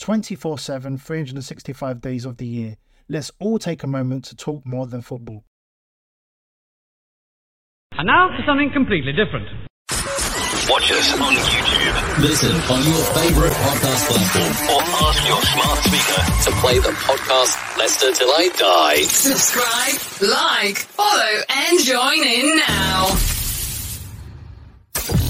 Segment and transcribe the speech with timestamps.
[0.00, 2.76] 24 7, 365 days of the year.
[3.08, 5.44] Let's all take a moment to talk more than football.
[7.92, 9.46] And now for something completely different.
[10.70, 12.22] Watch us on YouTube.
[12.22, 17.76] Listen on your favorite podcast platform or ask your smart speaker to play the podcast
[17.76, 19.02] Leicester Till I Die.
[19.02, 23.39] Subscribe, like, follow, and join in now.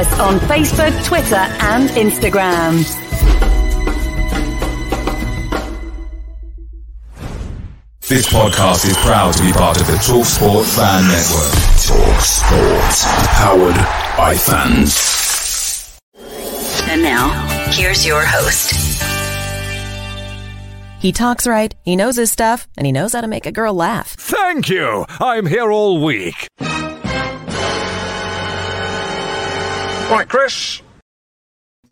[0.00, 2.78] Us on Facebook, Twitter, and Instagram.
[8.08, 11.52] This podcast is proud to be part of the TalkSport Fan Network.
[11.84, 12.96] TalkSport,
[13.36, 13.76] powered
[14.16, 16.00] by fans.
[16.88, 17.28] And now,
[17.70, 18.72] here's your host.
[21.00, 23.74] He talks right, he knows his stuff, and he knows how to make a girl
[23.74, 24.14] laugh.
[24.18, 25.04] Thank you.
[25.20, 26.48] I'm here all week.
[30.10, 30.82] Right, Chris.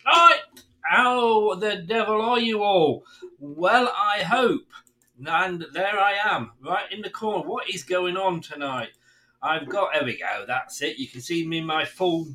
[0.05, 0.41] Hi!
[0.81, 3.05] How the devil are you all?
[3.39, 4.67] Well, I hope.
[5.25, 7.49] And there I am, right in the corner.
[7.49, 8.89] What is going on tonight?
[9.41, 10.99] I've got, there we go, that's it.
[10.99, 12.27] You can see me in my full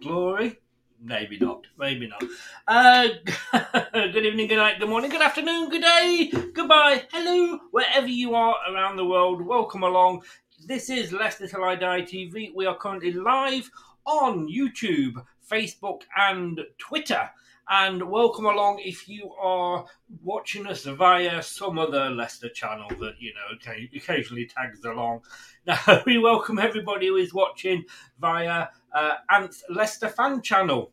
[0.00, 0.58] glory.
[0.98, 2.24] Maybe not, maybe not.
[2.66, 3.08] Uh,
[3.92, 8.56] good evening, good night, good morning, good afternoon, good day, goodbye, hello, wherever you are
[8.72, 9.42] around the world.
[9.42, 10.22] Welcome along.
[10.66, 12.54] This is Leicester Till I Die TV.
[12.54, 13.70] We are currently live
[14.08, 17.28] on YouTube, Facebook, and Twitter.
[17.68, 19.84] And welcome along if you are
[20.22, 25.20] watching us via some other Leicester channel that, you know, occasionally tags along.
[25.66, 27.84] Now, we welcome everybody who is watching
[28.18, 30.92] via uh, Ant's Leicester fan channel.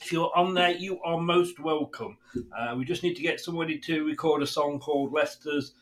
[0.00, 2.18] If you're on there, you are most welcome.
[2.56, 5.72] Uh, we just need to get somebody to record a song called Leicester's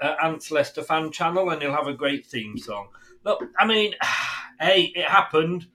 [0.00, 2.88] uh, Ant's Leicester fan channel, and he'll have a great theme song.
[3.24, 3.94] Look, I mean,
[4.60, 5.66] hey, it happened.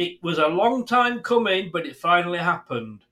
[0.00, 3.04] It was a long time coming, but it finally happened.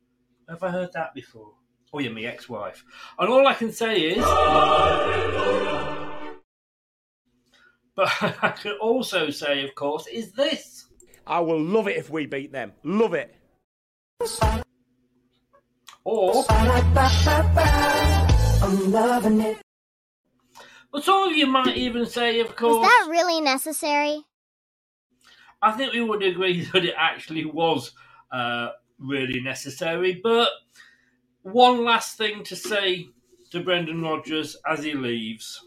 [0.49, 1.53] Have I heard that before?
[1.93, 2.83] Oh, yeah, my ex wife.
[3.19, 4.25] And all I can say is.
[7.95, 8.11] But
[8.43, 10.87] I can also say, of course, is this.
[11.27, 12.73] I will love it if we beat them.
[12.83, 13.37] Love it.
[16.05, 16.47] Or.
[16.49, 16.95] I'm
[18.91, 19.59] loving it.
[20.91, 22.89] But some of you might even say, of Was course.
[22.89, 24.25] that really necessary?
[25.61, 27.93] I think we would agree that it actually was
[28.33, 30.21] uh, really necessary.
[30.23, 30.49] But
[31.43, 33.09] one last thing to say
[33.51, 35.65] to Brendan Rodgers as he leaves.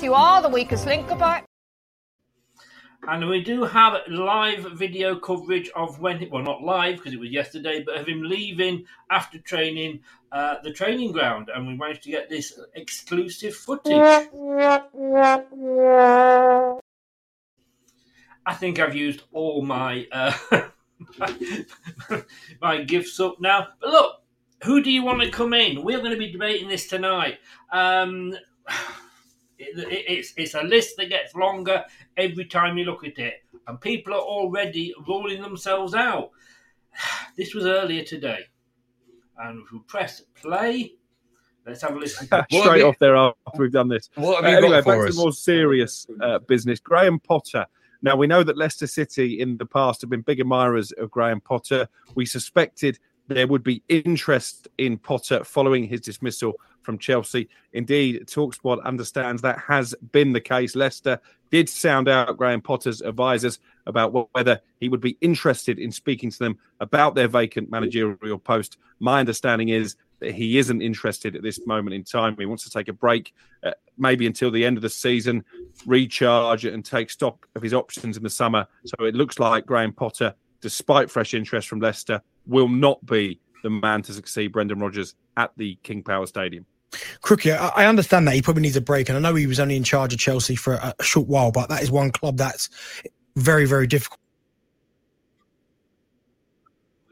[0.00, 1.08] You are the weakest link.
[1.08, 1.42] Goodbye.
[3.08, 7.30] And we do have live video coverage of when, well, not live because it was
[7.30, 10.00] yesterday, but of him leaving after training
[10.32, 11.50] uh, the training ground.
[11.54, 14.28] And we managed to get this exclusive footage.
[18.50, 20.32] I think I've used all my uh,
[22.60, 23.68] my gifts up now.
[23.80, 24.22] But look,
[24.64, 25.84] who do you want to come in?
[25.84, 27.38] We're going to be debating this tonight.
[27.72, 28.34] Um,
[29.56, 31.84] it, it, it's it's a list that gets longer
[32.16, 33.34] every time you look at it,
[33.68, 36.30] and people are already ruling themselves out.
[37.36, 38.40] This was earlier today,
[39.38, 40.94] and if we press play,
[41.64, 42.26] let's have a listen.
[42.50, 44.10] Straight off there after we've done this.
[44.16, 45.14] What have Uh, you anyway, got for back us?
[45.14, 46.80] to more serious uh, business.
[46.80, 47.64] Graham Potter.
[48.02, 51.40] Now we know that Leicester City in the past have been big admirers of Graham
[51.40, 51.88] Potter.
[52.14, 52.98] We suspected
[53.28, 57.48] there would be interest in Potter following his dismissal from Chelsea.
[57.72, 60.74] Indeed, Talksport understands that has been the case.
[60.74, 61.20] Leicester
[61.50, 66.38] did sound out Graham Potter's advisors about whether he would be interested in speaking to
[66.38, 68.78] them about their vacant managerial post.
[68.98, 72.36] My understanding is he isn't interested at this moment in time.
[72.38, 73.32] He wants to take a break,
[73.64, 75.44] uh, maybe until the end of the season,
[75.86, 78.66] recharge and take stock of his options in the summer.
[78.84, 83.70] So it looks like Graham Potter, despite fresh interest from Leicester, will not be the
[83.70, 86.66] man to succeed Brendan Rodgers at the King Power Stadium.
[87.22, 89.76] Crookie, I understand that he probably needs a break, and I know he was only
[89.76, 92.68] in charge of Chelsea for a short while, but that is one club that's
[93.36, 94.18] very, very difficult.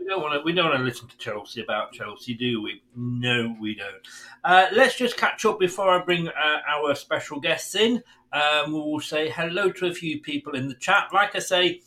[0.09, 0.41] Don't want to.
[0.41, 2.83] We don't want to listen to Chelsea about Chelsea, do we?
[2.97, 4.09] No, we don't.
[4.43, 8.03] Uh, let's just catch up before I bring uh, our special guests in.
[8.33, 11.09] Um, we will say hello to a few people in the chat.
[11.13, 11.83] Like I say,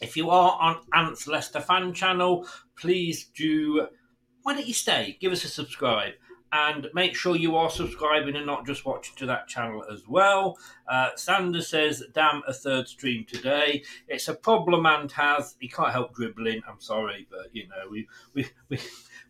[0.00, 2.46] if you are on Ants Leicester fan channel,
[2.78, 3.88] please do.
[4.44, 5.18] Why don't you stay?
[5.20, 6.12] Give us a subscribe.
[6.52, 10.58] And make sure you are subscribing and not just watching to that channel as well.
[10.88, 13.84] Uh, Sanders says, damn, a third stream today.
[14.08, 15.54] It's a problem and has.
[15.60, 16.62] He can't help dribbling.
[16.68, 18.78] I'm sorry, but, you know, we, we, we,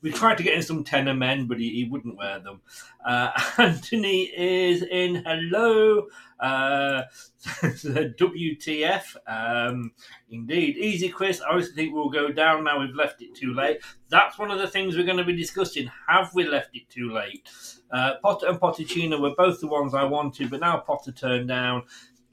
[0.02, 2.60] we tried to get in some Tena Men, but he, he wouldn't wear them.
[3.04, 5.22] Uh, Anthony is in.
[5.24, 6.06] Hello.
[6.38, 7.02] Uh,
[7.44, 9.16] WTF.
[9.26, 9.92] Um,
[10.30, 10.76] indeed.
[10.78, 11.42] Easy quiz.
[11.42, 12.80] I always think we'll go down now.
[12.80, 13.80] We've left it too late.
[14.08, 15.90] That's one of the things we're going to be discussing.
[16.08, 17.48] Have we left it too late?
[17.90, 21.82] Uh, Potter and Pochettino were both the ones I wanted, but now Potter turned down.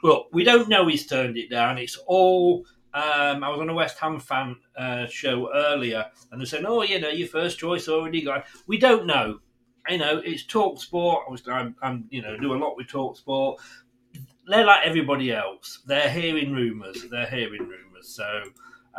[0.03, 1.77] Look, we don't know he's turned it down.
[1.77, 2.65] It's all.
[2.97, 6.81] Um, I was on a West Ham fan uh, show earlier, and they're saying, "Oh,
[6.81, 9.39] you know, your first choice already gone." We don't know.
[9.87, 11.25] You know, it's Talk Sport.
[11.47, 13.61] I'm, I'm, you know, do a lot with Talk Sport.
[14.47, 15.83] They're like everybody else.
[15.85, 17.05] They're hearing rumours.
[17.11, 18.07] They're hearing rumours.
[18.07, 18.41] So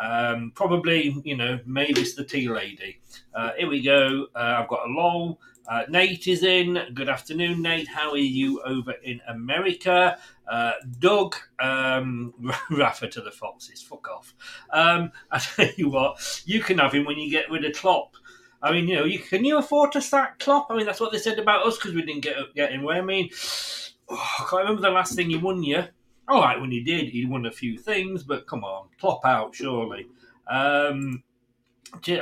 [0.01, 3.01] um, probably, you know, maybe it's the tea lady.
[3.35, 4.29] Uh, here we go.
[4.35, 5.41] Uh, I've got a lol.
[5.69, 6.79] Uh, Nate is in.
[6.95, 7.89] Good afternoon, Nate.
[7.89, 10.19] How are you over in America?
[10.49, 12.33] Uh, Doug, um,
[12.71, 13.83] Rafa to the Foxes.
[13.83, 14.35] Fuck off.
[14.71, 18.17] Um, I tell you what, you can have him when you get rid of Klopp.
[18.61, 20.67] I mean, you know, you can you afford to sack Klopp?
[20.71, 22.89] I mean, that's what they said about us because we didn't get get him.
[22.89, 23.31] I mean,
[24.09, 25.63] oh, I can't remember the last thing he won.
[25.63, 25.85] You
[26.29, 29.55] all right when he did, he won a few things, but come on, Klopp out
[29.55, 30.07] surely.
[30.47, 31.23] Um,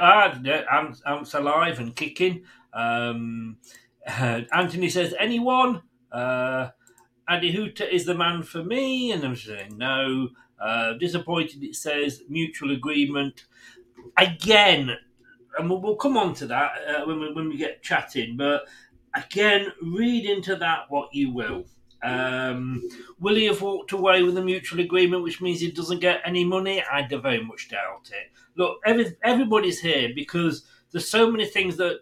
[0.01, 0.39] ah,
[1.07, 2.45] I'm alive and kicking.
[2.73, 3.59] Um,
[4.07, 5.83] Anthony says, anyone?
[6.13, 6.69] Uh,
[7.29, 9.13] Andy Hooter is the man for me.
[9.13, 10.29] And I'm saying, no.
[10.59, 13.45] Uh, disappointed, it says, mutual agreement.
[14.17, 14.97] Again,
[15.59, 18.63] and we'll, we'll come on to that uh, when, we, when we get chatting, but
[19.15, 21.65] again, read into that what you will.
[22.03, 22.83] Um,
[23.19, 26.45] will he have walked away with a mutual agreement, which means he doesn't get any
[26.45, 26.83] money?
[26.91, 28.31] I very much doubt it.
[28.57, 32.01] Look, every, everybody's here because there's so many things that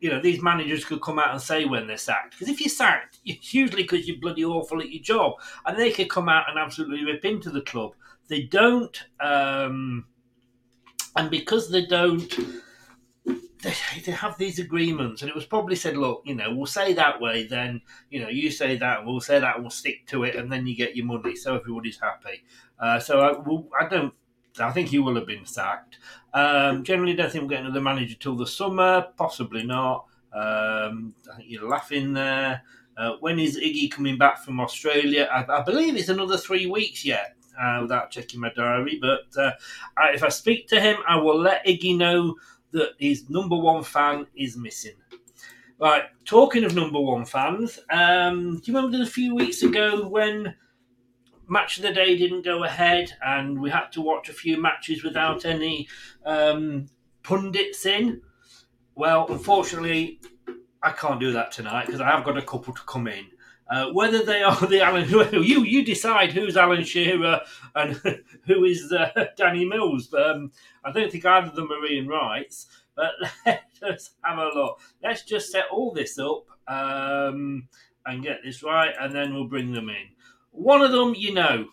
[0.00, 2.32] you know these managers could come out and say when they're sacked.
[2.32, 5.34] Because if you're sacked, it's usually because you're bloody awful at your job,
[5.66, 7.92] and they could come out and absolutely rip into the club.
[8.28, 10.06] They don't, um,
[11.16, 12.32] and because they don't
[13.62, 16.92] they, they have these agreements, and it was probably said, look, you know, we'll say
[16.94, 20.34] that way, then, you know, you say that, we'll say that, we'll stick to it,
[20.36, 22.42] and then you get your money, so everybody's happy.
[22.78, 24.14] Uh, so I, well, I don't,
[24.58, 25.98] I think he will have been sacked.
[26.32, 30.06] Um, generally, don't think we'll get another manager till the summer, possibly not.
[30.32, 32.62] Um, I think you're laughing there.
[32.96, 35.28] Uh, when is Iggy coming back from Australia?
[35.32, 37.34] I, I believe it's another three weeks yet.
[37.60, 39.50] Uh, without checking my diary, but uh,
[39.98, 42.36] I, if I speak to him, I will let Iggy know
[42.70, 44.94] that his number one fan is missing.
[45.78, 50.54] Right, talking of number one fans, um, do you remember a few weeks ago when
[51.50, 55.02] match of the day didn't go ahead, and we had to watch a few matches
[55.02, 55.88] without any
[56.24, 56.86] um,
[57.22, 58.22] pundits in.
[58.94, 60.20] Well, unfortunately,
[60.82, 63.26] I can't do that tonight because I have got a couple to come in.
[63.68, 67.40] Uh, whether they are the Alan, you you decide who's Alan Shearer
[67.74, 68.00] and
[68.46, 70.12] who is uh, Danny Mills.
[70.14, 70.52] Um,
[70.84, 72.66] I don't think either of them are Ian Wrights,
[72.96, 73.12] but
[73.82, 74.80] let's have a look.
[75.02, 77.68] Let's just set all this up um,
[78.06, 80.19] and get this right, and then we'll bring them in.
[80.52, 81.66] One of them, you know,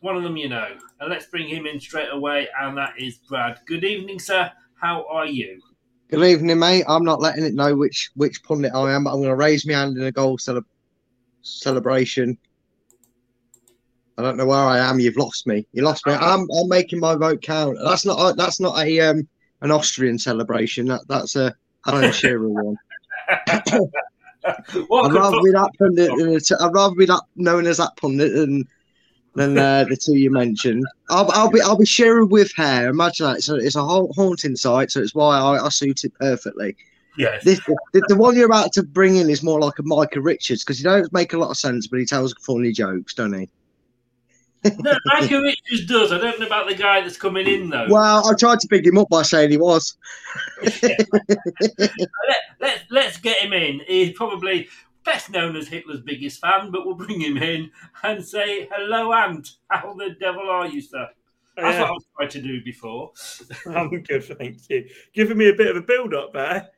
[0.00, 3.18] one of them, you know, and let's bring him in straight away, and that is
[3.28, 3.60] Brad.
[3.66, 4.50] Good evening, sir.
[4.74, 5.60] How are you?
[6.08, 6.84] Good evening, mate.
[6.86, 9.66] I'm not letting it know which which pundit I am, but I'm going to raise
[9.66, 10.64] my hand in a goal cele-
[11.42, 12.36] celebration.
[14.18, 15.00] I don't know where I am.
[15.00, 15.66] You've lost me.
[15.72, 16.12] You lost me.
[16.12, 17.78] I'm I'm making my vote count.
[17.82, 19.26] That's not a, that's not a um
[19.62, 20.86] an Austrian celebration.
[20.86, 21.54] That that's a
[21.86, 22.76] Alan Shearer one.
[24.46, 26.10] I'd rather be that pundit.
[26.16, 28.68] Than t- I'd rather be that known as that pundit than
[29.34, 30.84] than uh, the two you mentioned.
[31.10, 32.88] I'll, I'll be I'll be Shearer with hair.
[32.88, 33.36] Imagine that.
[33.38, 34.90] It's a, it's a ha- haunting sight.
[34.90, 36.76] So it's why I, I suit it perfectly.
[37.16, 37.44] Yes.
[37.44, 37.60] This,
[37.92, 40.78] the, the one you're about to bring in is more like a Micah Richards because
[40.78, 43.48] he don't make a lot of sense, but he tells funny jokes, don't he?
[44.78, 46.12] No, Michael Richards does.
[46.12, 47.86] I don't know about the guy that's coming in though.
[47.88, 49.96] Well, I tried to pick him up by saying he was.
[50.82, 51.06] let,
[52.60, 53.80] let, let's get him in.
[53.86, 54.68] He's probably
[55.04, 57.70] best known as Hitler's biggest fan, but we'll bring him in
[58.02, 59.50] and say, hello, Ant.
[59.68, 61.08] How the devil are you, sir?
[61.56, 61.80] That's Yeah.
[61.82, 63.12] what I was trying to do before.
[63.66, 64.88] I'm good, thank you.
[65.12, 66.70] Giving me a bit of a build up there.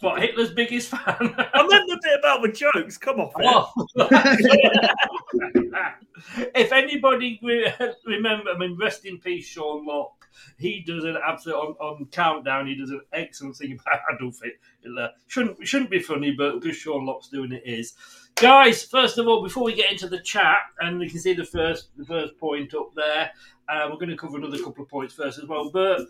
[0.00, 1.00] What, Hitler's biggest fan?
[1.10, 2.98] I meant the bit about the jokes.
[2.98, 3.30] Come it.
[3.40, 3.72] Oh.
[6.54, 7.72] if anybody re-
[8.06, 10.28] remember, I mean, rest in peace, Sean Lock.
[10.56, 12.68] He does an absolute on, on countdown.
[12.68, 14.40] He does an excellent thing about Adolf
[14.82, 15.10] Hitler.
[15.26, 17.94] Shouldn't shouldn't be funny, but because Sean Lock's doing it is.
[18.36, 21.44] Guys, first of all, before we get into the chat, and you can see the
[21.44, 23.32] first the first point up there,
[23.68, 25.70] uh, we're going to cover another couple of points first as well.
[25.72, 26.02] But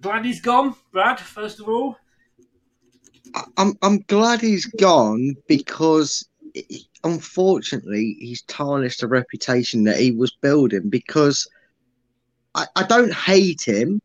[0.00, 1.20] glad he's gone, Brad.
[1.20, 1.98] First of all,
[3.56, 10.32] I'm I'm glad he's gone because he- unfortunately he's tarnished the reputation that he was
[10.40, 11.48] building because
[12.54, 14.00] I, I don't hate him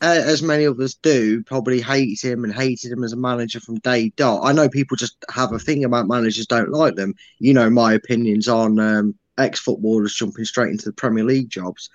[0.00, 3.60] uh, as many of us do probably hate him and hated him as a manager
[3.60, 4.40] from day dot.
[4.44, 7.14] I know people just have a thing about managers don't like them.
[7.40, 11.90] You know my opinions on um, ex-footballers jumping straight into the Premier League jobs.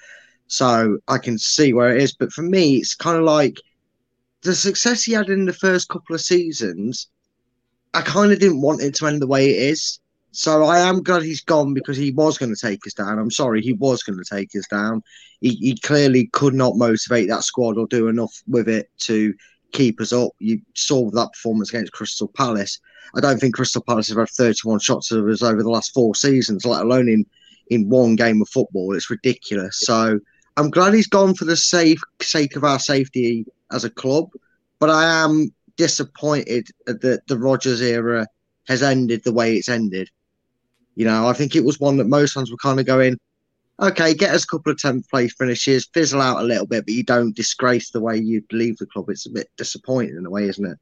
[0.48, 2.14] So I can see where it is.
[2.14, 3.58] But for me it's kind of like
[4.44, 7.08] the success he had in the first couple of seasons,
[7.94, 10.00] I kind of didn't want it to end the way it is.
[10.32, 13.20] So I am glad he's gone because he was going to take us down.
[13.20, 15.04] I'm sorry, he was going to take us down.
[15.42, 19.34] He, he clearly could not motivate that squad or do enough with it to
[19.74, 20.32] keep us up.
[20.40, 22.80] You saw that performance against Crystal Palace.
[23.16, 26.16] I don't think Crystal Palace have had 31 shots of us over the last four
[26.16, 27.26] seasons, let alone in,
[27.68, 28.96] in one game of football.
[28.96, 29.82] It's ridiculous.
[29.82, 30.20] So
[30.56, 34.30] I'm glad he's gone for the safe sake of our safety as a club,
[34.80, 38.28] but I am disappointed that the Rodgers era
[38.68, 40.10] has ended the way it's ended.
[40.96, 43.18] You know, I think it was one that most fans were kind of going,
[43.80, 46.94] okay, get us a couple of 10th place finishes, fizzle out a little bit, but
[46.94, 49.10] you don't disgrace the way you leave the club.
[49.10, 50.78] It's a bit disappointing in a way, isn't it?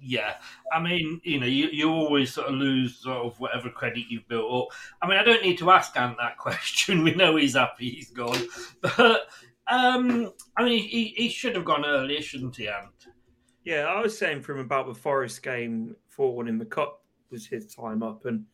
[0.00, 0.34] Yeah,
[0.72, 4.28] I mean, you know, you, you always sort of lose sort of whatever credit you've
[4.28, 4.68] built up.
[5.02, 7.02] I mean, I don't need to ask Ant that question.
[7.02, 8.40] We know he's happy he's gone,
[8.80, 9.28] but
[9.68, 13.08] um, I mean, he, he should have gone earlier, shouldn't he, Ant?
[13.64, 17.46] Yeah, I was saying from about the Forest game, 4 1 in the Cup was
[17.46, 18.24] his time up.
[18.24, 18.44] And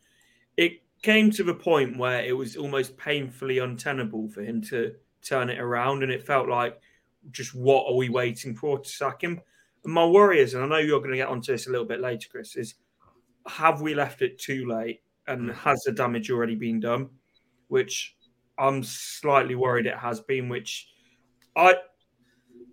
[0.56, 5.50] it came to the point where it was almost painfully untenable for him to turn
[5.50, 6.02] it around.
[6.02, 6.80] And it felt like,
[7.30, 9.40] just what are we waiting for to sack him?
[9.84, 12.00] My worry is, and I know you're going to get onto this a little bit
[12.00, 12.74] later, Chris, is
[13.46, 15.02] have we left it too late?
[15.26, 15.54] And mm.
[15.54, 17.10] has the damage already been done?
[17.68, 18.16] Which
[18.58, 20.88] I'm slightly worried it has been, which
[21.56, 21.74] I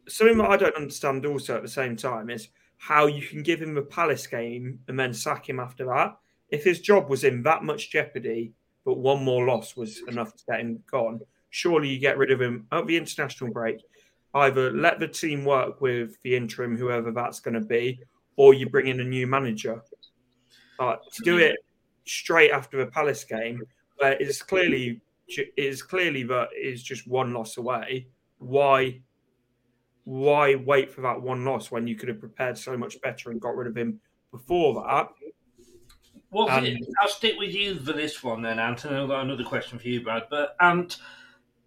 [0.07, 3.61] something that I don't understand also at the same time is how you can give
[3.61, 6.17] him a Palace game and then sack him after that.
[6.49, 8.53] If his job was in that much jeopardy,
[8.83, 12.41] but one more loss was enough to get him gone, surely you get rid of
[12.41, 13.77] him at the international break.
[14.33, 17.99] Either let the team work with the interim, whoever that's going to be,
[18.37, 19.81] or you bring in a new manager.
[20.79, 21.57] But to do it
[22.05, 23.61] straight after the Palace game,
[23.97, 28.07] where it's clearly it is clearly that it's just one loss away.
[28.39, 29.01] Why
[30.03, 33.39] why wait for that one loss when you could have prepared so much better and
[33.39, 33.99] got rid of him
[34.31, 35.09] before that?
[36.31, 39.43] Well, And- I'll stick with you for this one then, Ant, and I've got another
[39.43, 40.23] question for you, Brad.
[40.29, 40.97] But Ant,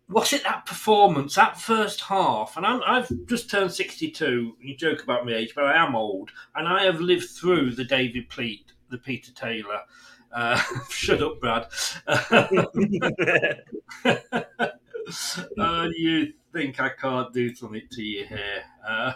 [0.08, 2.56] was it that performance, that first half?
[2.56, 4.56] And I'm, I've just turned 62.
[4.60, 7.84] You joke about my age, but I am old, and I have lived through the
[7.84, 9.80] David Pleat, the Peter Taylor.
[10.32, 11.68] Uh, shut up, Brad.
[15.58, 18.64] uh, you think I can't do something to you here?
[18.86, 19.12] Uh,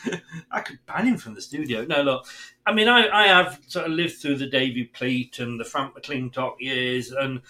[0.50, 1.84] I could ban him from the studio.
[1.84, 2.26] No, look,
[2.66, 5.94] I mean, I, I have sort of lived through the David Pleat and the Frank
[5.94, 7.40] McLintock years, and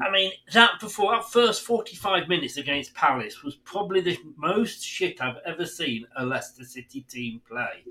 [0.00, 5.20] I mean, that before that first 45 minutes against Palace was probably the most shit
[5.22, 7.84] I've ever seen a Leicester City team play.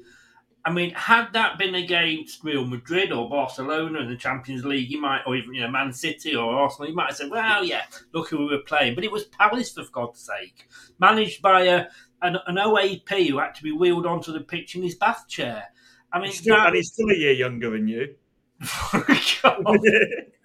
[0.65, 4.99] I mean, had that been against Real Madrid or Barcelona in the Champions League, you
[5.01, 7.83] might, or even you know, Man City or Arsenal, you might have said, "Well, yeah,
[8.13, 10.67] look who we were playing." But it was Palace, for God's sake,
[10.99, 11.87] managed by a
[12.21, 15.65] an, an OAP who had to be wheeled onto the pitch in his bath chair.
[16.13, 18.15] I mean, He's still, that- and he's still a year younger than you.
[19.43, 19.77] Oh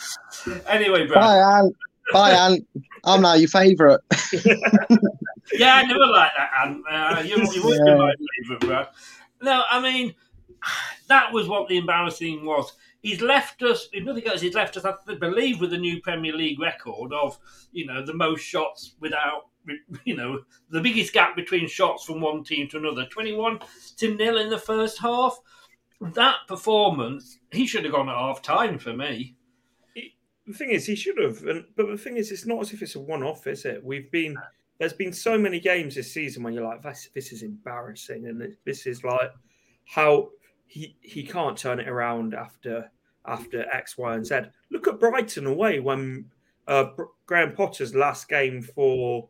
[0.66, 1.20] anyway, Brad.
[1.20, 1.76] Bye, Ant.
[2.12, 2.66] Bye, Ant.
[3.04, 4.00] I'm now your favourite.
[5.52, 6.84] yeah, I never liked that, Ant.
[6.90, 7.94] Uh, you, you would Yeah.
[7.96, 8.88] my favourite, Brad.
[9.40, 10.14] No, I mean,
[11.08, 12.72] that was what the embarrassing was.
[13.02, 16.32] He's left us, if nothing else, he's left us, I believe, with a new Premier
[16.34, 17.36] League record of,
[17.72, 19.46] you know, the most shots without,
[20.04, 23.58] you know, the biggest gap between shots from one team to another 21
[23.96, 25.36] to nil in the first half.
[26.00, 29.34] That performance, he should have gone at half time for me.
[30.46, 31.42] The thing is, he should have.
[31.44, 33.84] And but the thing is, it's not as if it's a one-off, is it?
[33.84, 34.36] We've been
[34.78, 38.56] there's been so many games this season when you're like, this, this is embarrassing, and
[38.64, 39.30] this is like
[39.86, 40.30] how
[40.66, 42.90] he he can't turn it around after
[43.24, 44.40] after X, Y, and Z.
[44.70, 46.30] Look at Brighton away when
[46.66, 49.28] uh, Br- Graham Potter's last game for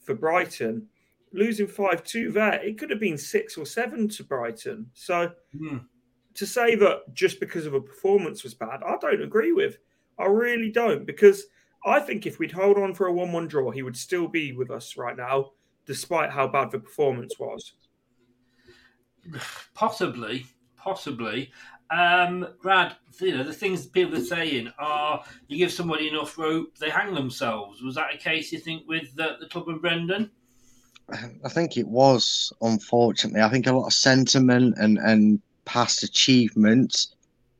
[0.00, 0.88] for Brighton,
[1.32, 2.54] losing five two there.
[2.54, 4.90] It could have been six or seven to Brighton.
[4.94, 5.30] So
[6.34, 9.78] to say that just because of a performance was bad, I don't agree with.
[10.18, 11.44] I really don't because
[11.84, 14.70] I think if we'd hold on for a one-one draw, he would still be with
[14.70, 15.52] us right now,
[15.86, 17.72] despite how bad the performance was.
[19.74, 20.46] Possibly,
[20.76, 21.52] possibly.
[21.90, 26.76] Um, Brad, you know, the things people are saying are you give somebody enough rope,
[26.78, 27.82] they hang themselves.
[27.82, 30.30] Was that a case, you think, with the, the club and Brendan?
[31.44, 33.40] I think it was, unfortunately.
[33.40, 37.14] I think a lot of sentiment and, and past achievements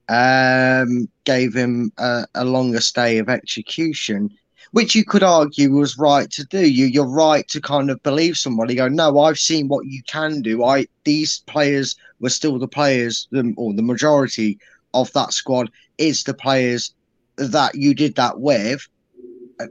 [0.09, 4.31] um, gave him a, a longer stay of execution,
[4.73, 6.68] which you could argue was right to do.
[6.68, 8.75] You, you're right to kind of believe somebody.
[8.75, 10.64] Go, no, I've seen what you can do.
[10.64, 14.59] I these players were still the players, the, or the majority
[14.94, 16.94] of that squad is the players
[17.37, 18.87] that you did that with.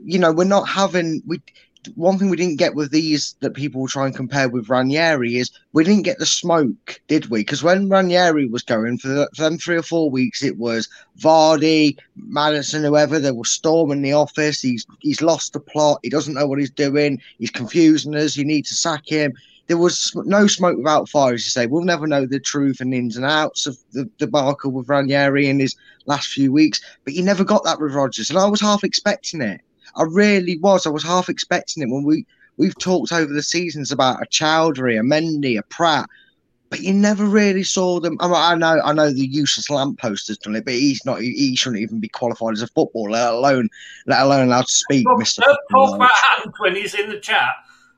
[0.04, 1.40] You know, we're not having we
[1.94, 5.50] one thing we didn't get with these that people try and compare with Ranieri is
[5.72, 7.40] we didn't get the smoke, did we?
[7.40, 10.88] Because when Ranieri was going for, the, for them three or four weeks, it was
[11.18, 13.18] Vardy, Maddison, whoever.
[13.18, 14.60] They were storming the office.
[14.60, 16.00] He's he's lost the plot.
[16.02, 17.20] He doesn't know what he's doing.
[17.38, 18.36] He's confusing us.
[18.36, 19.32] You need to sack him.
[19.68, 21.66] There was no smoke without fire, as you say.
[21.66, 25.60] We'll never know the truth and ins and outs of the debacle with Ranieri in
[25.60, 26.80] his last few weeks.
[27.04, 29.60] But you never got that with Rodgers, and I was half expecting it.
[29.96, 30.86] I really was.
[30.86, 34.98] I was half expecting it when we we've talked over the seasons about a Choudhury,
[34.98, 36.06] a Mendy, a Praet,
[36.70, 38.16] but you never really saw them.
[38.20, 41.20] I, mean, I know, I know the useless lamppost has done it, but he's not.
[41.20, 43.68] He, shouldn't even be qualified as a footballer, let alone,
[44.06, 45.42] let alone allowed to speak, Mister.
[45.42, 46.10] Don't talk about
[46.44, 47.54] Ant when he's in the chat.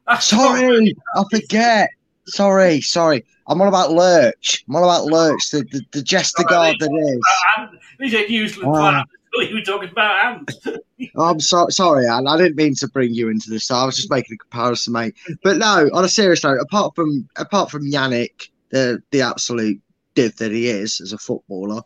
[0.07, 1.90] That's Sorry, I forget.
[2.26, 3.24] Sorry, sorry.
[3.48, 4.64] I'm on about Lurch.
[4.68, 7.81] I'm on about Lurch, the the, the jester guard that is.
[7.98, 9.05] He's a useless Ah.
[9.35, 9.49] Twat.
[9.49, 10.53] You were talking about Ant.
[11.16, 12.27] I'm so, sorry, Anne.
[12.27, 13.71] I didn't mean to bring you into this.
[13.71, 15.14] I was just making a comparison, mate.
[15.43, 19.81] But no, on a serious note, apart from apart from Jannik, the the absolute
[20.14, 21.83] div that he is as a footballer,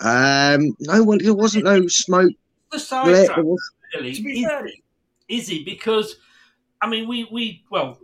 [0.00, 1.18] um, no, one.
[1.18, 2.32] there wasn't no smoke.
[2.70, 4.12] the lit, sidetrack, was- really.
[4.14, 4.68] To be Is, fair-
[5.28, 5.64] is he?
[5.64, 6.16] Because,
[6.80, 8.00] I mean, we, we, well,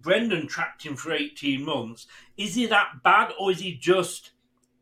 [0.00, 2.06] Brendan tracked him for 18 months.
[2.36, 4.32] Is he that bad, or is he just,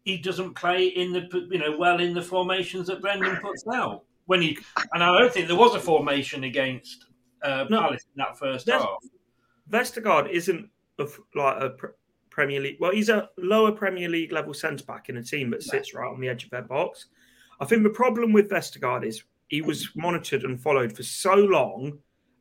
[0.06, 4.04] he doesn't play in the, you know, well in the formations that Brendan puts out?
[4.26, 4.56] When he,
[4.92, 7.06] and I don't think there was a formation against
[7.42, 7.80] uh, No.
[7.82, 9.02] Palace in that first There's- half.
[9.70, 11.86] Vestergaard isn't a like a pr-
[12.30, 12.76] Premier League.
[12.80, 16.08] Well, he's a lower Premier League level centre back in a team that sits right
[16.08, 17.06] on the edge of their box.
[17.60, 21.98] I think the problem with Vestergaard is he was monitored and followed for so long,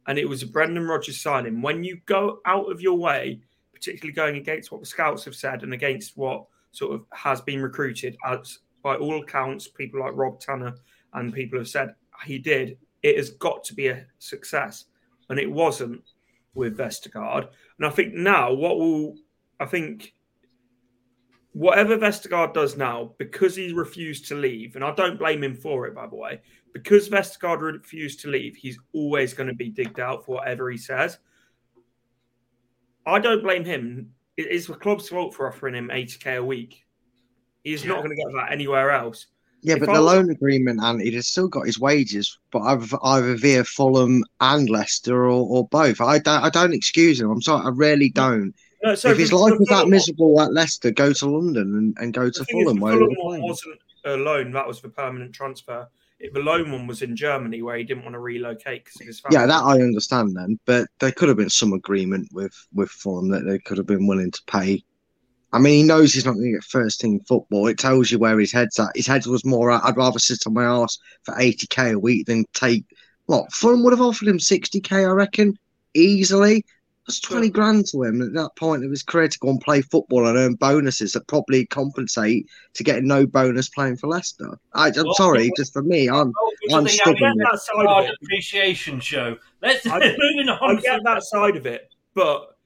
[0.08, 1.62] and it was a Brendan Rodgers signing.
[1.64, 3.40] When you go out of your way,
[3.74, 6.46] particularly going against what the scouts have said and against what
[6.76, 10.76] sort of has been recruited, as by all accounts, people like Rob Tanner
[11.14, 12.78] and people have said he did.
[13.04, 14.86] It has got to be a success,
[15.30, 16.02] and it wasn't
[16.54, 17.48] with Vestergaard.
[17.78, 19.16] And I think now what will
[19.60, 20.14] I think
[21.54, 25.88] whatever Vestergaard does now, because he refused to leave, and I don't blame him for
[25.88, 26.42] it, by the way,
[26.74, 30.78] because Vestergaard refused to leave, he's always going to be digged out for whatever he
[30.78, 31.18] says.
[33.06, 34.15] I don't blame him.
[34.38, 36.86] It is the club's fault for offering him 80k a week.
[37.64, 39.28] He's not going to get that anywhere else.
[39.62, 42.38] Yeah, If but I the was- loan agreement, and he has still got his wages,
[42.52, 46.00] but either, either via Fulham and Leicester or, or both.
[46.02, 47.32] I don't, I don't excuse him.
[47.32, 48.54] I'm sorry, I really don't.
[48.84, 52.14] No, so if his life was that miserable at Leicester, go to London and, and
[52.14, 55.34] go to The thing is, Fulham the Fulham wasn't a loan; that was for permanent
[55.34, 55.88] transfer.
[56.20, 59.20] The loan one was in Germany, where he didn't want to relocate because of his
[59.20, 59.38] family.
[59.38, 63.30] Yeah, that I understand then, but there could have been some agreement with with Fulham
[63.30, 64.84] that they could have been willing to pay.
[65.56, 67.68] I mean, he knows he's not going to get first team football.
[67.68, 68.92] It tells you where his head's at.
[68.94, 72.44] His head was more, I'd rather sit on my ass for 80k a week than
[72.54, 72.84] take.
[73.28, 75.58] What Fulham would have offered him 60k, I reckon,
[75.94, 76.66] easily.
[77.08, 79.82] That's 20 grand to him at that point of his career to go and play
[79.82, 84.58] football and earn bonuses that probably compensate to getting no bonus playing for Leicester.
[84.74, 86.34] I, I'm Well, sorry, just for me, I'm
[86.72, 87.18] Welcome I'm to stubborn.
[87.22, 88.18] Young with that side of it.
[88.24, 89.38] appreciation show.
[89.62, 90.78] Let's I, moving on.
[90.78, 92.58] I get that side of it, but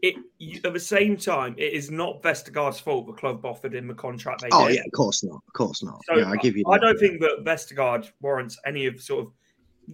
[0.00, 0.16] it
[0.64, 4.40] at the same time, it is not Vestergaard's fault the club offered him the contract
[4.40, 4.76] they Oh did.
[4.76, 6.00] yeah, of course not, of course not.
[6.08, 6.64] So yeah, I give you.
[6.70, 9.32] I don't think that Vestergaard warrants any of sort of.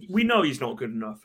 [0.09, 1.19] We know he's not good enough.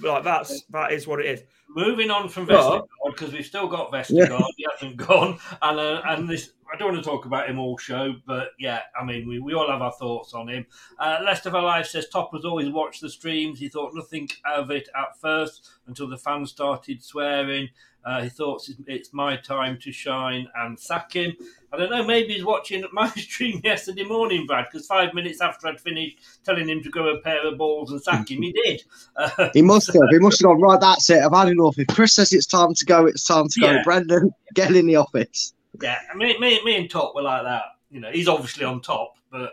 [0.00, 1.42] Like that's that is what it is.
[1.68, 4.42] Moving on from But- Vestergaard because we've still got Vestergaard.
[4.56, 7.78] He hasn't gone, and uh, and this I don't want to talk about him all
[7.78, 10.66] show, but yeah, I mean we, we all have our thoughts on him.
[10.98, 13.58] Uh, Leicester for Life says Top has always watched the streams.
[13.58, 17.68] He thought nothing of it at first until the fans started swearing.
[18.06, 21.34] Uh, he thought it's- my time to shine and sack him.
[21.72, 22.04] I don't know.
[22.06, 26.68] Maybe he's watching my stream yesterday morning, Brad, because five minutes after I'd finished telling
[26.68, 28.82] him to go a pair of balls and sack him, he did.
[29.16, 29.96] Uh, He must have.
[30.10, 30.80] He must have gone right.
[30.80, 31.20] That's it.
[31.20, 31.76] I've had enough.
[31.78, 33.70] If Chris says it's time to go, it's time to go.
[33.72, 33.82] Yeah.
[33.82, 35.52] Brendan, get in the office.
[35.82, 37.64] Yeah, me, me, me and Top were like that.
[37.90, 39.50] You know, he's obviously on top, but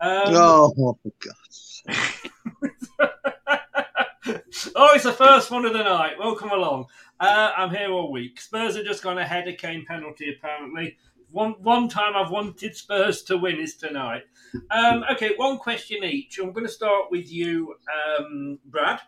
[0.00, 1.96] um, oh, for God.
[4.74, 6.18] oh, it's the first one of the night.
[6.18, 6.86] Welcome along.
[7.18, 8.40] Uh, I'm here all week.
[8.40, 9.48] Spurs have just gone ahead.
[9.48, 10.96] A Kane penalty, apparently.
[11.30, 14.22] One one time I've wanted Spurs to win is tonight.
[14.70, 16.38] Um, okay, one question each.
[16.38, 17.74] I'm going to start with you,
[18.18, 19.00] um, Brad.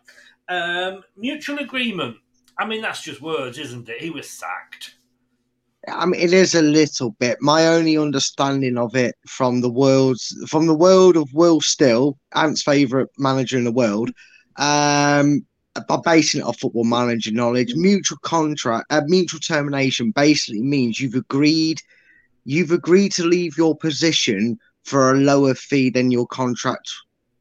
[0.47, 2.17] Um, mutual agreement.
[2.57, 4.01] I mean, that's just words, isn't it?
[4.01, 4.95] He was sacked.
[5.87, 7.37] I mean, it is a little bit.
[7.41, 12.61] My only understanding of it from the world's from the world of Will Still, Ant's
[12.61, 14.11] favourite manager in the world,
[14.57, 15.45] um,
[15.87, 21.15] by basing it off football manager knowledge, mutual contract, uh, mutual termination basically means you've
[21.15, 21.81] agreed,
[22.45, 26.91] you've agreed to leave your position for a lower fee than your contract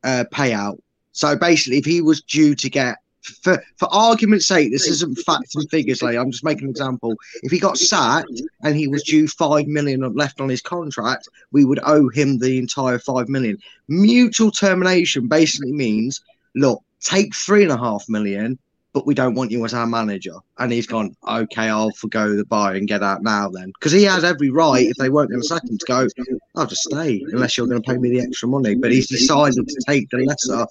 [0.04, 0.78] uh, payout.
[1.12, 2.98] So basically, if he was due to get
[3.42, 6.02] for for argument's sake, this isn't facts and figures.
[6.02, 7.14] Like I'm just making an example.
[7.42, 11.64] If he got sacked and he was due five million left on his contract, we
[11.64, 13.58] would owe him the entire five million.
[13.88, 16.20] Mutual termination basically means,
[16.54, 18.58] look, take three and a half million,
[18.92, 20.34] but we don't want you as our manager.
[20.58, 24.02] And he's gone, okay, I'll forgo the buy and get out now then, because he
[24.04, 26.08] has every right if they weren't going to sack him to go.
[26.56, 28.74] I'll just stay unless you're going to pay me the extra money.
[28.74, 30.66] But he's decided to take the lesser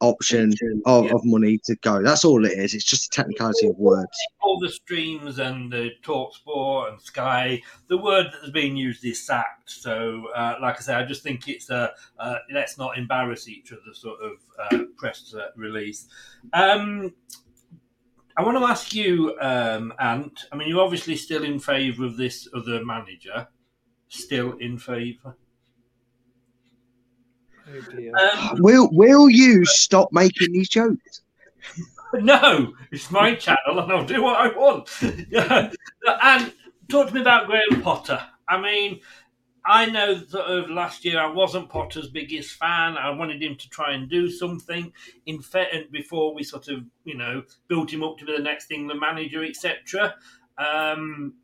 [0.00, 0.52] option
[0.86, 2.02] of, of money to go.
[2.02, 2.74] That's all it is.
[2.74, 4.16] It's just a technicality of words.
[4.44, 9.04] all the streams and the talk sport and sky the word that is being used
[9.04, 12.96] is sacked so uh, like i say i just think it's a uh, let's not
[12.96, 16.06] embarrass each other sort of uh, press uh, release
[16.52, 17.12] um,
[18.36, 22.16] i want to ask you um, ant i mean you're obviously still in favour of
[22.16, 23.48] this other manager
[24.08, 25.36] still in favour
[28.20, 31.22] um, Will Will you stop making these jokes?
[32.14, 34.88] No, it's my channel and I'll do what I want.
[36.22, 36.52] and
[36.88, 38.20] talk to me about Graham Potter.
[38.48, 39.00] I mean,
[39.66, 42.96] I know that over last year I wasn't Potter's biggest fan.
[42.98, 44.92] I wanted him to try and do something
[45.26, 48.70] in fe- before we sort of, you know, built him up to be the next
[48.70, 50.14] England manager, etc.
[50.58, 51.34] Um,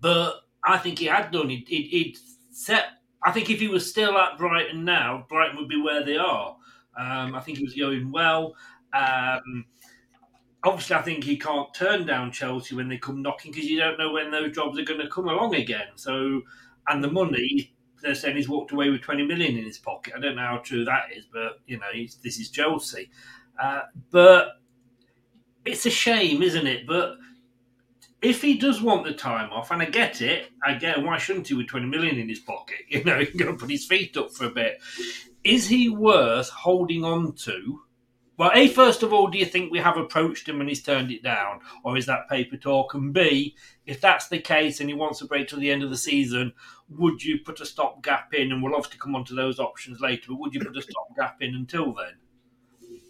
[0.00, 1.50] but I think he had done.
[1.50, 2.18] He'd, he'd, he'd
[2.50, 2.84] set.
[3.24, 6.56] I think if he was still at Brighton now, Brighton would be where they are.
[6.98, 8.54] Um, I think he was going well.
[8.92, 9.64] Um,
[10.62, 13.98] obviously, I think he can't turn down Chelsea when they come knocking because you don't
[13.98, 15.88] know when those jobs are going to come along again.
[15.96, 16.42] So,
[16.88, 20.14] and the money, they're saying he's walked away with 20 million in his pocket.
[20.16, 23.10] I don't know how true that is, but, you know, this is Chelsea.
[23.60, 24.60] Uh, but
[25.64, 26.86] it's a shame, isn't it?
[26.86, 27.16] But
[28.24, 31.48] if he does want the time off, and I get it, I get why shouldn't
[31.48, 32.78] he with 20 million in his pocket?
[32.88, 34.80] You know, he can and put his feet up for a bit.
[35.42, 37.80] Is he worth holding on to?
[38.36, 41.12] Well, A, first of all, do you think we have approached him and he's turned
[41.12, 41.60] it down?
[41.84, 42.94] Or is that paper talk?
[42.94, 43.54] And B,
[43.86, 46.52] if that's the case and he wants a break till the end of the season,
[46.88, 48.50] would you put a stop gap in?
[48.50, 51.14] And we'll obviously come on to those options later, but would you put a stop
[51.16, 52.14] gap in until then?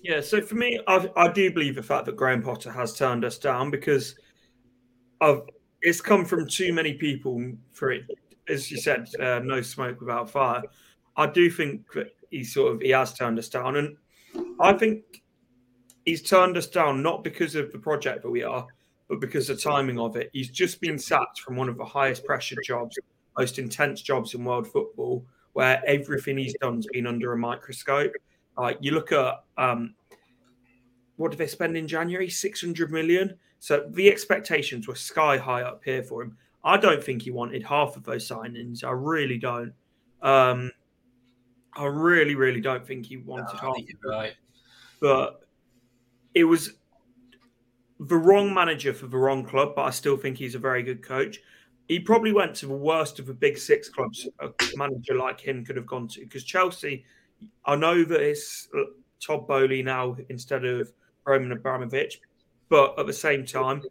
[0.03, 3.25] Yeah, so for me, I, I do believe the fact that Graham Potter has turned
[3.25, 4.17] us down because
[5.21, 5.49] of
[5.83, 8.05] it's come from too many people for it
[8.49, 10.63] as you said, uh, no smoke without fire.
[11.17, 13.97] I do think that he sort of he has turned us down, and
[14.61, 15.23] I think
[16.05, 18.67] he's turned us down not because of the project that we are,
[19.09, 20.31] but because the timing of it.
[20.33, 22.99] He's just been sacked from one of the highest pressure jobs,
[23.39, 28.13] most intense jobs in world football, where everything he's done's been under a microscope.
[28.59, 29.95] Like you look at um,
[31.17, 32.29] what did they spend in January?
[32.29, 33.39] Six hundred million.
[33.65, 36.37] So the expectations were sky high up here for him.
[36.65, 38.85] I don't think he wanted half of those signings.
[38.85, 39.73] I really don't.
[40.21, 40.71] Um,
[41.73, 43.77] I really, really don't think he wanted No, half.
[44.05, 44.35] right.
[45.01, 45.47] But
[46.35, 46.75] it was
[48.01, 49.73] the wrong manager for the wrong club.
[49.75, 51.41] But I still think he's a very good coach.
[51.89, 55.65] He probably went to the worst of the big six clubs a manager like him
[55.65, 56.21] could have gone to.
[56.21, 57.07] Because Chelsea,
[57.65, 58.69] I know that it's
[59.21, 60.93] Todd Boehly now instead of
[61.25, 62.21] Roman Abramovich,
[62.69, 63.83] but at the same time,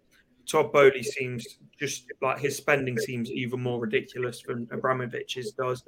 [0.50, 5.84] Todd Boehly seems just like his spending seems even more ridiculous than Abramovich's does.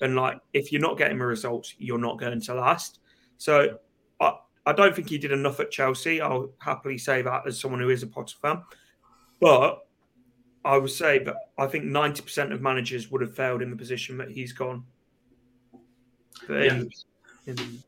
[0.00, 3.00] And like, if you're not getting the results, you're not going to last.
[3.38, 3.78] So
[4.20, 4.34] I,
[4.66, 6.20] I don't think he did enough at Chelsea.
[6.20, 8.62] I'll happily say that as someone who is a Potter fan.
[9.40, 9.86] But
[10.64, 14.16] I would say that I think 90% of managers would have failed in the position
[14.18, 14.84] that he's gone.
[16.48, 16.90] But in-
[17.46, 17.82] in-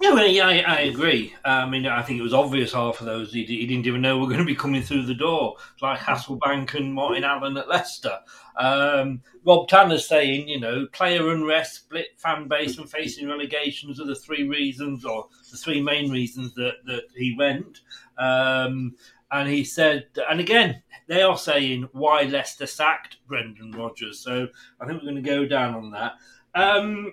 [0.00, 1.34] Yeah, well, yeah, I, I agree.
[1.44, 4.18] I mean, I think it was obvious half of those he, he didn't even know
[4.18, 8.18] were going to be coming through the door, like Hasselbaink and Martin Allen at Leicester.
[8.56, 14.06] Um, Rob Tanner's saying, you know, player unrest, split fan base, and facing relegations are
[14.06, 17.80] the three reasons, or the three main reasons that, that he went.
[18.16, 18.94] Um,
[19.30, 24.18] and he said, and again, they are saying why Leicester sacked Brendan Rodgers.
[24.18, 24.48] So
[24.80, 26.14] I think we're going to go down on that.
[26.54, 27.12] Um,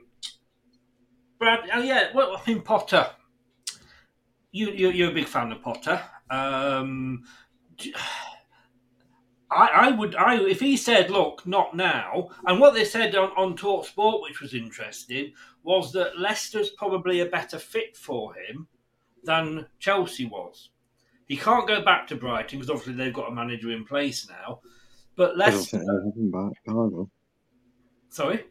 [1.40, 3.08] Brad, oh yeah, well, I mean Potter.
[4.52, 6.02] You, you you're a big fan of Potter.
[6.30, 7.24] Um,
[9.50, 13.30] I, I would, I if he said, "Look, not now," and what they said on
[13.38, 18.68] on Talk Sport, which was interesting, was that Leicester's probably a better fit for him
[19.24, 20.70] than Chelsea was.
[21.28, 24.62] He can't go back to Brighton because obviously they've got a manager in place now.
[25.16, 26.54] But Leicester, think they'll have him back
[28.10, 28.46] sorry.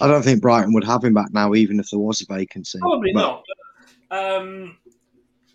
[0.00, 2.78] I don't think Brighton would have him back now, even if there was a vacancy.
[2.80, 3.44] Probably But not.
[4.10, 4.76] Um,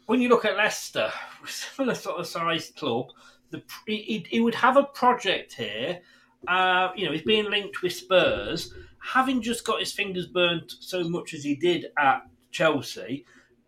[0.06, 1.12] when you look at Leicester,
[1.45, 3.08] similar sort of size club,
[3.52, 5.99] the he, he would have a project here.
[6.47, 8.73] Uh, you know, he's being linked with Spurs.
[9.02, 12.21] Having just got his fingers burnt so much as he did at
[12.52, 13.25] Chelsea,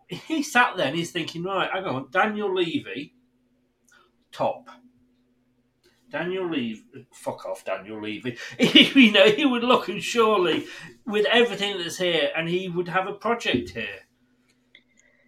[0.08, 3.14] he sat there and he's thinking, right, hang on, Daniel Levy,
[4.32, 4.70] top.
[6.12, 8.38] Daniel Levy, fuck off, Daniel Levy.
[8.60, 10.66] you know, he would look and surely
[11.06, 14.02] with everything that's here, and he would have a project here.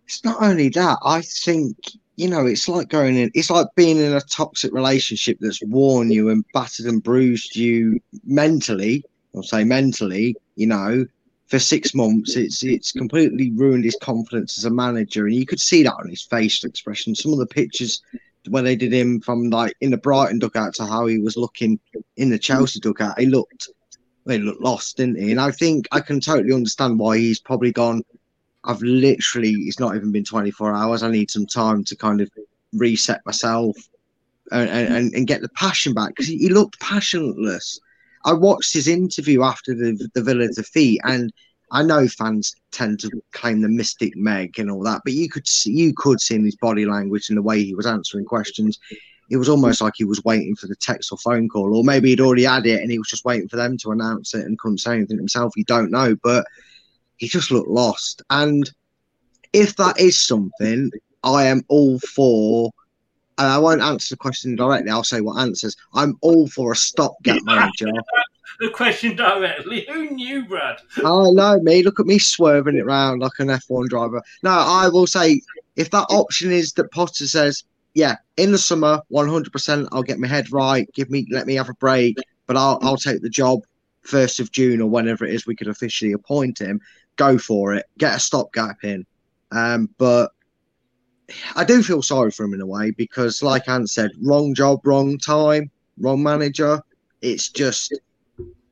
[0.06, 0.98] it's not only that.
[1.04, 1.78] I think
[2.16, 3.32] you know, it's like going in.
[3.34, 8.00] It's like being in a toxic relationship that's worn you and battered and bruised you
[8.24, 9.04] mentally.
[9.36, 10.36] I'll say mentally.
[10.56, 11.06] You know,
[11.48, 15.60] for six months, it's it's completely ruined his confidence as a manager, and you could
[15.60, 17.16] see that on his facial expression.
[17.16, 18.02] Some of the pictures
[18.50, 21.80] when they did him from like in the Brighton dugout to how he was looking
[22.18, 23.70] in the Chelsea dugout, he looked
[24.28, 25.32] he looked lost, didn't he?
[25.32, 28.04] And I think I can totally understand why he's probably gone.
[28.64, 31.04] I've literally, it's not even been 24 hours.
[31.04, 32.30] I need some time to kind of
[32.72, 33.76] reset myself
[34.52, 37.80] and, and, and get the passion back because he, he looked passionless.
[38.26, 41.34] I watched his interview after the, the Villa defeat, and
[41.74, 45.48] I know fans tend to claim the mystic Meg and all that, but you could
[45.48, 48.80] see, you could see in his body language and the way he was answering questions,
[49.32, 52.10] it was almost like he was waiting for the text or phone call, or maybe
[52.10, 54.60] he'd already had it and he was just waiting for them to announce it and
[54.60, 55.54] couldn't say anything himself.
[55.56, 56.46] You don't know, but
[57.18, 58.22] he just looked lost.
[58.30, 58.70] And
[59.52, 60.92] if that is something,
[61.24, 62.72] I am all for.
[63.40, 64.92] And I won't answer the question directly.
[64.92, 65.76] I'll say what answers.
[65.96, 67.92] I'm all for a stopgap manager.
[68.60, 70.80] The question directly: Who knew, Brad?
[71.04, 71.84] Oh no, me!
[71.84, 74.22] Look at me swerving it round like an F1 driver.
[74.44, 75.42] No, I will say
[75.76, 77.64] if that option is that Potter says,
[77.94, 80.88] "Yeah, in the summer, 100%, I'll get my head right.
[80.94, 83.62] Give me, let me have a break, but I'll I'll take the job
[84.02, 86.80] first of June or whenever it is we could officially appoint him.
[87.16, 87.86] Go for it.
[87.98, 89.06] Get a stopgap in."
[89.52, 90.32] Um, but
[91.56, 94.86] I do feel sorry for him in a way because, like Ant said, wrong job,
[94.86, 96.82] wrong time, wrong manager.
[97.22, 97.98] It's just,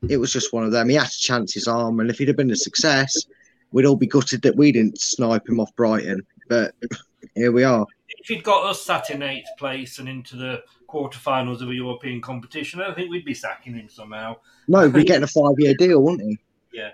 [0.08, 0.88] it was just one of them.
[0.88, 3.26] He had to chance his arm, and if he'd have been a success,
[3.70, 6.24] we'd all be gutted that we didn't snipe him off Brighton.
[6.48, 6.74] But
[7.34, 7.86] here we are.
[8.08, 12.20] If he'd got us sat in eighth place and into the quarterfinals of a European
[12.20, 14.36] competition, I don't think we'd be sacking him somehow.
[14.68, 16.38] No, we'd be getting a five-year deal, wouldn't he?
[16.72, 16.90] Yeah.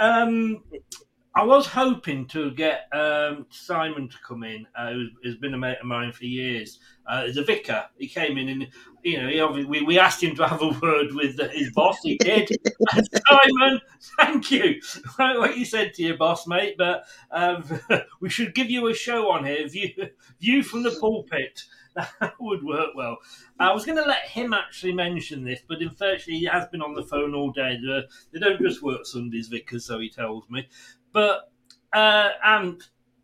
[0.00, 0.62] um,
[1.36, 5.58] I was hoping to get um, Simon to come in, uh, who's, who's been a
[5.58, 6.78] mate of mine for years.
[7.10, 8.68] Uh, as a vicar, he came in and
[9.02, 11.98] you know he obviously, we, we asked him to have a word with his boss.
[12.04, 12.48] He did.
[13.28, 13.80] Simon,
[14.16, 14.80] thank you.
[15.16, 16.76] what you said to your boss, mate.
[16.78, 17.64] But um,
[18.20, 19.90] we should give you a show on here, view
[20.40, 21.64] view from the pulpit.
[21.94, 23.18] That would work well.
[23.60, 26.94] I was going to let him actually mention this, but unfortunately, he has been on
[26.94, 27.78] the phone all day.
[27.80, 30.66] They, they don't just work Sundays, vicars, so he tells me.
[31.14, 31.50] But
[31.94, 32.82] uh, and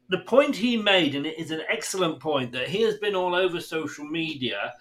[0.08, 3.34] the point he made, and it is an excellent point, that he has been all
[3.34, 4.72] over social media,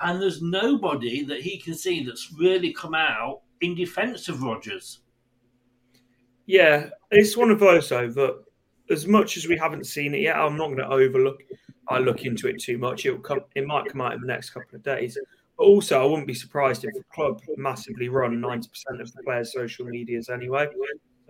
[0.00, 5.00] and there's nobody that he can see that's really come out in defence of Rodgers.
[6.46, 8.44] Yeah, it's one of those though that
[8.90, 11.42] as much as we haven't seen it yet, I'm not going to overlook.
[11.88, 13.06] I look into it too much.
[13.06, 13.40] It'll come.
[13.54, 15.18] It might come out in the next couple of days.
[15.56, 18.66] But also, I wouldn't be surprised if the club massively run 90%
[19.00, 20.66] of the players' social medias anyway.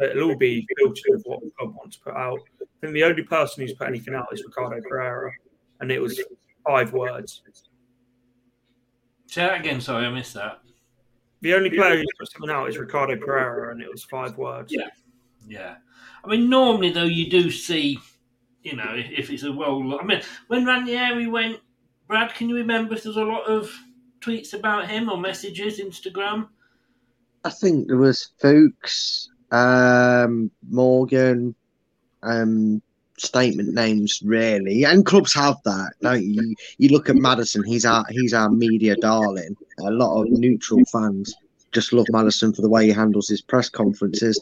[0.01, 2.41] It'll all be filtered of what the club wants to put out.
[2.61, 5.31] I think the only person who's put anything out is Ricardo Pereira,
[5.81, 6.21] and it was
[6.67, 7.43] five words.
[9.27, 9.81] Say that again.
[9.81, 10.61] Sorry, I missed that.
[11.41, 14.73] The only player who's put something out is Ricardo Pereira, and it was five words.
[14.73, 14.89] Yeah,
[15.47, 15.77] yeah.
[16.25, 17.99] I mean, normally though, you do see,
[18.63, 19.99] you know, if, if it's a well.
[20.01, 21.61] I mean, when Ranieri went,
[22.09, 23.71] Brad, can you remember if there's a lot of
[24.21, 26.49] tweets about him or messages, Instagram?
[27.45, 31.55] I think there was Fuchs, um, Morgan,
[32.23, 32.83] um,
[33.19, 36.55] statement names really, and clubs have that, don't you?
[36.79, 39.57] You look at Maddison; he's our he's our media darling.
[39.81, 41.35] A lot of neutral fans
[41.73, 44.41] just love Maddison for the way he handles his press conferences.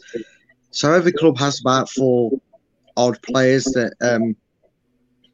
[0.71, 2.31] So every club has about four
[2.97, 4.35] odd players that um,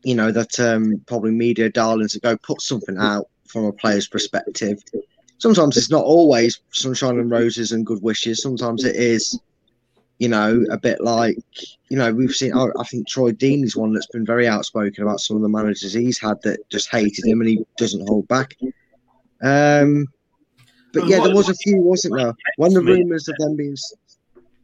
[0.04, 4.08] you know that um, probably media darlings that go put something out from a player's
[4.08, 4.82] perspective.
[5.38, 8.42] Sometimes it's not always sunshine and roses and good wishes.
[8.42, 9.40] Sometimes it is
[10.20, 11.38] you know, a bit like,
[11.90, 15.22] you know, we've seen, I, think Troy Deeney is one that's been very outspoken about
[15.22, 18.56] some of the managers he's had that just hated him and he doesn't hold back.
[19.42, 20.08] Um,
[20.94, 22.34] but yeah, there was a few, wasn't there?
[22.58, 23.78] When the rumours of them being.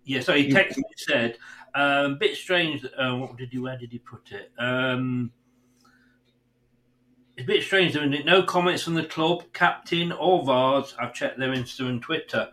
[0.03, 1.37] Yeah, so he texted me said,
[1.73, 2.85] um, bit strange.
[2.85, 3.59] Uh, what did he?
[3.59, 4.51] Where did he put it?
[4.57, 5.31] Um,
[7.37, 8.25] it's a bit strange, isn't it?
[8.25, 10.95] No comments from the club, captain or Vars.
[10.99, 12.49] I've checked their Insta and Twitter.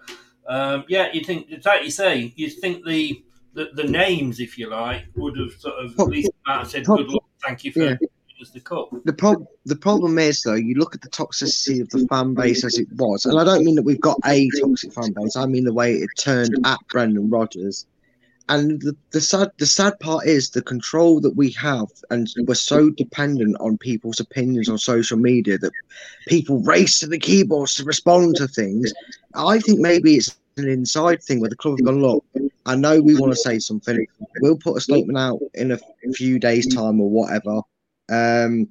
[0.48, 3.22] Um, yeah, you think it's like you say, you think the,
[3.54, 6.30] the, the names, if you like, would have sort of at least
[6.66, 7.96] said, "Good luck, thank you for Yeah.
[8.52, 12.06] the cup." The prob- the problem is though, you look at the toxicity of the
[12.08, 15.12] fan base as it was, and I don't mean that we've got a toxic fan
[15.12, 15.36] base.
[15.36, 17.86] I mean the way it turned at Brendan Rodgers.
[18.48, 22.54] And the, the sad the sad part is the control that we have, and we're
[22.54, 25.72] so dependent on people's opinions on social media that
[26.26, 28.92] people race to the keyboards to respond to things.
[29.34, 32.24] I think maybe it's an inside thing where the club have gone, look,
[32.66, 34.06] I know we want to say something.
[34.40, 35.78] We'll put a statement out in a
[36.12, 37.62] few days' time or whatever.
[38.10, 38.68] Um,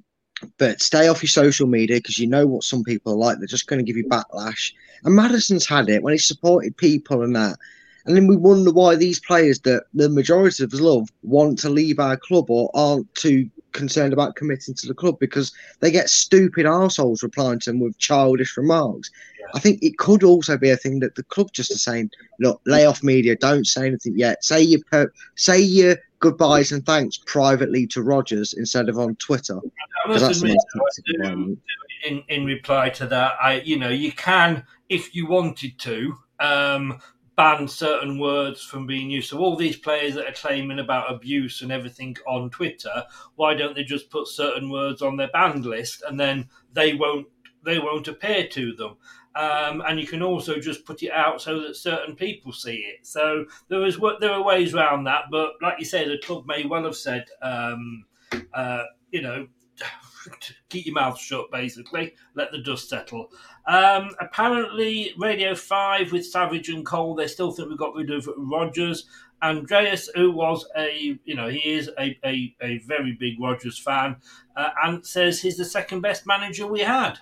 [0.58, 3.38] but stay off your social media because you know what some people are like.
[3.38, 4.72] They're just going to give you backlash.
[5.04, 7.56] And Maddison's had it when he supported people and that.
[8.04, 11.68] And then we wonder why these players that the majority of us love want to
[11.70, 16.10] leave our club or aren't too concerned about committing to the club because they get
[16.10, 19.10] stupid assholes replying to them with childish remarks.
[19.54, 22.10] I think it could also be a thing that the club just are saying,
[22.40, 24.42] look, lay off media, don't say anything yet.
[24.44, 29.58] Say your per- say your goodbyes and thanks privately to Rodgers instead of on Twitter.
[29.58, 31.56] I 'Cause must that's the admit, do-
[32.04, 36.98] in, in reply to that, I you know you can if you wanted to um,
[37.36, 39.30] ban certain words from being used.
[39.30, 43.04] So all these players that are claiming about abuse and everything on Twitter,
[43.36, 47.26] why don't they just put certain words on their banned list and then they won't
[47.64, 48.96] they won't appear to them.
[49.34, 53.06] Um, and you can also just put it out so that certain people see it.
[53.06, 56.66] So there is there are ways around that, but like you say, the club may
[56.66, 58.04] well have said, um,
[58.52, 59.46] uh, you know,
[60.72, 62.14] keep your mouth shut, basically.
[62.34, 63.30] Let the dust settle.
[63.66, 68.28] Um, apparently, Radio 5 with Savage and Cole, they still think we got rid of
[68.36, 69.06] Rodgers.
[69.42, 74.16] Andreas, who was a, you know, he is a, a, a very big Rodgers fan,
[74.56, 77.18] uh, and says he's the second best manager we had.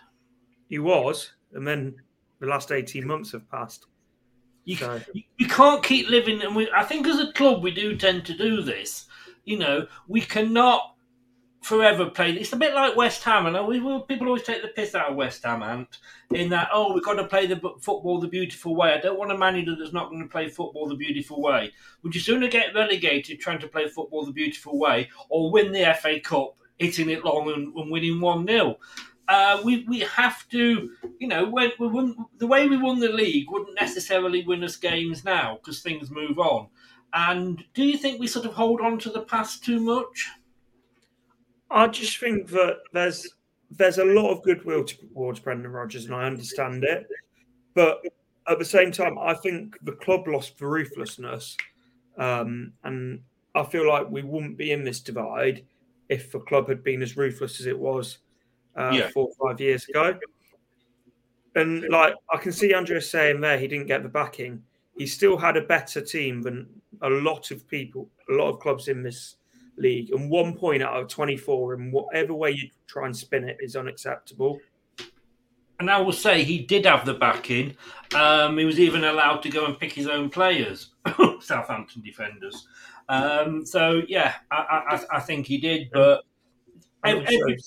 [0.68, 1.96] He was, and then
[2.38, 3.86] the last 18 months have passed.
[4.64, 5.00] You, So-
[5.38, 8.36] you can't keep living, and we, I think as a club we do tend to
[8.36, 9.07] do this.
[9.44, 10.94] You know, we cannot
[11.62, 12.32] forever play.
[12.32, 15.16] It's a bit like West Ham, and we people always take the piss out of
[15.16, 15.98] West Ham, Ant,
[16.32, 18.92] in that oh we've got to play the football the beautiful way.
[18.92, 21.72] I don't want a manager that's not going to play football the beautiful way.
[22.02, 25.94] Would you sooner get relegated trying to play football the beautiful way, or win the
[26.00, 28.78] FA Cup hitting it long and, and winning one 0
[29.30, 30.90] uh, we we have to,
[31.20, 34.76] you know, when we won, the way we won the league wouldn't necessarily win us
[34.76, 36.66] games now because things move on.
[37.12, 40.28] And do you think we sort of hold on to the past too much?
[41.70, 43.34] I just think that there's
[43.70, 47.06] there's a lot of goodwill towards Brendan Rodgers, and I understand it.
[47.74, 48.02] But
[48.48, 51.56] at the same time, I think the club lost the ruthlessness,
[52.18, 53.20] um, and
[53.54, 55.64] I feel like we wouldn't be in this divide
[56.08, 58.18] if the club had been as ruthless as it was
[58.76, 59.08] uh, Yeah.
[59.10, 60.18] four or five years ago.
[61.54, 64.62] And like I can see Andrea saying there, he didn't get the backing.
[64.96, 66.68] He still had a better team than
[67.02, 69.36] a lot of people, a lot of clubs in this
[69.76, 70.10] league.
[70.12, 73.76] And one point out of 24, in whatever way you try and spin it, is
[73.76, 74.58] unacceptable.
[75.78, 77.74] And I will say he did have the backing.
[78.14, 80.90] Um, he was even allowed to go and pick his own players,
[81.40, 82.68] Southampton defenders.
[83.08, 85.90] Um, so yeah, I, I, I think he did.
[85.90, 86.22] But
[87.04, 87.58] every-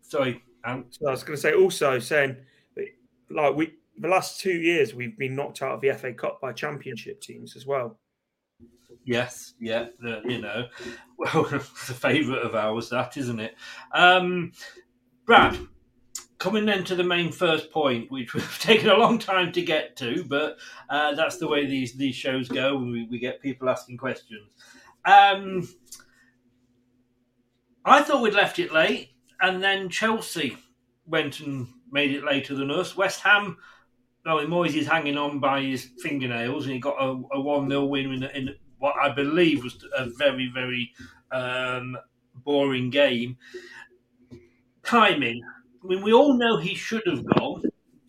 [0.00, 2.36] sorry, um, So I was going to say also saying,
[3.30, 6.52] like we the last two years we've been knocked out of the FA Cup by
[6.52, 7.98] Championship teams as well.
[9.04, 9.86] Yes, yeah,
[10.24, 10.68] you know,
[11.18, 13.56] well, it's a favourite of ours, that isn't it?
[13.92, 14.52] Um,
[15.26, 15.58] Brad,
[16.38, 19.96] coming then to the main first point, which we've taken a long time to get
[19.96, 22.76] to, but uh, that's the way these these shows go.
[22.76, 24.48] We, we get people asking questions.
[25.04, 25.68] Um,
[27.84, 30.56] I thought we'd left it late, and then Chelsea
[31.06, 32.96] went and made it later than us.
[32.96, 33.56] West Ham.
[34.24, 37.86] No, Moyes is hanging on by his fingernails, and he got a, a one 0
[37.86, 40.92] win in, in what I believe was a very, very
[41.30, 41.96] um,
[42.34, 43.36] boring game.
[44.82, 45.40] Timing.
[45.84, 47.62] I mean, we all know he should have gone.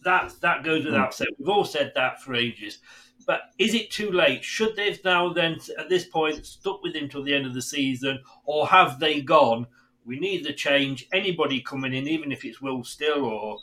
[0.04, 1.30] That that goes without saying.
[1.38, 2.80] We've all said that for ages.
[3.28, 4.44] But is it too late?
[4.44, 7.62] Should they've now then at this point stuck with him till the end of the
[7.62, 9.68] season, or have they gone?
[10.04, 11.06] We need the change.
[11.14, 13.60] Anybody coming in, even if it's Will Still or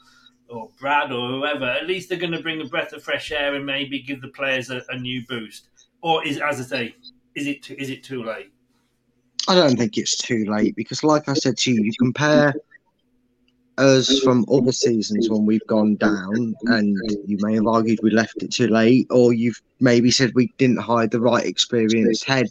[0.48, 3.56] or Brad or whoever, at least they're going to bring a breath of fresh air
[3.56, 5.66] and maybe give the players a, a new boost.
[6.02, 6.94] Or is, as I say,
[7.34, 8.50] is it too, is it too late?
[9.48, 12.54] I don't think it's too late because, like I said to you, you compare
[13.78, 16.96] us from other seasons when we've gone down, and
[17.26, 20.78] you may have argued we left it too late, or you've maybe said we didn't
[20.78, 22.46] hire the right experienced head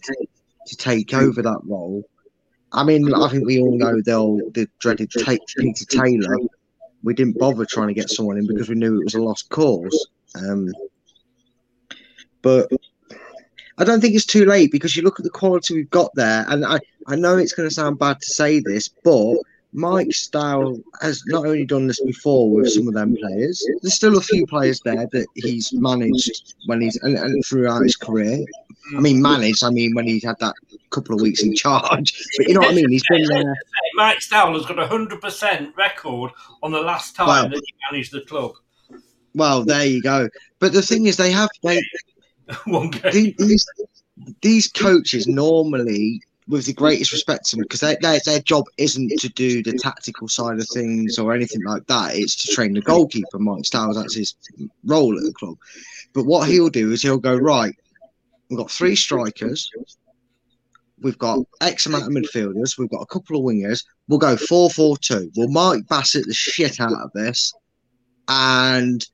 [0.68, 2.04] to take over that role.
[2.72, 6.38] I mean, I think we all know the dreaded take Peter Taylor.
[7.04, 9.50] We didn't bother trying to get someone in because we knew it was a lost
[9.50, 10.08] cause.
[10.36, 10.72] Um,
[12.41, 12.70] but
[13.80, 16.46] I don't think it's too late because you look at the quality we've got there,
[16.50, 19.38] and I, I know it's going to sound bad to say this, but
[19.72, 23.66] Mike Stowell has not only done this before with some of them players.
[23.82, 27.96] There's still a few players there that he's managed when he's and, and throughout his
[27.96, 28.44] career.
[28.98, 29.64] I mean, managed.
[29.64, 30.56] I mean, when he had that
[30.90, 32.90] couple of weeks in charge, but you know what I mean.
[32.90, 33.56] He's been there.
[33.96, 36.32] Mike Stowell's got a hundred percent record
[36.64, 37.44] on the last time Wow.
[37.44, 38.54] that he managed the club.
[39.36, 40.28] Well, there you go.
[40.58, 41.80] But the thing is, they have they
[42.66, 43.36] One game.
[43.38, 43.66] these
[44.41, 49.30] these coaches normally, with the greatest respect to them, because their their job isn't to
[49.30, 52.16] do the tactical side of things or anything like that.
[52.16, 53.39] It's to train the goalkeeper.
[53.39, 54.36] Mike Stowell, that's his
[54.84, 55.58] role at the club.
[56.14, 57.76] But what he'll do is he'll go right.
[58.50, 59.70] We've got three strikers.
[61.02, 62.78] We've got X amount of midfielders.
[62.78, 63.86] We've got a couple of wingers.
[64.08, 65.32] We'll go 4 4 2.
[65.36, 67.54] We'll Mike Bassett the shit out of this.
[68.28, 69.06] And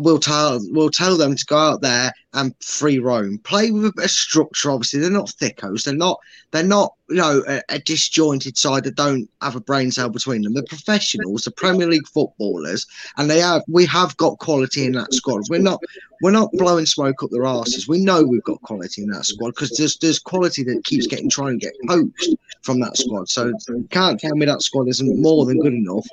[0.00, 3.92] we'll tell we'll tell them to go out there and free roam, play with a
[3.94, 4.70] bit of structure.
[4.70, 5.84] Obviously, they're not thickos.
[5.84, 6.18] They're not.
[6.50, 6.94] They're not.
[7.08, 10.54] You know, a, a disjointed side that don't have a brain cell between them.
[10.54, 11.42] They're professionals.
[11.42, 12.86] They're Premier League footballers,
[13.16, 13.62] and they have.
[13.68, 15.42] We have got quality in that squad.
[15.48, 15.80] We're not.
[16.22, 17.88] We're not blowing smoke up their asses.
[17.88, 21.30] We know we've got quality in that squad because there's there's quality that keeps getting
[21.30, 23.28] trying to get poached from that squad.
[23.28, 26.06] So you can't tell me that squad isn't more than good enough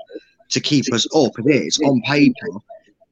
[0.49, 1.31] to keep us up.
[1.39, 2.59] It is on paper.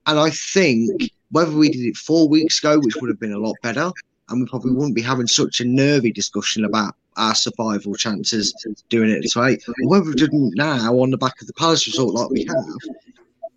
[0.09, 3.37] And I think whether we did it four weeks ago, which would have been a
[3.37, 3.91] lot better,
[4.29, 8.51] and we probably wouldn't be having such a nervy discussion about our survival chances
[8.89, 12.15] doing it this way, whether we didn't now on the back of the Palace result
[12.15, 12.65] like we have,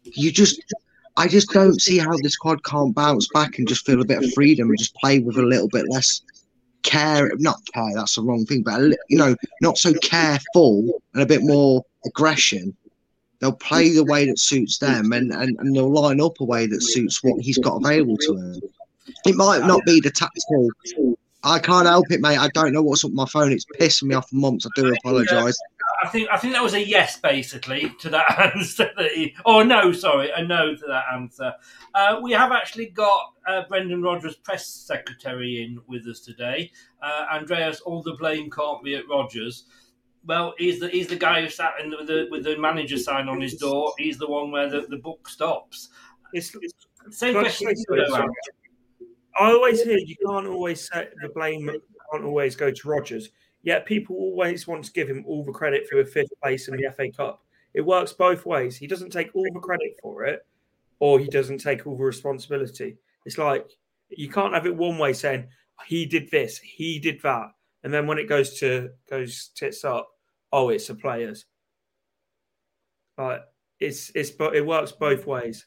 [0.05, 0.63] you just,
[1.17, 4.23] I just don't see how the squad can't bounce back and just feel a bit
[4.23, 6.21] of freedom and just play with a little bit less
[6.83, 7.33] care.
[7.39, 8.79] Not care, that's the wrong thing, but
[9.09, 12.77] you know, not so careful and a bit more aggression
[13.43, 16.65] they'll play the way that suits them and, and, and they'll line up a way
[16.65, 18.63] that suits what he's got available to him.
[19.27, 20.71] It might not be the tactical.
[21.43, 22.39] I can't help it, mate.
[22.39, 23.51] I don't know what's up with my phone.
[23.51, 24.65] It's pissing me off for months.
[24.65, 25.59] I do apologise.
[26.05, 28.91] I think I think that was a yes, basically, to that answer.
[28.97, 31.53] That he, oh no, sorry, a no to that answer.
[31.95, 36.71] Uh, we have actually got uh, Brendan Rodgers, press secretary, in with us today.
[37.03, 39.65] Uh, Andreas, all the blame can't be at Rodgers.
[40.25, 42.97] Well, he's the he's the guy who sat in the, with the with the manager
[42.97, 43.93] sign on his door.
[43.99, 45.89] He's the one where the, the book stops.
[46.33, 46.57] It's,
[47.11, 47.69] Same I question.
[47.69, 48.15] say to you, something?
[48.15, 48.35] Aaron.
[49.39, 51.71] I always hear you can't always set the blame
[52.13, 53.31] can't always go to Rodgers.
[53.63, 56.77] Yet people always want to give him all the credit for the fifth place in
[56.77, 57.45] the FA Cup.
[57.75, 58.77] It works both ways.
[58.77, 60.45] He doesn't take all the credit for it,
[60.99, 62.99] or he doesn't take all the responsibility.
[63.25, 63.71] It's like
[64.11, 65.47] you can't have it one way saying
[65.79, 67.53] oh, he did this, he did that,
[67.83, 70.12] and then when it goes to goes tits up,
[70.53, 71.47] oh, it's the players.
[73.19, 73.41] Like
[73.81, 75.67] it's it's but it works both ways.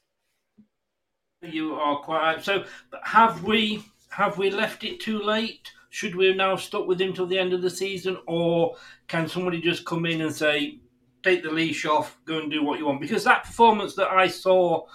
[1.42, 2.44] You are quite right.
[2.44, 5.72] So, but have we have we left it too late?
[5.90, 8.76] Should we now stuck with him till the end of the season, or
[9.08, 10.80] can somebody just come in and say,
[11.24, 13.00] take the leash off, go and do what you want?
[13.00, 14.86] Because that performance that I saw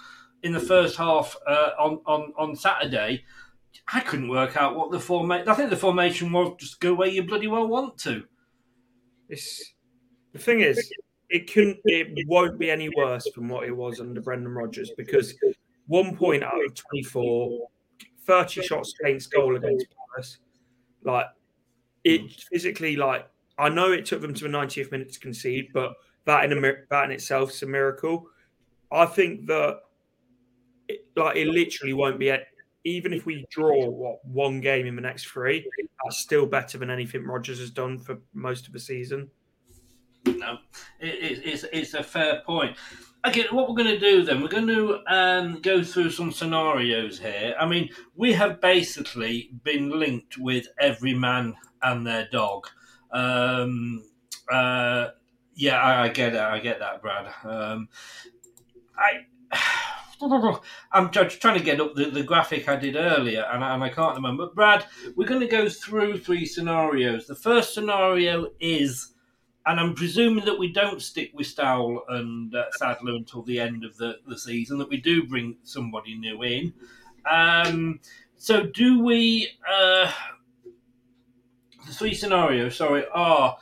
[0.43, 3.23] in the first half uh, on on on Saturday,
[3.91, 5.47] I couldn't work out what the formation.
[5.47, 8.23] I think the formation was just go where you bloody well want to.
[9.29, 9.73] It's
[10.33, 10.91] the thing is,
[11.29, 15.33] it couldn't, it won't be any worse than what it was under Brendan Rodgers because
[15.87, 17.67] one point out of 24,
[18.25, 20.37] 30 shots against goal against Palace.
[21.03, 21.25] Like,
[22.03, 22.27] it hmm.
[22.51, 23.27] physically, like,
[23.57, 25.93] I know it took them to the 90th minute to concede, but
[26.25, 28.27] that in, a, that in itself is a miracle.
[28.91, 29.79] I think that,
[30.87, 32.39] it, like, it literally won't be, a,
[32.83, 35.65] even if we draw, what, one game in the next three,
[36.03, 39.29] that's still better than anything Rodgers has done for most of the season.
[40.25, 40.59] No,
[40.99, 42.77] it, it, it's, it's a fair point.
[43.25, 47.19] Okay, what we're going to do then, we're going to um, go through some scenarios
[47.19, 47.55] here.
[47.59, 52.67] I mean, we have basically been linked with every man and their dog.
[53.11, 54.03] Um,
[54.51, 55.09] uh,
[55.53, 56.41] yeah, I, I, get it.
[56.41, 57.31] I get that, Brad.
[57.43, 57.89] Um,
[58.97, 59.25] I.
[60.91, 63.89] I'm just trying to get up the, the graphic I did earlier, and, and I
[63.89, 64.45] can't remember.
[64.45, 67.25] But Brad, we're going to go through three scenarios.
[67.25, 69.10] The first scenario is
[69.65, 73.83] and I'm presuming that we don't stick with Stowell and uh, Sadler until the end
[73.83, 76.73] of the, the season, that we do bring somebody new in.
[77.29, 77.99] Um,
[78.37, 79.49] so, do we?
[79.71, 80.11] Uh,
[81.85, 83.57] the three scenarios, sorry, are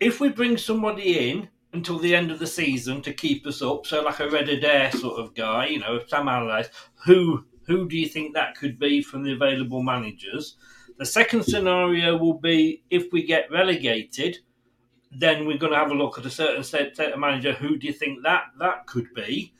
[0.00, 3.86] if we bring somebody in until the end of the season to keep us up,
[3.86, 6.70] so like a Red Adair sort of guy, you know, Sam Allardyce,
[7.04, 10.56] who who do you think that could be from the available managers?
[10.98, 14.38] The second scenario will be if we get relegated
[15.14, 17.52] then we're going to have a look at a certain of manager.
[17.52, 19.52] Who do you think that that could be?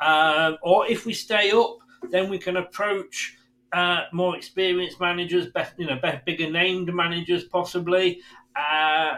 [0.00, 1.78] Um, or if we stay up,
[2.10, 3.36] then we can approach
[3.72, 8.20] uh, more experienced managers, best, you know, bigger named managers, possibly.
[8.56, 9.16] Uh,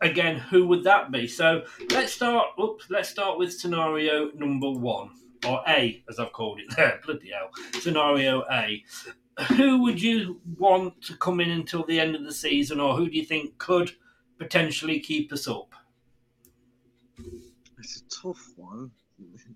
[0.00, 1.26] again, who would that be?
[1.26, 2.48] So let's start.
[2.60, 5.10] Oops, let's start with scenario number one,
[5.46, 7.00] or A, as I've called it there.
[7.06, 7.50] Bloody hell,
[7.80, 8.84] scenario A.
[9.56, 13.08] Who would you want to come in until the end of the season, or who
[13.08, 13.92] do you think could
[14.42, 15.72] potentially keep us up?
[17.78, 18.90] It's a tough one.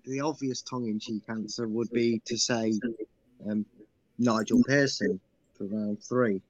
[0.05, 2.73] The obvious tongue-in-cheek answer would be to say
[3.49, 3.65] um,
[4.17, 5.19] Nigel Pearson
[5.57, 6.41] for round three.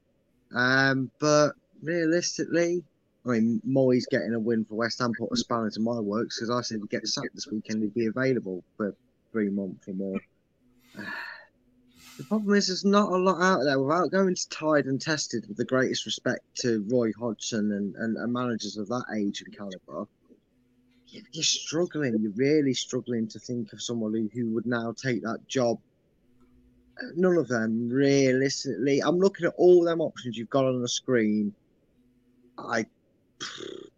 [0.53, 2.83] Um, but realistically,
[3.25, 6.39] I mean, Moyes getting a win for West Ham put a spanner into my works
[6.39, 8.95] because I said he'd get sacked this weekend, he'd be available for
[9.31, 10.19] three months or more.
[12.17, 15.47] The problem is, there's not a lot out there without going to tied and tested
[15.47, 19.55] with the greatest respect to Roy Hodgson and, and, and managers of that age and
[19.55, 20.07] caliber.
[21.05, 25.47] You're struggling, you're really struggling to think of someone who, who would now take that
[25.47, 25.79] job.
[27.15, 28.99] None of them, realistically.
[28.99, 31.53] I'm looking at all them options you've got on the screen.
[32.57, 32.85] I,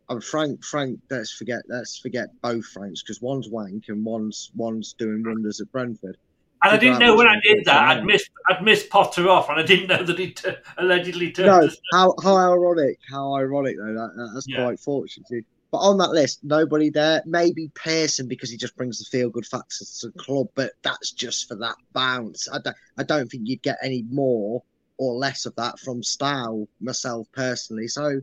[0.09, 0.63] I'm Frank.
[0.65, 0.99] Frank.
[1.09, 1.61] Let's forget.
[1.70, 6.17] Let's forget both Franks because one's wank and one's one's doing wonders at Brentford.
[6.62, 9.60] And I didn't know when I did that, I'd missed, I'd missed Potter off, and
[9.60, 11.47] I didn't know that he t- allegedly turned.
[11.47, 13.93] No, how how ironic, how ironic though.
[13.93, 14.64] That, that's yeah.
[14.64, 15.45] quite fortunate.
[15.72, 17.22] But on that list, nobody there.
[17.26, 21.12] Maybe Pearson because he just brings the feel good factor to the club, but that's
[21.12, 22.49] just for that bounce.
[22.51, 24.64] I don't, I don't think you'd get any more
[24.97, 27.88] or less of that from Stowell myself personally.
[27.88, 28.20] So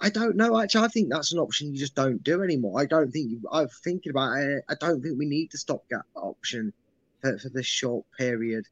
[0.00, 0.60] I don't know.
[0.60, 2.80] Actually, I think that's an option you just don't do anymore.
[2.80, 3.40] I don't think you.
[3.50, 4.62] I'm thinking about it.
[4.68, 6.72] I don't think we need the stopgap option
[7.22, 8.66] for, for this short period.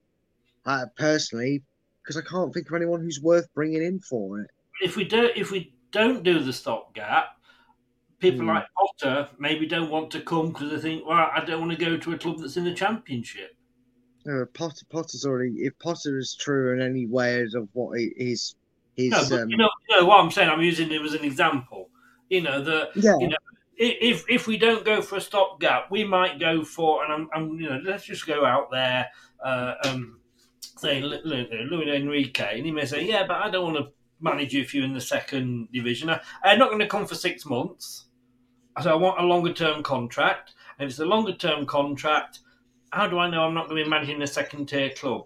[0.67, 1.63] Uh, personally,
[2.03, 4.51] because I can't think of anyone who's worth bringing in for it.
[4.83, 7.37] If we do, if we don't do the stopgap,
[8.19, 8.49] people mm.
[8.49, 11.83] like Potter maybe don't want to come because they think, well, I don't want to
[11.83, 13.57] go to a club that's in the championship.
[14.31, 15.53] Uh, Potter, Potter's already.
[15.61, 18.55] If Potter is true in any ways of what he, his
[18.97, 20.51] his, no, but, um, you know, you know what I'm saying.
[20.51, 21.89] I'm using him as an example.
[22.29, 22.91] You know that.
[22.97, 23.17] Yeah.
[23.19, 23.37] You know,
[23.81, 27.61] if if we don't go for a stopgap, we might go for and I'm, I'm
[27.61, 29.09] you know let's just go out there,
[29.43, 30.21] uh, um,
[30.77, 34.61] say Luis Enrique, and he may say, yeah, but I don't want to manage you
[34.61, 36.11] if you're in the second division.
[36.11, 38.07] I, I'm not going to come for six months.
[38.83, 40.55] So I want a longer term contract.
[40.79, 42.41] And if it's a longer term contract,
[42.93, 45.25] how do I know I'm not going to be managing a second tier club?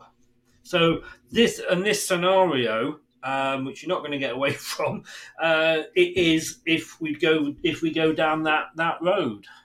[0.62, 5.02] So this and this scenario um, which you're not going to get away from,
[5.42, 9.46] uh, it is if we go if we go down that that road.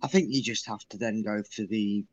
[0.00, 2.04] I think you just have to then go for the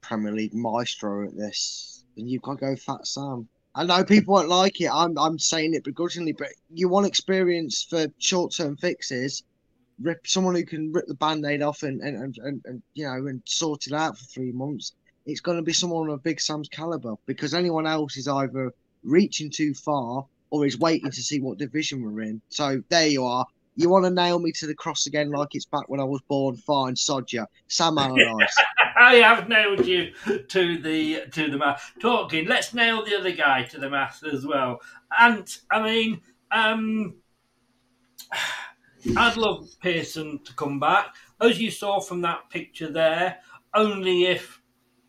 [0.00, 3.48] Premier League maestro at this, and you've got to go Fat Sam.
[3.74, 4.90] I know people won't like it.
[4.92, 9.42] I'm I'm saying it begrudgingly, but you want experience for short term fixes.
[10.00, 13.26] Rip someone who can rip the band-aid off and and, and, and, and you know
[13.26, 14.92] and sort it out for three months.
[15.26, 18.72] It's going to be someone of Big Sam's caliber because anyone else is either
[19.04, 22.40] reaching too far or is waiting to see what division we're in.
[22.48, 23.46] So there you are.
[23.74, 26.20] You want to nail me to the cross again like it's back when I was
[26.28, 26.56] born?
[26.56, 27.46] Fine, sod ya.
[27.68, 28.56] Sam Allardyce.
[28.98, 30.12] I have nailed you
[30.48, 31.92] to the to the math.
[31.98, 34.80] Talking, let's nail the other guy to the math as well.
[35.18, 36.20] And I mean,
[36.50, 37.14] um,
[39.16, 43.38] I'd love Pearson to come back, as you saw from that picture there.
[43.74, 44.60] Only if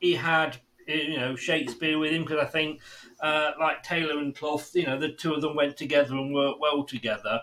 [0.04, 2.82] he had, you know, Shakespeare with him, because I think,
[3.22, 6.60] uh, like Taylor and Clough, you know, the two of them went together and worked
[6.60, 7.40] well together.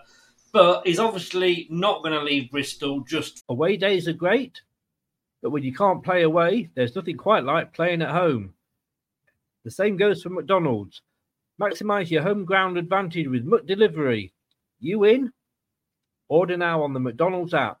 [0.53, 4.61] But he's obviously not going to leave Bristol just away days are great,
[5.41, 8.53] but when you can't play away, there's nothing quite like playing at home.
[9.65, 11.01] The same goes for McDonald's.
[11.59, 14.33] Maximize your home ground advantage with McDelivery.
[14.79, 15.31] You in?
[16.27, 17.80] Order now on the McDonald's app.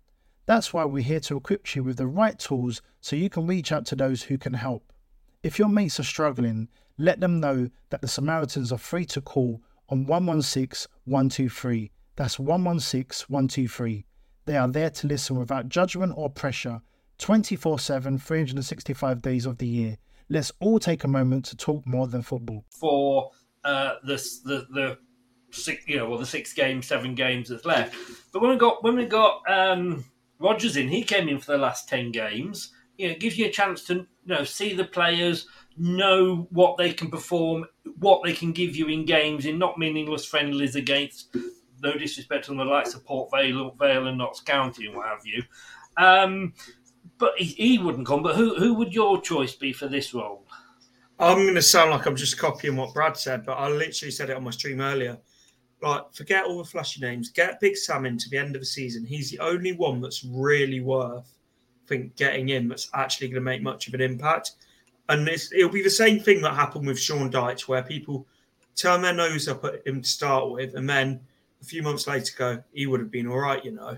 [0.51, 3.71] That's why we're here to equip you with the right tools so you can reach
[3.71, 4.91] out to those who can help.
[5.43, 9.61] If your mates are struggling, let them know that the Samaritans are free to call
[9.87, 11.91] on 116 123.
[12.17, 14.05] That's 116 123.
[14.43, 16.81] They are there to listen without judgment or pressure
[17.19, 19.97] 24 7, 365 days of the year.
[20.27, 22.65] Let's all take a moment to talk more than football.
[22.77, 23.31] For
[23.63, 24.97] uh, the, the, the
[25.51, 27.95] six, you know, well, the six games, seven games that's left.
[28.33, 30.03] But when we got when we got um,
[30.41, 32.71] Rodgers in, he came in for the last ten games.
[32.97, 36.77] You know, it gives you a chance to you know see the players, know what
[36.77, 37.65] they can perform,
[37.99, 41.35] what they can give you in games, in not meaningless friendlies against.
[41.81, 45.25] No disrespect to the likes of Port Vale, Vale and Notts County and what have
[45.25, 45.43] you.
[45.97, 46.53] Um,
[47.17, 48.21] but he, he wouldn't come.
[48.21, 50.45] But who who would your choice be for this role?
[51.19, 54.31] I'm going to sound like I'm just copying what Brad said, but I literally said
[54.31, 55.19] it on my stream earlier.
[55.81, 57.29] Like, forget all the flashy names.
[57.29, 59.05] Get Big Sam in to the end of the season.
[59.05, 61.33] He's the only one that's really worth,
[61.85, 64.51] I think, getting in that's actually going to make much of an impact.
[65.09, 68.27] And it'll be the same thing that happened with Sean Dyche, where people
[68.75, 71.19] turn their nose up at him to start with, and then
[71.61, 73.97] a few months later go, he would have been all right, you know.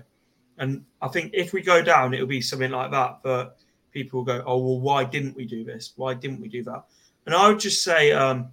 [0.58, 3.20] And I think if we go down, it'll be something like that.
[3.22, 3.58] But
[3.92, 5.92] people will go, oh, well, why didn't we do this?
[5.96, 6.84] Why didn't we do that?
[7.26, 8.48] And I would just say, um,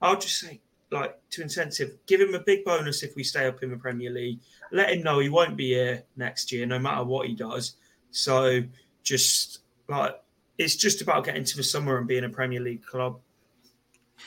[0.00, 0.60] I would just say,
[0.90, 4.10] like to incentive, give him a big bonus if we stay up in the Premier
[4.10, 4.40] League.
[4.70, 7.76] Let him know he won't be here next year, no matter what he does.
[8.10, 8.62] So
[9.02, 10.20] just like
[10.58, 13.18] it's just about getting to the summer and being a Premier League club.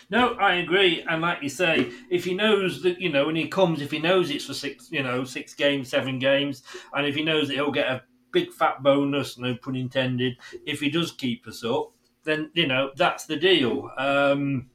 [0.09, 1.03] No, I agree.
[1.09, 3.99] And like you say, if he knows that, you know, when he comes, if he
[3.99, 7.55] knows it's for six, you know, six games, seven games, and if he knows that
[7.55, 11.93] he'll get a big fat bonus, no pun intended, if he does keep us up,
[12.23, 13.89] then, you know, that's the deal.
[13.97, 14.69] Um,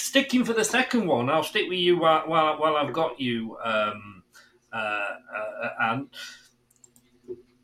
[0.00, 3.56] sticking for the second one, I'll stick with you while, while, while I've got you,
[3.62, 4.22] um,
[4.72, 6.08] uh, uh, and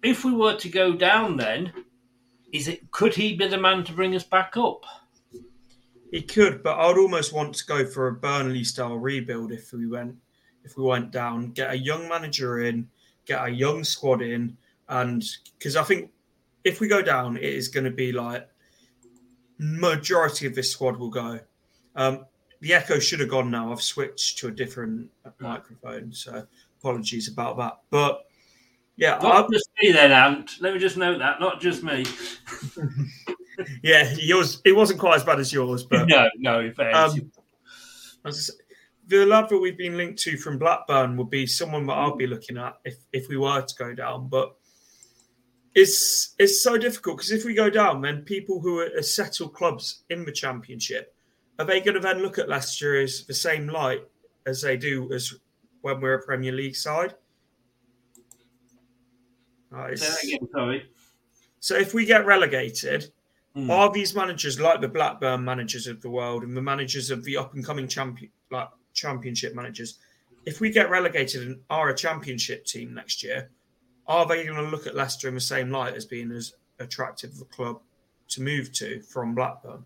[0.03, 1.73] if we were to go down, then
[2.53, 4.85] is it could he be the man to bring us back up?
[6.11, 9.87] He could, but I'd almost want to go for a Burnley style rebuild if we
[9.87, 10.17] went
[10.65, 11.53] if we went down.
[11.53, 12.89] Get a young manager in,
[13.25, 14.57] get a young squad in,
[14.89, 15.25] and
[15.59, 16.11] because I think
[16.65, 18.49] if we go down, it is going to be like
[19.59, 21.41] majority of this squad will go.
[21.97, 22.27] Um,
[22.61, 23.73] the echo should have gone now.
[23.73, 26.47] I've switched to a different microphone, so
[26.79, 27.81] apologies about that.
[27.91, 28.27] But
[28.97, 30.53] yeah, not I'll, just me then, Ant.
[30.61, 32.05] Let me just note that, not just me.
[33.83, 34.61] yeah, yours.
[34.65, 36.73] It wasn't quite as bad as yours, but no, no.
[36.93, 37.31] Um,
[39.09, 42.27] the lad that we've been linked to from Blackburn would be someone that I'll be
[42.27, 44.55] looking at if if we were to go down, but.
[45.79, 50.05] It's, it's so difficult because if we go down, then people who are settled clubs
[50.09, 51.16] in the championship
[51.59, 54.03] are they going to then look at Leicester as the same light
[54.47, 55.35] as they do as
[55.81, 57.15] when we're a Premier League side?
[59.71, 59.95] Right.
[59.95, 60.91] Again, sorry.
[61.61, 63.11] So if we get relegated,
[63.57, 63.71] mm.
[63.71, 67.37] are these managers like the Blackburn managers of the world and the managers of the
[67.37, 69.99] up and coming champion like championship managers.
[70.45, 73.51] If we get relegated and are a championship team next year,
[74.07, 77.33] are they going to look at Leicester in the same light as being as attractive
[77.33, 77.81] of a club
[78.29, 79.85] to move to from Blackburn?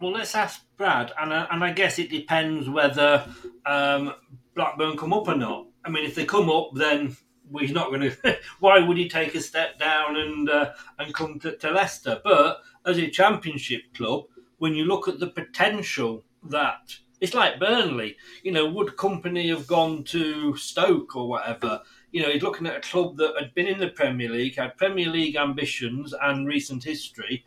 [0.00, 3.22] Well, let's ask Brad, and I, and I guess it depends whether
[3.66, 4.14] um,
[4.54, 5.66] Blackburn come up or not.
[5.84, 7.18] I mean, if they come up, then
[7.50, 8.38] we're not going to.
[8.60, 12.18] why would he take a step down and uh, and come to, to Leicester?
[12.24, 14.24] But as a Championship club,
[14.56, 19.66] when you look at the potential that it's like Burnley, you know, would Kompany have
[19.66, 21.82] gone to Stoke or whatever?
[22.10, 24.78] You know, he's looking at a club that had been in the Premier League, had
[24.78, 27.44] Premier League ambitions and recent history.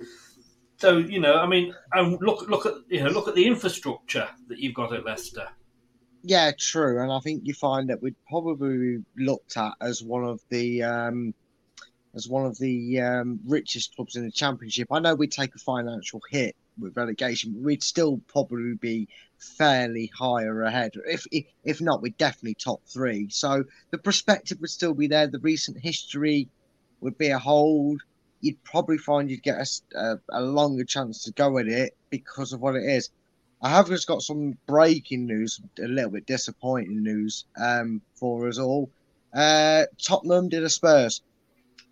[0.84, 4.28] So you know, I mean, and look look at you know look at the infrastructure
[4.50, 5.48] that you've got at Leicester.
[6.24, 10.42] Yeah, true, and I think you find that we'd probably looked at as one of
[10.50, 11.34] the um,
[12.14, 14.90] as one of the um, richest clubs in the championship.
[14.92, 19.08] I know we'd take a financial hit with relegation, but we'd still probably be
[19.40, 20.92] fairly higher ahead.
[21.06, 23.30] If, if if not, we'd definitely top three.
[23.30, 25.28] So the perspective would still be there.
[25.28, 26.50] The recent history
[27.00, 28.02] would be a hold.
[28.44, 32.52] You'd probably find you'd get a, a, a longer chance to go at it because
[32.52, 33.10] of what it is.
[33.62, 38.60] I have just got some breaking news, a little bit disappointing news um, for us
[38.60, 38.92] all.
[39.34, 41.22] Uh, Tottenham did a Spurs.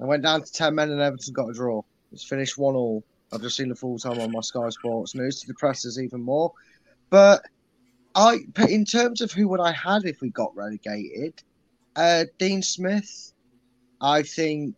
[0.02, 1.84] I went down to 10 men and Everton got a draw.
[2.12, 3.02] It's finished 1 all.
[3.32, 6.22] I've just seen the full time on my Sky Sports news to depress us even
[6.22, 6.52] more.
[7.10, 7.45] But
[8.14, 11.41] I, in terms of who would I had if we got relegated,
[11.95, 13.34] uh, Dean Smith,
[14.02, 14.76] I think.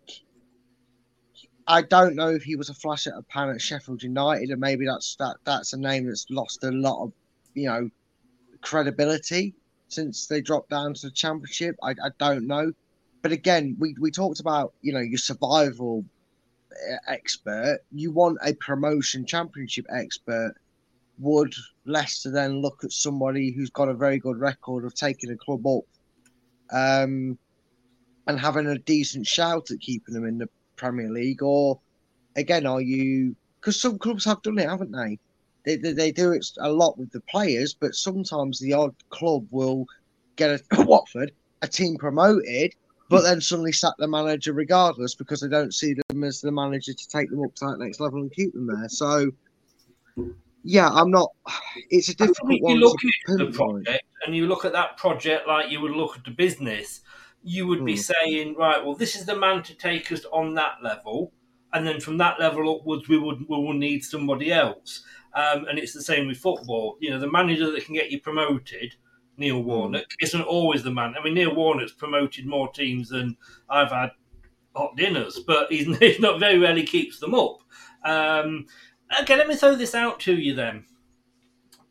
[1.67, 4.59] I don't know if he was a flash at a pan at Sheffield United, and
[4.59, 7.13] maybe that's that that's a name that's lost a lot of,
[7.53, 7.89] you know,
[8.61, 9.55] credibility
[9.87, 11.75] since they dropped down to the championship.
[11.81, 12.73] I, I don't know,
[13.21, 16.03] but again, we, we talked about you know your survival
[16.71, 17.79] uh, expert.
[17.91, 20.55] You want a promotion championship expert.
[21.19, 21.53] Would
[21.85, 25.65] Leicester then look at somebody who's got a very good record of taking a club
[25.65, 25.83] up,
[26.71, 27.37] um,
[28.27, 30.49] and having a decent shout at keeping them in the
[30.83, 31.79] Premier League, or
[32.35, 33.35] again, are you?
[33.59, 35.17] Because some clubs have done it, haven't they?
[35.65, 35.93] They, they?
[35.93, 39.85] they do it a lot with the players, but sometimes the odd club will
[40.35, 41.31] get a Watford
[41.63, 42.73] a team promoted,
[43.09, 46.93] but then suddenly sack the manager regardless because they don't see them as the manager
[46.93, 48.89] to take them up to that next level and keep them there.
[48.89, 49.31] So,
[50.63, 51.31] yeah, I'm not.
[51.89, 52.75] It's a difficult one.
[52.75, 52.97] You look
[53.29, 56.31] at the project and you look at that project like you would look at the
[56.31, 57.01] business.
[57.43, 58.13] You would be Hmm.
[58.13, 61.33] saying, right, well, this is the man to take us on that level,
[61.73, 65.03] and then from that level upwards, we would we will need somebody else.
[65.35, 66.97] Um, and it's the same with football.
[67.01, 68.95] You know, the manager that can get you promoted,
[69.37, 71.15] Neil Warnock, isn't always the man.
[71.19, 73.35] I mean, Neil Warnock's promoted more teams than
[73.67, 74.11] I've had
[74.75, 77.57] hot dinners, but he's, he's not very rarely keeps them up.
[78.05, 78.67] Um,
[79.21, 80.85] okay, let me throw this out to you then.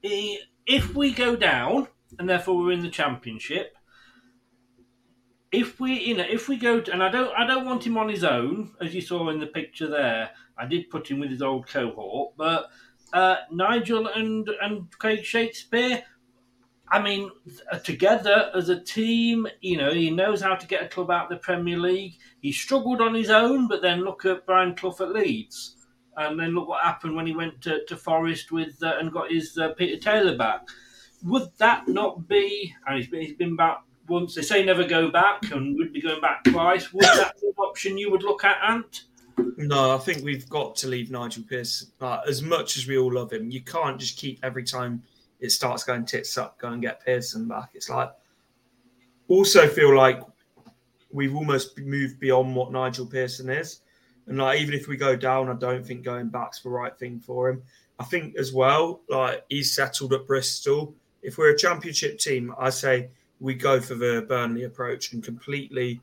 [0.03, 1.88] If we go down,
[2.18, 3.74] and therefore we're in the championship,
[5.53, 7.98] if we, you know, if we go, to, and I don't, I don't want him
[7.98, 10.30] on his own, as you saw in the picture there.
[10.57, 12.70] I did put him with his old cohort, but
[13.12, 16.05] uh, Nigel and and Craig Shakespeare.
[16.88, 17.30] I mean,
[17.70, 21.24] uh, together as a team, you know, he knows how to get a club out
[21.24, 22.18] of the Premier League.
[22.42, 25.76] He struggled on his own, but then look at Brian Clough at Leeds,
[26.16, 29.30] and then look what happened when he went to, to Forest with uh, and got
[29.30, 30.68] his uh, Peter Taylor back.
[31.24, 32.74] Would that not be?
[32.86, 34.34] And he's been, he's been back once.
[34.34, 36.92] They say never go back, and would be going back twice.
[36.92, 39.05] Would that be an option you would look at, Ant?
[39.57, 41.90] No, I think we've got to leave Nigel Pearce.
[42.00, 45.03] Uh, as much as we all love him, you can't just keep every time
[45.40, 47.70] it starts going tits up, go and get Pearson back.
[47.74, 48.12] It's like
[49.28, 50.20] also feel like
[51.11, 53.80] we've almost moved beyond what Nigel Pearson is,
[54.26, 57.18] and like even if we go down, I don't think going back's the right thing
[57.18, 57.62] for him.
[57.98, 60.94] I think as well, like he's settled at Bristol.
[61.22, 63.11] If we're a championship team, I say
[63.43, 66.01] we go for the Burnley approach and completely,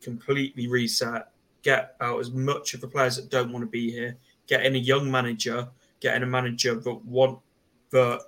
[0.00, 1.28] completely reset
[1.62, 4.16] get out as much of the players that don't want to be here,
[4.46, 5.68] getting a young manager,
[6.00, 7.38] getting a manager that want
[7.90, 8.20] that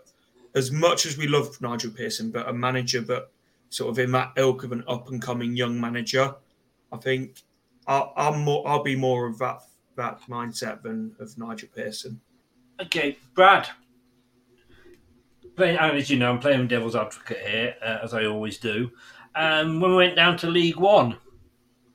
[0.54, 3.28] as much as we love Nigel Pearson, but a manager that
[3.68, 6.34] sort of in that ilk of an up and coming young manager.
[6.92, 7.42] I think
[7.86, 9.62] I'll, I'm more, I'll be more of that
[9.96, 12.20] that mindset than of Nigel Pearson.
[12.80, 13.68] Okay, Brad.
[15.61, 18.92] Playing, and as you know, I'm playing devil's advocate here, uh, as I always do.
[19.34, 21.18] Um, when we went down to League One,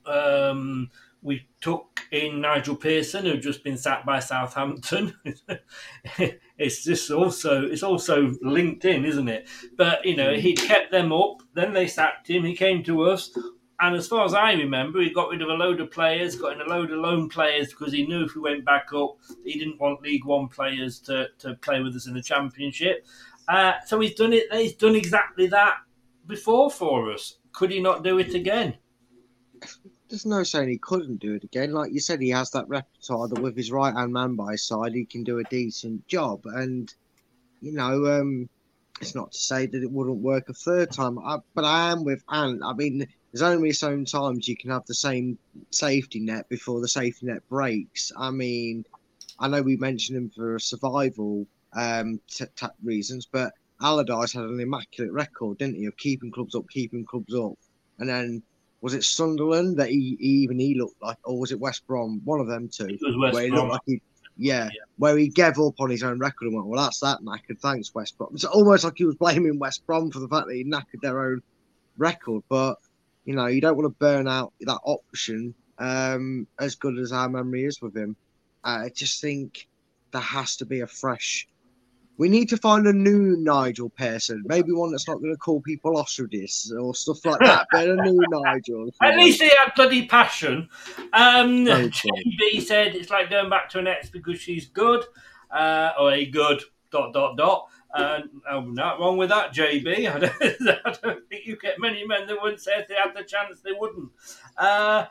[0.06, 0.92] um,
[1.24, 5.16] we took in Nigel Pearson, who'd just been sacked by Southampton.
[6.60, 9.48] it's just also it's also linked in, isn't it?
[9.76, 11.42] But you know, he kept them up.
[11.56, 12.44] Then they sacked him.
[12.44, 13.36] He came to us,
[13.80, 16.54] and as far as I remember, he got rid of a load of players, got
[16.54, 19.58] in a load of loan players because he knew if we went back up, he
[19.58, 23.08] didn't want League One players to, to play with us in the Championship.
[23.48, 24.52] Uh, so he's done it.
[24.52, 25.76] He's done exactly that
[26.28, 27.38] before for us.
[27.54, 28.76] Could he not do it again?
[30.10, 31.72] There's no saying he couldn't do it again.
[31.72, 34.64] Like you said, he has that repertoire that with his right hand man by his
[34.64, 36.42] side, he can do a decent job.
[36.46, 36.94] And
[37.62, 38.50] you know, um,
[39.02, 42.04] it's not to say that it wouldn't work a third time, I, but I am
[42.04, 42.62] with Ant.
[42.64, 45.38] I mean, there's only so many times you can have the same
[45.72, 48.12] safety net before the safety net breaks.
[48.18, 48.86] I mean,
[49.40, 53.52] I know we mentioned him for survival um, t- t- reasons, but
[53.82, 57.54] Allardyce had an immaculate record, didn't he, of keeping clubs up, keeping clubs up,
[58.00, 58.42] and then
[58.82, 62.22] was it Sunderland that he, he even he looked like, or was it West Brom?
[62.24, 62.86] One of them two.
[62.86, 63.70] It was West where he Brom.
[63.70, 64.02] looked like he,
[64.38, 67.60] yeah, where he gave up on his own record and went, well, that's that knackered.
[67.62, 68.32] Thanks, West Brom.
[68.34, 71.20] It's almost like he was blaming West Brom for the fact that he knackered their
[71.20, 71.42] own
[71.98, 72.44] record.
[72.50, 72.78] But
[73.26, 75.54] you know, you don't want to burn out that option.
[75.78, 78.16] Um, as good as our memory is with him,
[78.64, 79.68] I just think
[80.12, 81.48] there has to be a fresh.
[82.18, 85.62] We need to find a new Nigel Pearson, maybe one that's not going to call
[85.62, 88.90] people ostriches or stuff like that, but a new Nigel.
[89.02, 90.70] At least he had bloody passion.
[91.14, 95.04] Um, JB said it's like going back to an ex because she's good,
[95.52, 96.62] uh, or a good
[96.92, 97.68] dot dot dot.
[97.94, 100.10] And I'm not wrong with that, JB.
[100.16, 103.16] I don't, I don't think you get many men that wouldn't say if they had
[103.16, 104.10] the chance they wouldn't.
[104.58, 105.06] Uh,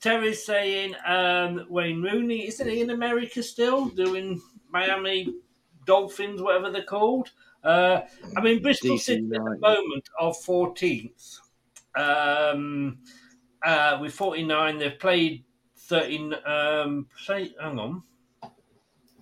[0.00, 4.40] Terry's saying um, Wayne Rooney isn't he in America still doing
[4.70, 5.34] Miami
[5.88, 7.30] Dolphins, whatever they're called?
[7.64, 8.02] Uh,
[8.36, 11.38] I mean, Bristol DC City at the moment are 14th.
[11.96, 12.98] Um,
[13.64, 15.44] uh, with 49, they've played
[15.78, 16.34] 13.
[16.46, 18.02] Um, play, hang on.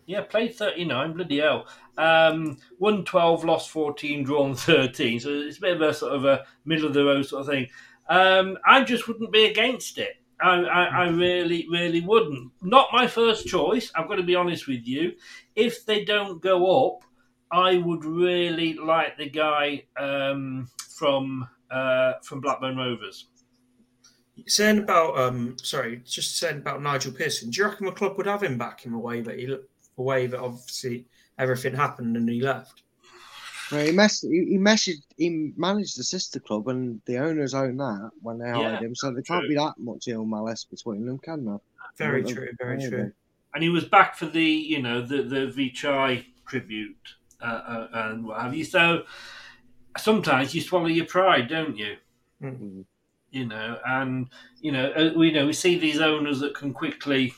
[0.06, 1.66] Yeah, played 39, bloody hell.
[1.96, 5.20] Um, won 12, lost 14, drawn 13.
[5.20, 7.46] So it's a bit of a sort of a middle of the road sort of
[7.46, 7.68] thing.
[8.08, 10.16] Um, I just wouldn't be against it.
[10.40, 12.52] I, I, I really, really wouldn't.
[12.62, 13.90] Not my first choice.
[13.94, 15.12] I've got to be honest with you.
[15.54, 17.02] If they don't go up,
[17.50, 23.28] I would really like the guy um, from uh, from Blackburn Rovers.
[24.46, 27.50] Saying about um, sorry, just saying about Nigel Pearson.
[27.50, 30.02] Do you reckon the club would have him back in the way that he, the
[30.02, 31.06] way that obviously
[31.38, 32.82] everything happened and he left?
[33.70, 34.22] Well, he messed.
[34.22, 35.02] He, he messaged.
[35.16, 38.94] He managed the sister club, and the owners own that when they hired Yeah, him.
[38.94, 41.60] So there can't be that much ill malice between them, can there?
[41.98, 43.12] Very Well, true, very yeah, true.
[43.54, 48.24] and he was back for the you know the the Vichai tribute uh, uh, and
[48.26, 48.64] what have you.
[48.64, 49.04] So
[49.98, 51.96] sometimes you swallow your pride, don't you?
[52.42, 52.82] Mm-hmm.
[53.30, 54.28] You know, and
[54.60, 57.34] you know uh, we know we see these owners that can quickly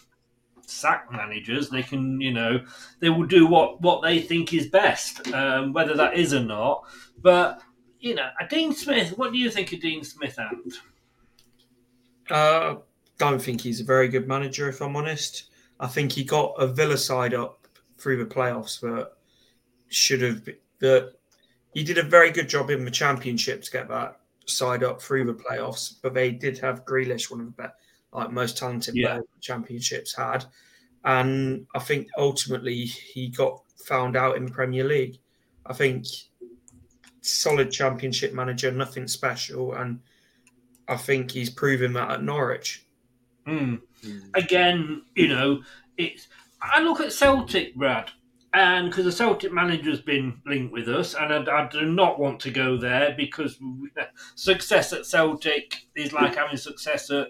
[0.69, 1.71] sack managers.
[1.71, 2.61] They can you know
[3.01, 6.85] they will do what what they think is best, um, whether that is or not.
[7.21, 7.62] But
[8.01, 9.16] you know, a Dean Smith.
[9.19, 10.39] What do you think of Dean Smith?
[10.39, 10.73] And
[12.31, 12.77] Uh,
[13.19, 15.51] don't think he's a very good manager, if I'm honest.
[15.81, 17.66] I think he got a Villa side up
[17.97, 19.12] through the playoffs that
[19.89, 20.49] should have
[20.81, 21.12] that
[21.75, 25.25] he did a very good job in the championship to get that side up through
[25.25, 25.95] the playoffs.
[26.03, 27.75] But they did have Grealish, one of the best,
[28.12, 29.09] like most talented Yeah.
[29.09, 30.44] players championships had,
[31.04, 35.18] and I think ultimately he got found out in the Premier League.
[35.66, 36.06] I think
[37.20, 40.00] solid championship manager, nothing special, and
[40.88, 42.84] I think he's proven that at Norwich.
[43.46, 43.76] Hmm.
[44.34, 45.62] Again, you know,
[45.96, 46.28] it's.
[46.61, 48.11] I look at Celtic, Brad,
[48.52, 52.40] and because the Celtic manager's been linked with us, and I, I do not want
[52.40, 53.59] to go there because
[54.34, 57.28] success at Celtic is like having success at,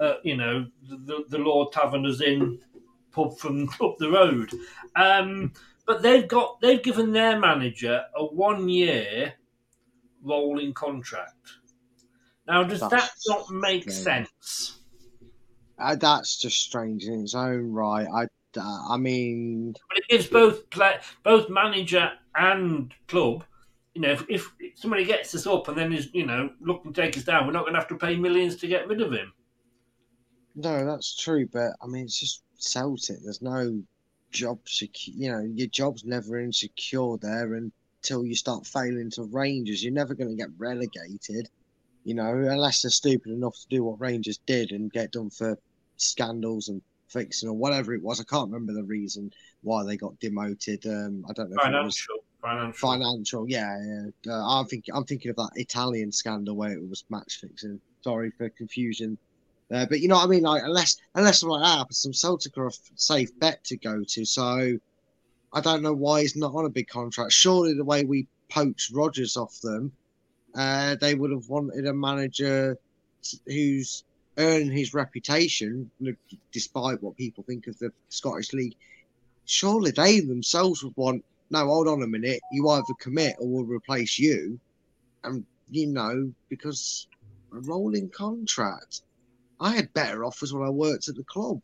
[0.00, 2.58] uh, you know, the, the Lord Taverners Inn
[3.12, 4.52] pub from up the road.
[4.96, 5.52] Um,
[5.86, 9.34] but they've got they've given their manager a one year
[10.22, 11.34] rolling contract.
[12.46, 14.28] Now, does that not make strange.
[14.28, 14.78] sense?
[15.78, 18.06] Uh, that's just strange in its own right.
[18.12, 18.24] I,
[18.58, 20.64] uh, I mean, But it gives both
[21.22, 23.44] both manager and club.
[23.94, 27.02] You know, if, if somebody gets us up and then is you know looking to
[27.02, 29.12] take us down, we're not going to have to pay millions to get rid of
[29.12, 29.32] him.
[30.62, 31.46] No, that's true.
[31.46, 33.18] But I mean, it's just Celtic.
[33.22, 33.82] There's no
[34.30, 35.16] job secure.
[35.16, 39.82] You know, your job's never insecure there until you start failing to Rangers.
[39.82, 41.48] You're never going to get relegated.
[42.04, 45.58] You know, unless they're stupid enough to do what Rangers did and get done for
[45.96, 48.20] scandals and fixing or whatever it was.
[48.20, 49.32] I can't remember the reason
[49.62, 50.86] why they got demoted.
[50.86, 51.56] Um, I don't know.
[51.60, 52.88] If it was Financial, financial.
[52.88, 53.48] financial.
[53.50, 54.32] Yeah, yeah.
[54.32, 54.94] Uh, I'm thinking.
[54.94, 57.80] I'm thinking of that Italian scandal where it was match fixing.
[58.02, 59.18] Sorry for confusion.
[59.72, 60.42] Uh, but you know what I mean.
[60.42, 64.24] Like unless unless I'm like that happens, some Celtic are safe bet to go to.
[64.24, 64.78] So
[65.52, 67.32] I don't know why he's not on a big contract.
[67.32, 69.92] Surely the way we poached Rodgers off them,
[70.54, 72.76] uh, they would have wanted a manager
[73.46, 74.04] who's
[74.38, 75.90] earned his reputation,
[76.52, 78.76] despite what people think of the Scottish League.
[79.44, 83.64] Surely they themselves would want no, hold on a minute, you either commit or we'll
[83.64, 84.58] replace you,
[85.24, 87.08] and you know because
[87.52, 89.02] a rolling contract.
[89.60, 91.62] I had better offers when I worked at the club,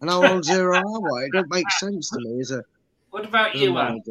[0.00, 1.24] and I was on zero hour.
[1.24, 2.62] It don't make sense to me as a.
[3.10, 4.02] What about you, Anne?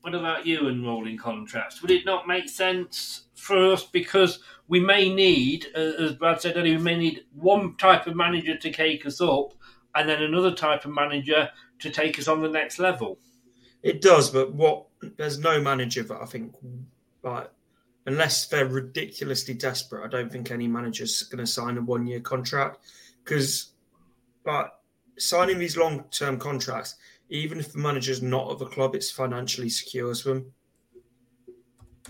[0.00, 1.82] What about you and rolling contracts?
[1.82, 6.56] Would it not make sense for us because we may need, uh, as Brad said
[6.56, 9.52] earlier, we may need one type of manager to take us up,
[9.94, 13.18] and then another type of manager to take us on the next level.
[13.82, 14.86] It does, but what
[15.16, 16.54] there's no manager that I think
[17.22, 17.50] like
[18.06, 22.20] unless they're ridiculously desperate, I don't think any manager's going to sign a one year
[22.20, 22.78] contract
[23.24, 23.72] because
[24.44, 24.80] but
[25.18, 26.96] signing these long term contracts,
[27.28, 30.52] even if the manager's not of a club, it's financially secures them.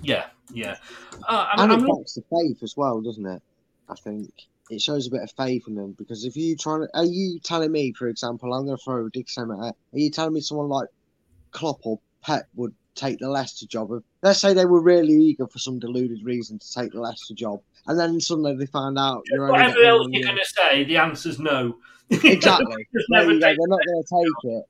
[0.03, 0.76] Yeah, yeah.
[1.28, 3.43] Uh, I'm, and it not- backs the faith as well, doesn't it?
[3.88, 4.30] I think
[4.70, 7.41] it shows a bit of faith in them because if you trying to, are you
[7.41, 10.32] telling me, for example, I'm going to throw a ridiculous amount at, are you telling
[10.32, 10.88] me someone like
[11.51, 13.93] Klopp or Pep would take the Leicester job?
[13.93, 17.34] Of, let's say they were really eager for some deluded reason to take the Leicester
[17.34, 20.97] job, and then suddenly they find out you're Whatever else you're going to say, the
[20.97, 21.76] answer's no.
[22.11, 22.88] Exactly.
[23.11, 23.47] Never you go.
[23.47, 24.64] take They're not going to take it.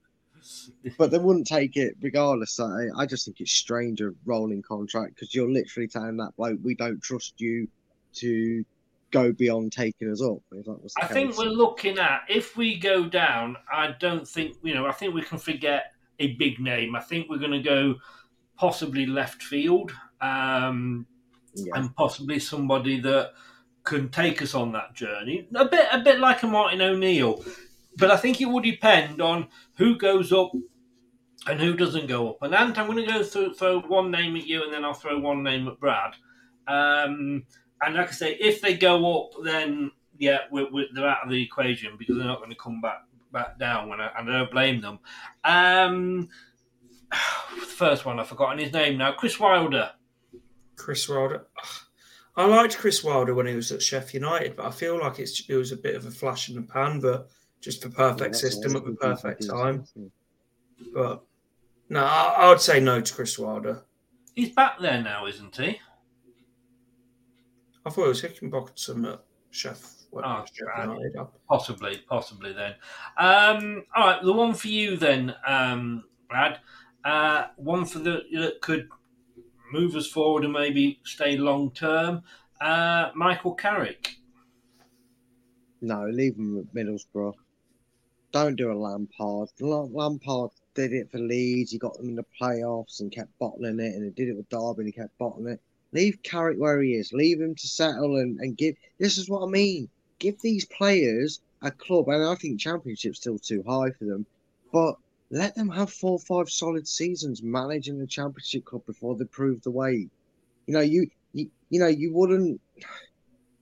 [0.99, 2.59] But they wouldn't take it regardless.
[2.59, 6.59] I- I just think it's strange a rolling contract because you're literally telling that bloke,
[6.62, 7.68] we don't trust you
[8.14, 8.64] to
[9.11, 10.39] go beyond taking us up.
[10.53, 13.57] If that was the I think we're looking at if we go down.
[13.73, 14.87] I don't think you know.
[14.87, 16.95] I think we can forget a big name.
[16.95, 17.97] I think we're going to go
[18.57, 21.07] possibly left field, um,
[21.75, 23.33] and possibly somebody that
[23.85, 25.49] can take us on that journey.
[25.55, 27.43] A bit, a bit like a Martin O'Neill,
[27.97, 30.53] but I think it will depend on who goes up
[31.47, 32.43] and who doesn't go up.
[32.43, 34.95] And Ant, I'm going to go through, throw one name at you, and then I'll
[34.95, 36.14] throw one name at Brad.
[36.68, 37.45] Um,
[37.83, 41.31] and like I say, if they go up, then yeah, we're, we're, they're out of
[41.31, 43.89] the equation because they're not going to come back back down.
[43.89, 44.99] When I, and I don't blame them.
[45.45, 46.28] Um,
[47.61, 49.12] the first one I've forgotten his name now.
[49.12, 49.91] Chris Wilder.
[50.76, 51.47] Chris Wilder.
[52.37, 55.43] I liked Chris Wilder when he was at Sheffield United, but I feel like it's
[55.49, 57.28] it was a bit of a flash in the pan, but
[57.61, 59.85] just the perfect that's what system at the perfect time.
[60.95, 61.22] But
[61.89, 63.83] no, I, I would say no to Chris Wilder.
[64.35, 65.78] He's back there now, isn't he?
[67.85, 69.20] I thought it was Heckingbottom at
[69.51, 69.95] Chef.
[70.11, 70.89] Well, Oh, Sheffield Brad.
[70.89, 71.27] United.
[71.49, 72.75] Possibly, possibly then.
[73.17, 76.59] Um, all right, the one for you then, um, Brad.
[77.05, 78.89] Uh, one for the that could
[79.73, 82.23] move us forward and maybe stay long term.
[82.61, 84.17] Uh, Michael Carrick.
[85.81, 87.33] No, leave him at Middlesbrough.
[88.33, 89.49] Don't do a Lampard.
[89.61, 91.73] Lampard did it for Leeds.
[91.73, 94.49] He got them in the playoffs and kept bottling it, and he did it with
[94.51, 95.61] Derby and he kept bottling it.
[95.93, 97.13] Leave Carrick where he is.
[97.13, 98.75] Leave him to settle and, and give.
[98.99, 99.89] This is what I mean.
[100.21, 104.27] Give these players a club, and I think Championship's still too high for them,
[104.73, 104.95] but
[105.31, 109.62] let them have four or five solid seasons managing the Championship club before they prove
[109.62, 110.09] the way.
[110.66, 112.61] You know, you you, you know you wouldn't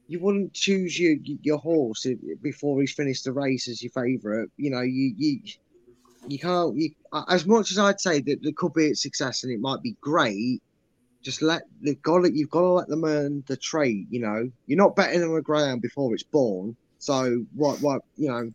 [0.09, 2.07] you wouldn't choose your your horse
[2.43, 4.49] before he's finished the race as your favourite.
[4.57, 5.41] You know, you you
[6.27, 6.77] you can't.
[6.77, 6.91] You,
[7.29, 9.97] as much as I'd say that there could be a success and it might be
[10.01, 10.61] great,
[11.23, 12.35] just let they've got it.
[12.35, 14.07] You've got to let them earn the trait.
[14.11, 16.77] You know, you're not betting on a ground before it's born.
[16.99, 18.51] So what what you know,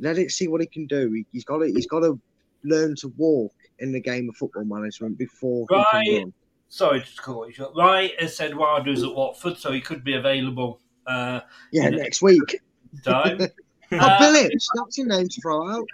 [0.00, 1.10] let it see what he can do.
[1.12, 2.18] He, he's got to he's got to
[2.64, 6.24] learn to walk in the game of football management before Right.
[6.68, 7.72] Sorry just call you short.
[7.76, 10.80] Right has said Wilder's at Watford, so he could be available.
[11.06, 11.40] Uh,
[11.72, 12.60] Yeah, next week.
[13.04, 13.40] time.
[13.92, 15.86] Oh, Uh, Bilic, that's your name to throw out.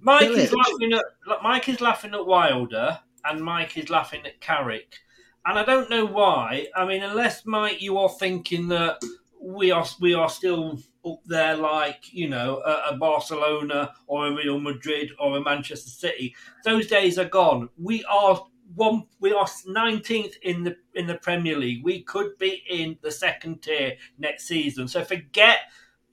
[0.00, 1.04] Mike is laughing at
[1.42, 4.98] Mike is laughing at Wilder, and Mike is laughing at Carrick,
[5.46, 6.66] and I don't know why.
[6.74, 9.00] I mean, unless Mike, you are thinking that
[9.40, 14.34] we are we are still up there, like you know, a, a Barcelona or a
[14.34, 16.34] Real Madrid or a Manchester City.
[16.64, 17.68] Those days are gone.
[17.78, 18.44] We are
[18.74, 19.04] one.
[19.20, 21.84] We are nineteenth in the in the Premier League.
[21.84, 24.88] We could be in the second tier next season.
[24.88, 25.60] So forget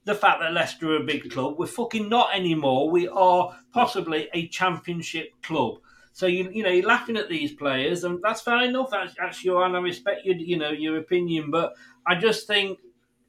[0.04, 1.58] the fact that Leicester are a big club.
[1.58, 2.90] We're fucking not anymore.
[2.90, 5.78] We are possibly a championship club.
[6.14, 8.90] So you you know you're laughing at these players, and that's fair enough.
[8.90, 11.74] That's, that's your and I respect your you know your opinion, but
[12.06, 12.78] I just think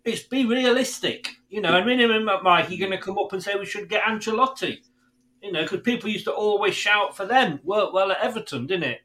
[0.03, 1.29] it's be realistic.
[1.49, 4.03] You know, mean, him, Mike, you're going to come up and say we should get
[4.03, 4.77] Ancelotti.
[5.41, 7.59] You know, because people used to always shout for them.
[7.63, 8.99] Worked well at Everton, didn't it?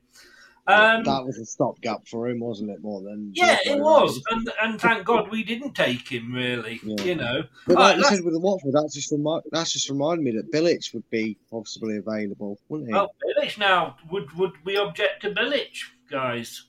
[0.70, 2.82] Um, that was a stopgap for him, wasn't it?
[2.82, 3.80] More than yeah, it around.
[3.80, 6.32] was, and and thank God we didn't take him.
[6.32, 7.42] Really, you know.
[7.66, 10.32] But like right, you said with the Watford, that's just remi- that's just reminded me
[10.32, 12.94] that Bilic would be possibly available, wouldn't he?
[12.94, 15.76] Well, Bilic now would would we object to Bilic,
[16.10, 16.66] guys?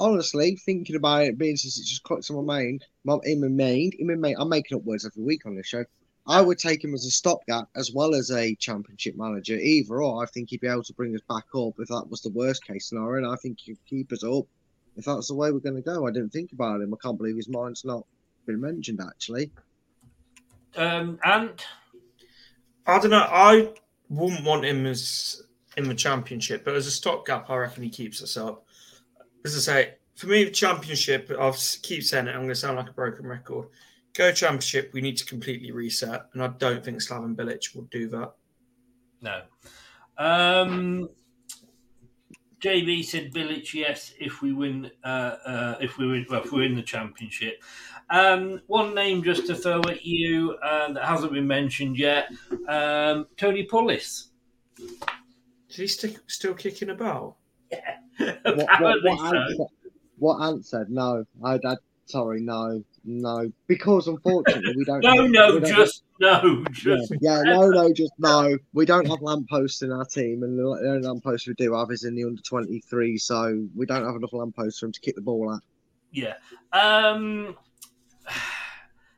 [0.00, 3.48] Honestly, thinking about it, being since it just clicked on my mind, my, in my
[3.48, 5.84] mind, in my mind, I'm making up words every week on this show.
[6.28, 9.54] I would take him as a stopgap as well as a championship manager.
[9.54, 12.20] Either or, I think he'd be able to bring us back up if that was
[12.20, 13.24] the worst case scenario.
[13.24, 14.44] And I think he'd keep us up
[14.96, 16.06] if that's the way we're going to go.
[16.06, 16.92] I didn't think about him.
[16.92, 18.04] I can't believe his mind's not
[18.46, 19.50] been mentioned actually.
[20.76, 21.64] Um, and
[22.86, 23.26] I don't know.
[23.26, 23.72] I
[24.10, 25.42] wouldn't want him as
[25.78, 28.66] in the championship, but as a stopgap, I reckon he keeps us up.
[29.46, 32.32] As I say, for me, the championship, I'll keep saying it.
[32.32, 33.68] I'm going to sound like a broken record.
[34.18, 38.08] Go championship, we need to completely reset, and I don't think Slaven Bilic will do
[38.08, 38.32] that.
[39.22, 39.42] No.
[40.18, 41.08] Um,
[42.60, 46.62] JB said Bilic, yes, if we win, uh, uh, if we win, well, if we
[46.62, 47.62] win the championship.
[48.10, 52.28] Um, one name just to throw at you uh, that hasn't been mentioned yet:
[52.68, 54.30] um, Tony Pulis.
[54.80, 57.36] Is he stick, still kicking about?
[58.18, 59.36] What, what, Apparently what, so.
[59.36, 59.66] Ant said,
[60.18, 61.24] what Ant said, no.
[61.44, 63.50] I, I, sorry, no, no.
[63.66, 65.00] Because unfortunately, we don't.
[65.02, 68.56] No, have- no, don't just no, Yeah, just yeah, no, no, just no.
[68.72, 72.04] We don't have lampposts in our team, and the only lamppost we do have is
[72.04, 75.22] in the under 23, so we don't have enough lampposts for him to kick the
[75.22, 75.60] ball at.
[76.10, 76.34] Yeah.
[76.72, 77.56] Um,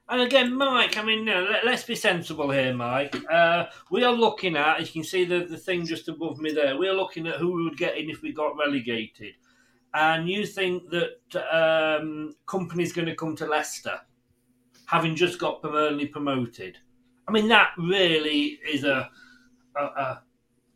[0.09, 3.17] and again, Mike, I mean, no, let, us be sensible here, Mike.
[3.31, 6.53] Uh, we are looking at, as you can see the, the thing just above me
[6.53, 9.35] there, we are looking at who we would get in if we got relegated.
[9.93, 11.19] And you think that
[11.53, 14.01] um, Kompany's going to come to Leicester,
[14.87, 16.79] having just got permanently promoted?
[17.27, 19.11] I mean, that really is a,
[19.77, 20.23] a, a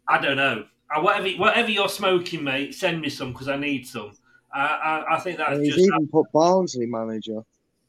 [0.08, 0.64] I don't know.
[0.94, 4.12] Uh, whatever, whatever you're smoking, mate, send me some because I need some.
[4.52, 7.42] I, I, I think that's And he's just, even put Barnsley manager.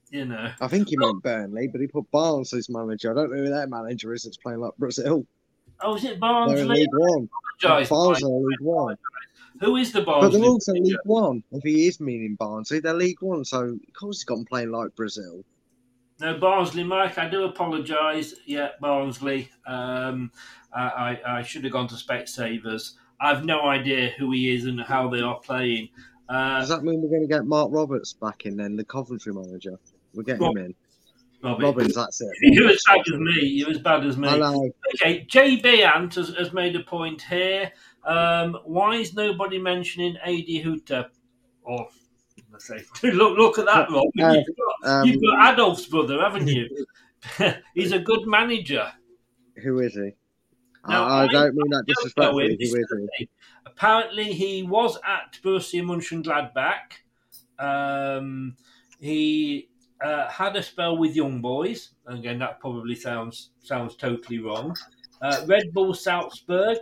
[0.09, 0.51] you know.
[0.61, 3.11] I think he meant Burnley, but he put Barnsley's manager.
[3.11, 5.25] I don't know who their manager is that's playing like Brazil.
[5.81, 6.63] Oh, is it They're in Barnsley?
[6.67, 7.29] League One.
[7.61, 8.97] Barnsley League One.
[9.61, 10.29] Who is the Barnsley?
[10.31, 11.43] But they're also League One.
[11.51, 13.45] If he is meaning Barnsley, they're League One.
[13.45, 15.43] So, of course, he's got them playing like Brazil.
[16.19, 17.17] No, Barnsley, Mike.
[17.17, 18.35] I do apologise.
[18.45, 19.49] Yeah, Barnsley.
[19.67, 20.31] Um,
[20.73, 22.93] I, I, I should have gone to Specsavers.
[23.19, 25.89] I've no idea who he is and how they are playing.
[26.27, 29.33] Uh, Does that mean we're going to get Mark Roberts back in then, the Coventry
[29.33, 29.77] manager?
[30.13, 30.75] We're getting Rob- him in.
[31.43, 31.63] Robbie.
[31.63, 32.29] Robins, that's it.
[32.41, 33.41] You're as bad as me.
[33.43, 34.27] You're as bad as me.
[34.29, 37.71] Okay, JB Ant has, has made a point here.
[38.05, 41.09] Um, why is nobody mentioning Adi Hütter?
[41.63, 41.87] Or
[42.51, 44.05] let's say, look, look at that, Rob.
[44.19, 46.85] Uh, you've, got, um, you've got Adolf's brother, haven't you?
[47.73, 48.91] He's a good manager.
[49.63, 50.11] Who is he?
[50.87, 52.57] Now, I, I don't mean that I don't know disrespectfully.
[52.59, 53.29] Who is he?
[53.65, 57.01] Apparently, he was at Borussia Mönchengladbach.
[57.57, 58.55] Um,
[58.99, 59.69] he
[60.01, 61.91] uh, had a spell with Young Boys.
[62.05, 64.75] Again, that probably sounds sounds totally wrong.
[65.21, 66.77] Uh, Red Bull Salzburg.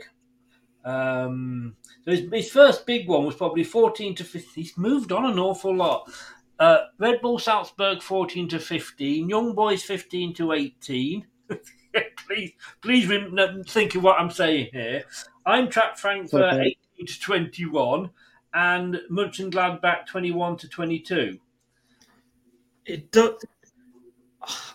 [0.85, 4.63] Um, so his, his first big one was probably 14 to 15.
[4.63, 6.11] He's moved on an awful lot.
[6.59, 9.29] Uh, Red Bull Salzburg 14 to 15.
[9.29, 11.25] Young Boys 15 to 18.
[12.27, 15.03] please, please rem- think of what I'm saying here.
[15.47, 16.75] Eintracht Frankfurt Okay.
[16.97, 18.09] 18 to 21
[18.53, 21.39] and Mönchengladbach 21 to 22.
[22.85, 23.37] It do,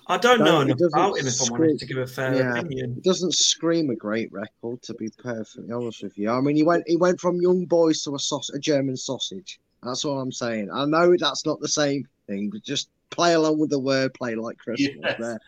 [0.06, 2.06] I don't know Don't- enough doesn't about him if I'm honest to scream- give a
[2.06, 2.94] fair yeah, opinion.
[2.96, 6.30] It doesn't scream a great record, to be perfectly honest with you.
[6.30, 9.60] I mean, he went he went from young boys to a, saus- a German sausage.
[9.82, 10.70] That's what I'm saying.
[10.72, 14.34] I know that's not the same thing, but just play along with the word, play
[14.34, 15.16] like Christmas Yes.
[15.20, 15.40] there.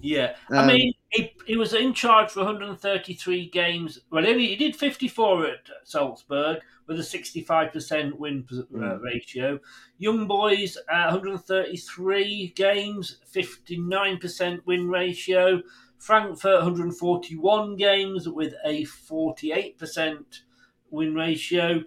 [0.00, 3.98] Yeah, I Um, mean, he, he was in charge for 133 games.
[4.10, 9.00] Well, he, he did 54 at Salzburg with a 65% win uh, Mm.
[9.02, 9.58] ratio.
[9.98, 15.62] Young boys, uh, 133 games, 59% win ratio.
[15.98, 20.42] Frankfurt, 141 games with a 48%
[20.90, 21.82] win ratio.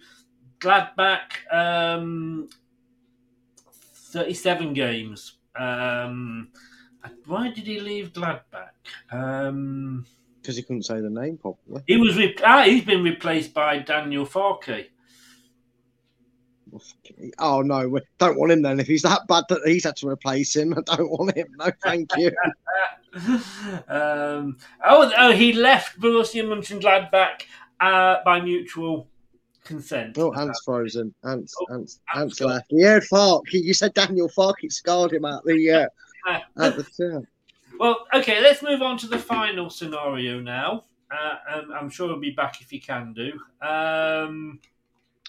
[0.59, 2.49] Gladbach, um,
[3.93, 5.37] 37 games.
[5.55, 6.51] Um,
[7.25, 8.69] why did he leave Gladbach?
[9.11, 10.05] Um,
[10.41, 11.81] Because he couldn't say the name properly.
[11.87, 14.87] he was re- ah, he's been replaced by Daniel Farke.
[17.39, 18.79] Oh no, we don't want him then.
[18.79, 21.47] If he's that bad that he's had to replace him, I don't want him.
[21.57, 22.31] No, thank you.
[23.89, 27.41] um, oh, oh, he left Borussia Mönchengladbach
[27.81, 29.09] uh, by mutual
[29.65, 30.17] consent.
[30.17, 31.13] Oh, Ant's frozen.
[31.25, 32.71] Ant's, Oh, Ant's, Ant's left.
[32.71, 33.43] Heard Fark.
[33.51, 34.63] You said Daniel Fark.
[34.63, 35.87] It scarred him out the uh,
[36.27, 37.23] at the.
[37.79, 40.85] Well, okay, let's move on to the final scenario now.
[41.11, 43.33] Uh, and I'm sure he'll be back if he can do.
[43.65, 44.59] Um,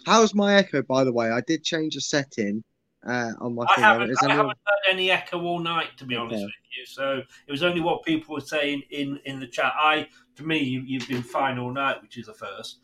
[0.06, 1.30] How's my echo, by the way?
[1.30, 2.62] I did change a setting
[3.06, 3.84] uh, on my I thing.
[3.84, 6.44] haven't, I anyone- haven't heard any echo all night, to be honest Okay.
[6.44, 6.86] with you.
[6.86, 9.72] So it was only what people were saying in, in the chat.
[9.76, 10.06] I,
[10.36, 12.78] to me, you, you've been fine all night, which is a first.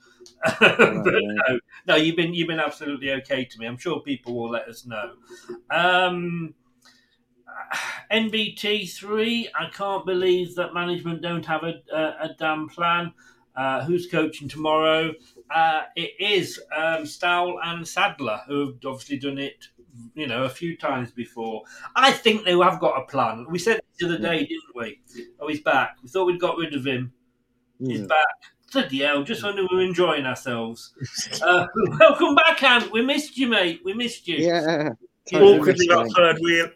[0.61, 3.67] no, no, you've been you've been absolutely okay to me.
[3.67, 5.13] I'm sure people will let us know.
[5.71, 6.55] Um,
[8.11, 9.49] NBT three.
[9.59, 13.13] I can't believe that management don't have a, a, a damn plan.
[13.57, 15.13] Uh, who's coaching tomorrow?
[15.51, 19.67] Uh, it is um, Stowell and Sadler who have obviously done it,
[20.15, 21.63] you know, a few times before.
[21.97, 23.47] I think they have got a plan.
[23.51, 25.01] We said the other day, didn't we?
[25.41, 25.97] Oh, he's back.
[26.03, 27.13] We thought we'd got rid of him.
[27.81, 28.07] He's Yeah.
[28.07, 28.27] back.
[28.73, 30.93] Bloody hell, just when we were enjoying ourselves.
[31.43, 31.67] Uh,
[31.99, 32.93] welcome back, Ant.
[32.93, 33.81] We missed you, mate.
[33.85, 34.37] We missed you.
[34.37, 34.91] Yeah.
[35.35, 36.69] Awkwardly got third wheel.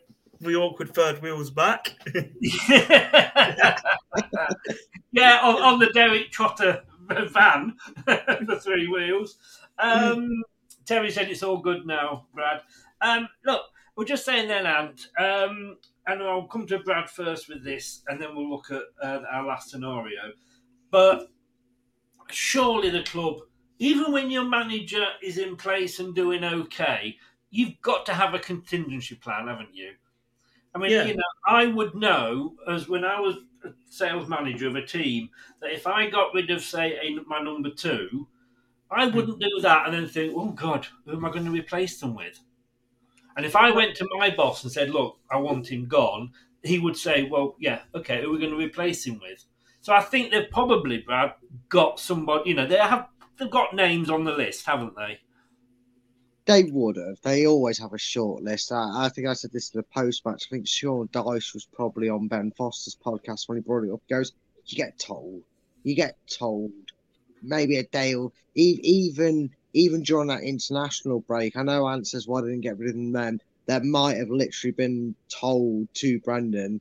[0.42, 1.94] The awkward third wheel's back.
[5.12, 6.82] yeah, on, on the Derek Trotter
[7.30, 9.38] van, the three wheels.
[9.78, 10.42] Um,
[10.84, 12.62] Terry said it's all good now, Brad.
[13.00, 13.62] Um, look,
[13.94, 15.76] we're just saying then, Ant, um,
[16.08, 19.46] and I'll come to Brad first with this, and then we'll look at uh, our
[19.46, 20.32] last scenario.
[20.90, 21.28] But
[22.30, 23.36] surely the club,
[23.78, 27.16] even when your manager is in place and doing okay,
[27.50, 29.92] you've got to have a contingency plan, haven't you?
[30.74, 31.04] I mean, Yeah.
[31.04, 35.30] you know, I would know as when I was a sales manager of a team
[35.60, 38.26] that if I got rid of, say, a, my number two,
[38.90, 39.16] I hmm.
[39.16, 42.14] wouldn't do that and then think, oh God, who am I going to replace them
[42.14, 42.40] with?
[43.36, 46.32] And if I went to my boss and said, look, I want him gone,
[46.62, 49.44] he would say, well, yeah, okay, who are we going to replace him with?
[49.80, 51.32] So I think they've probably, Brad,
[51.68, 52.50] got somebody.
[52.50, 53.08] You know, they have
[53.38, 55.18] they've got names on the list, haven't they?
[56.44, 57.20] They would have.
[57.22, 58.72] They always have a short list.
[58.72, 60.48] I, I think I said this in the post match.
[60.48, 64.02] I think Sean Dyche was probably on Ben Foster's podcast when he brought it up.
[64.06, 64.32] He goes,
[64.66, 65.42] You get told.
[65.84, 66.72] You get told.
[67.42, 71.56] Maybe a day or even even during that international break.
[71.56, 73.40] I know says why they didn't get rid of them then.
[73.66, 76.80] That might have literally been told to Brendan,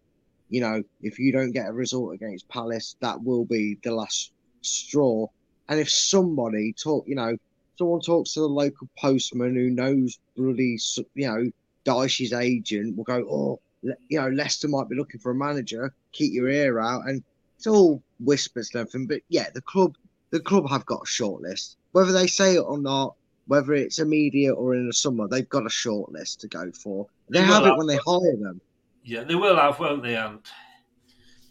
[0.49, 4.31] you know, if you don't get a result against Palace, that will be the last
[4.61, 5.27] straw.
[5.69, 7.37] And if somebody talk, you know,
[7.81, 10.77] someone talks to the local postman who knows bloody,
[11.15, 11.49] you know,
[11.83, 15.91] Dyche's agent, will go, oh, you know, Leicester might be looking for a manager.
[16.11, 17.23] Keep your ear out, and
[17.57, 19.07] it's all whispers and everything.
[19.07, 19.95] But yeah, the club,
[20.29, 21.77] the club have got a short list.
[21.93, 23.15] Whether they say it or not,
[23.47, 27.07] whether it's immediate or in the summer, they've got a short list to go for.
[27.29, 28.61] They They have will it when they hire them.
[29.03, 30.47] Yeah, they will have, won't they, Ant?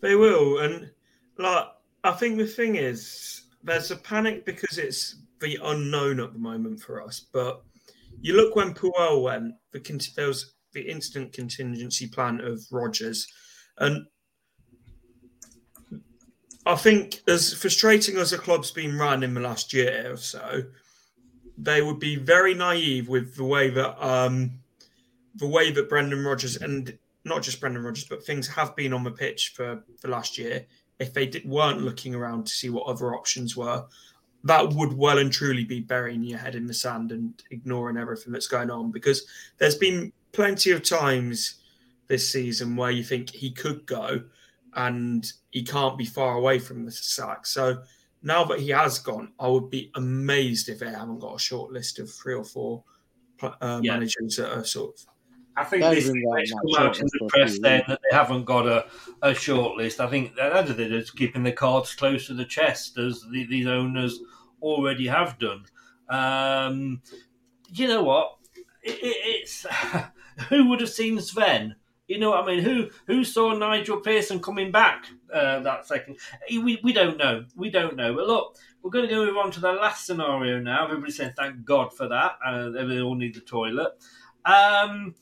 [0.00, 0.92] They will, and
[1.38, 1.66] like
[2.04, 6.80] I think the thing is, there's a panic because it's the unknown at the moment
[6.80, 7.26] for us.
[7.32, 7.62] But
[8.20, 13.26] you look when Puel went, the there was the instant contingency plan of Rodgers,
[13.78, 14.06] and
[16.66, 20.62] I think as frustrating as the club's been run in the last year or so,
[21.56, 24.52] they would be very naive with the way that um,
[25.36, 29.04] the way that Brendan Rodgers and not just Brendan Rodgers, but things have been on
[29.04, 30.66] the pitch for the last year.
[30.98, 33.84] If they did, weren't looking around to see what other options were,
[34.44, 38.32] that would well and truly be burying your head in the sand and ignoring everything
[38.32, 38.90] that's going on.
[38.90, 39.26] Because
[39.58, 41.56] there's been plenty of times
[42.08, 44.22] this season where you think he could go,
[44.74, 47.44] and he can't be far away from the sack.
[47.46, 47.82] So
[48.22, 51.72] now that he has gone, I would be amazed if they haven't got a short
[51.72, 52.84] list of three or four
[53.42, 53.92] uh, Yeah.
[53.94, 55.06] managers that are sort of.
[55.60, 57.74] I think They've this been writing this that come out in the press few saying
[57.80, 57.84] years.
[57.88, 58.86] that they haven't got a,
[59.20, 60.00] a short list.
[60.00, 63.66] I think that they're just keeping the cards close to the chest, as the, these
[63.66, 64.20] owners
[64.62, 65.66] already have done.
[66.08, 67.02] Um,
[67.74, 68.38] you know what?
[68.82, 69.66] It, it, it's
[70.48, 71.76] who would have seen Sven?
[72.08, 72.64] You know what I mean?
[72.64, 76.16] Who who saw Nigel Pearson coming back uh, that second?
[76.50, 77.44] We, we don't know.
[77.54, 78.14] We don't know.
[78.14, 80.86] But look, we're going to move on to the last scenario now.
[80.86, 82.38] Everybody saying thank God for that.
[82.44, 83.92] Uh, they all need the toilet.
[84.46, 85.14] Um,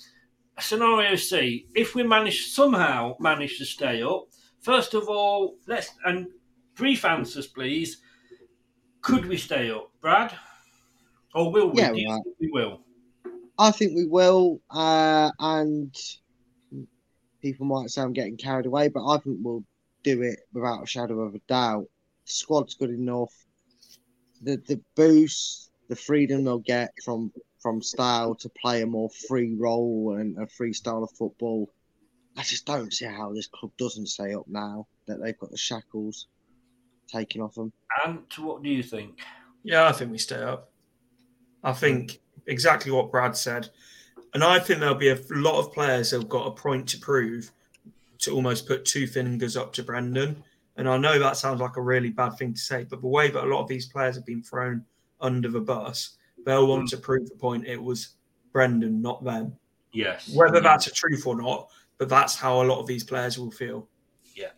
[0.61, 4.27] scenario C: If we manage somehow manage to stay up,
[4.61, 6.29] first of all, let's and
[6.75, 7.99] brief answers, please.
[9.01, 10.35] Could we stay up, Brad?
[11.35, 11.81] Or will we?
[11.81, 12.23] Yeah, Do you right.
[12.25, 12.81] think we will.
[13.59, 15.95] I think we will, uh, and
[17.43, 19.65] people might say I'm getting carried away, but I think we'll
[20.05, 21.87] do it without a shadow of a doubt.
[22.27, 23.33] The squad's good enough.
[24.43, 29.55] The the boost, the freedom they'll get from from Stowell to play a more free
[29.55, 31.71] role and a free style of football.
[32.37, 35.57] I just don't see how this club doesn't stay up now that they've got the
[35.57, 36.29] shackles
[37.09, 37.73] taken off them.
[38.05, 39.19] And what do you think?
[39.65, 40.71] Yeah, I think we stay up.
[41.65, 43.71] I think exactly what Brad said.
[44.35, 46.99] And I think there'll be a lot of players that have got a point to
[46.99, 47.51] prove
[48.21, 50.43] to almost put two fingers up to Brendan.
[50.77, 53.31] And I know that sounds like a really bad thing to say, but the way
[53.31, 54.85] that a lot of these players have been thrown
[55.21, 56.18] under the bus,
[56.49, 56.91] they'll want mm.
[56.91, 58.17] to prove the point it was
[58.53, 59.55] Brendan, not them.
[59.93, 60.35] Yes.
[60.35, 63.51] Whether that's a truth or not, but that's how a lot of these players will
[63.51, 63.89] feel.
[64.35, 64.51] Yeah.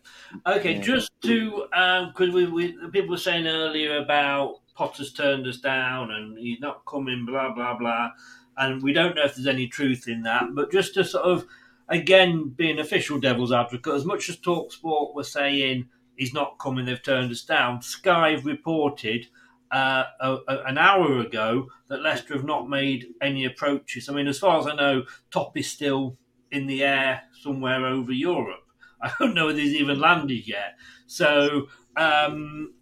[0.45, 5.57] Okay, just to um, because we, we people were saying earlier about Potter's turned us
[5.57, 8.11] down and he's not coming, blah blah blah,
[8.57, 10.43] and we don't know if there's any truth in that.
[10.53, 11.47] But just to sort of
[11.89, 17.01] again, being official devil's advocate, as much as Talksport were saying he's not coming, they've
[17.01, 17.81] turned us down.
[17.81, 19.27] Sky have reported
[19.71, 24.09] uh, a, an hour ago that Leicester have not made any approaches.
[24.09, 26.17] I mean, as far as I know, Top is still
[26.51, 28.63] in the air somewhere over Europe.
[29.01, 30.75] I don't know if he's even landed yet.
[31.07, 32.73] So, um,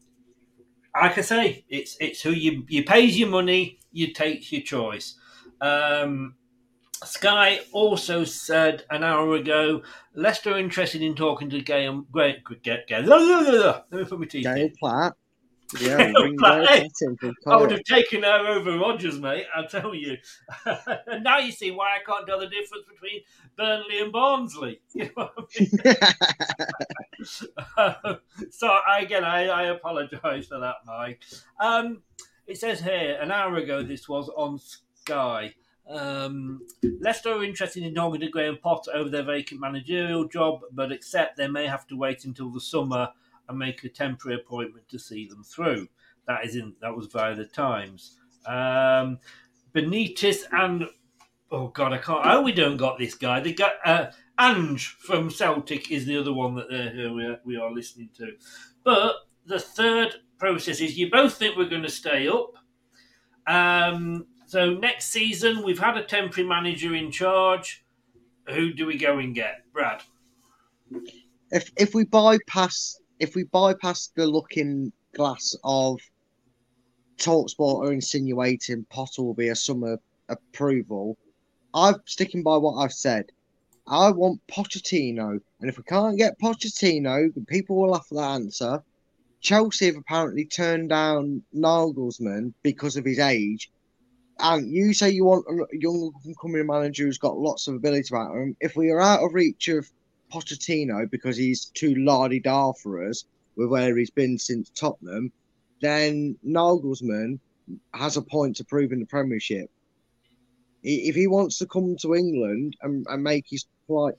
[0.99, 5.15] like I say, it's it's who you you pays your money, you take your choice.
[5.61, 6.35] Um,
[7.03, 9.81] Sky also said an hour ago,
[10.13, 12.07] Leicester interested in talking to Graham.
[12.11, 14.69] Great, get, get, let me put my teeth Gail.
[14.77, 15.13] Platt.
[15.79, 16.67] Yeah, Gail bring Platt.
[16.67, 19.45] Gail Platt in from I would have taken her over Rodgers, mate.
[19.55, 20.17] I'll tell you.
[21.07, 23.21] and now you see why I can't tell the difference between
[23.55, 24.81] Burnley and Barnsley.
[24.93, 25.67] You know what I
[28.07, 28.17] mean?
[28.51, 31.21] so again, I, I apologise for that, Mike.
[31.59, 32.01] Um,
[32.47, 35.53] it says here an hour ago this was on Sky.
[35.89, 36.61] Um,
[37.01, 41.47] Leicester are interested in to Graham Potter over their vacant managerial job, but accept they
[41.47, 43.09] may have to wait until the summer
[43.49, 45.87] and make a temporary appointment to see them through.
[46.27, 48.17] That is in that was via the Times.
[48.45, 49.19] Um,
[49.73, 50.85] Benitez and
[51.51, 52.21] oh god, I can't.
[52.23, 53.39] Oh, we don't got this guy.
[53.39, 57.57] They got uh, Ange from Celtic is the other one that uh, we are, we
[57.57, 58.33] are listening to.
[58.83, 59.15] But
[59.45, 62.53] the third process is you both think we're going to stay up.
[63.47, 67.83] Um, so next season we've had a temporary manager in charge.
[68.49, 70.03] Who do we go and get, Brad?
[71.51, 75.99] if if we bypass if we bypass the looking glass of
[77.17, 81.17] Talksport are insinuating Potter will be a summer approval,
[81.73, 83.31] I'm sticking by what I've said.
[83.85, 88.83] I want Pochettino, and if we can't get Pochettino, people will laugh at that answer.
[89.41, 93.71] Chelsea have apparently turned down Nagelsmann because of his age.
[94.39, 98.35] And you say you want a young coming manager who's got lots of ability about
[98.35, 98.55] him.
[98.61, 99.89] If we are out of reach of
[100.31, 103.25] Pochettino because he's too lardy dar for us
[103.55, 105.31] with where he's been since Tottenham,
[105.81, 107.39] then Nagelsmann
[107.93, 109.69] has a point to prove in the Premiership.
[110.83, 113.65] If he wants to come to England and, and make his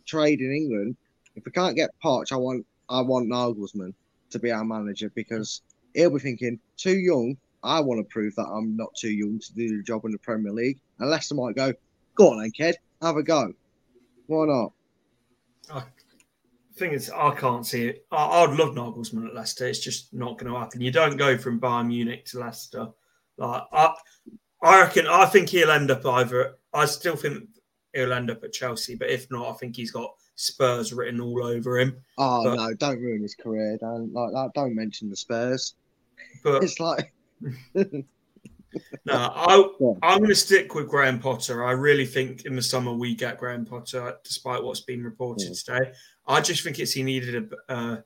[0.06, 0.96] trade in England,
[1.36, 3.94] if we can't get Poch, I want I want Nagelsmann
[4.30, 5.62] to be our manager because
[5.94, 7.36] he'll be thinking too young.
[7.62, 10.18] I want to prove that I'm not too young to do the job in the
[10.18, 10.78] Premier League.
[10.98, 11.72] And Leicester might go,
[12.14, 13.52] go on then, kid, have a go.
[14.26, 14.72] Why not?
[16.80, 18.06] Thing is, I can't see it.
[18.10, 19.68] I, I'd love Nagelsmann at Leicester.
[19.68, 20.80] It's just not going to happen.
[20.80, 22.88] You don't go from Bayern Munich to Leicester.
[23.38, 23.94] Like I,
[24.62, 25.06] I reckon.
[25.06, 26.56] I think he'll end up either.
[26.74, 27.44] I still think
[27.94, 31.44] he'll end up at Chelsea, but if not, I think he's got Spurs written all
[31.44, 31.96] over him.
[32.18, 33.78] Oh But- no, don't ruin his career.
[33.80, 34.50] Don't like that.
[34.54, 35.74] Don't mention the Spurs.
[36.42, 37.12] But It's like
[39.04, 39.64] No, I,
[40.02, 41.64] I'm going to stick with Graham Potter.
[41.64, 45.92] I really think in the summer we get Graham Potter, despite what's been reported today.
[46.26, 47.96] I just think it's he needed a uh,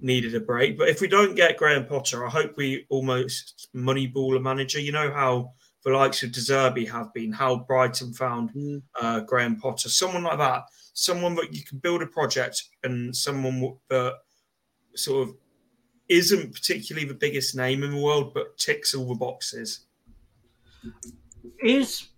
[0.00, 0.76] needed a break.
[0.76, 4.80] But if we don't get Graham Potter, I hope we almost moneyball a manager.
[4.80, 5.52] You know how
[5.84, 8.50] the likes of Deserby have been, how Brighton found
[9.00, 13.76] uh, Graham Potter, someone like that, someone that you can build a project and someone
[13.88, 14.14] that
[14.94, 15.34] sort of
[16.08, 19.86] isn't particularly the biggest name in the world, but ticks all the boxes.
[21.62, 22.08] Is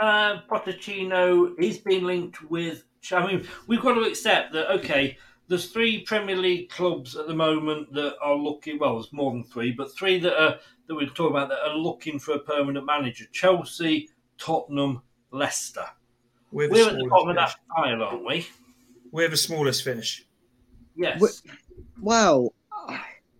[0.00, 1.54] uh, Pochettino?
[1.58, 2.84] He's been linked with.
[3.10, 4.70] I mean, we've got to accept that.
[4.78, 5.16] Okay,
[5.48, 8.78] there's three Premier League clubs at the moment that are looking.
[8.78, 10.58] Well, there's more than three, but three that are
[10.88, 14.08] that we're talking about that are looking for a permanent manager: Chelsea,
[14.38, 15.86] Tottenham, Leicester.
[16.50, 18.46] We're the We're at the smallest bottom of that pile, aren't we?
[19.10, 20.26] We're the smallest finish.
[20.96, 21.42] Yes.
[22.00, 22.52] Well,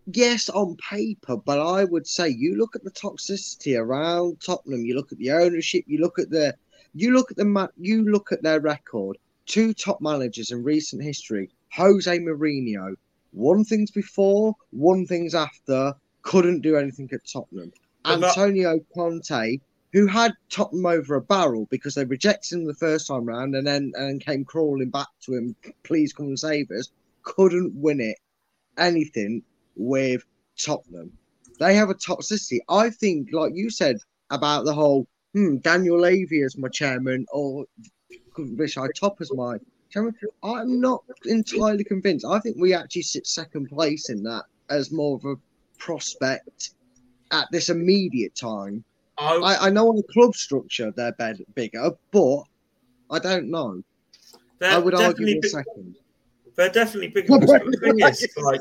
[0.06, 4.84] yes, on paper, but I would say you look at the toxicity around Tottenham.
[4.84, 5.84] You look at the ownership.
[5.86, 6.54] You look at the,
[6.94, 9.18] you look at the you look at their record.
[9.46, 12.94] Two top managers in recent history: Jose Mourinho.
[13.32, 15.94] One things before, one things after.
[16.22, 17.72] Couldn't do anything at Tottenham.
[18.04, 19.58] But that- Antonio Conte,
[19.92, 23.66] who had Tottenham over a barrel because they rejected him the first time round and
[23.66, 26.90] then and came crawling back to him, please come and save us,
[27.22, 28.18] couldn't win it
[28.78, 29.42] anything
[29.76, 30.24] with
[30.58, 31.12] Tottenham.
[31.58, 32.58] They have a toxicity.
[32.68, 33.98] I think, like you said
[34.30, 37.64] about the whole hmm, Daniel Levy as my chairman or
[38.36, 39.58] Richard Top as my
[39.90, 40.14] chairman.
[40.42, 42.24] I'm not entirely convinced.
[42.26, 45.36] I think we actually sit second place in that as more of a
[45.78, 46.70] prospect
[47.30, 48.84] at this immediate time.
[49.18, 52.42] I, I know on the club structure they're bed, bigger, but
[53.10, 53.82] I don't know.
[54.62, 55.96] I would argue in a second.
[56.56, 57.28] They're definitely big.
[57.30, 58.60] ones, but the thing is, like,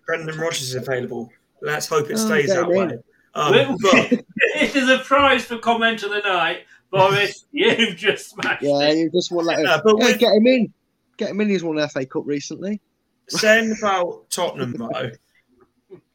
[0.06, 1.30] Brendan Rodgers is available.
[1.62, 2.82] Let's hope it Oh, stays get that him way.
[2.94, 3.02] in.
[3.34, 6.64] Um, Well, but it is a prize for comment of the night.
[6.90, 8.68] Boris, you've just smashed it.
[8.68, 8.96] Yeah, it.
[8.98, 10.72] you just want to let him, Yeah, but yeah, with- get him in.
[11.16, 11.48] Get him in.
[11.48, 12.80] He's won the FA Cup recently.
[13.28, 15.10] saying about Tottenham though,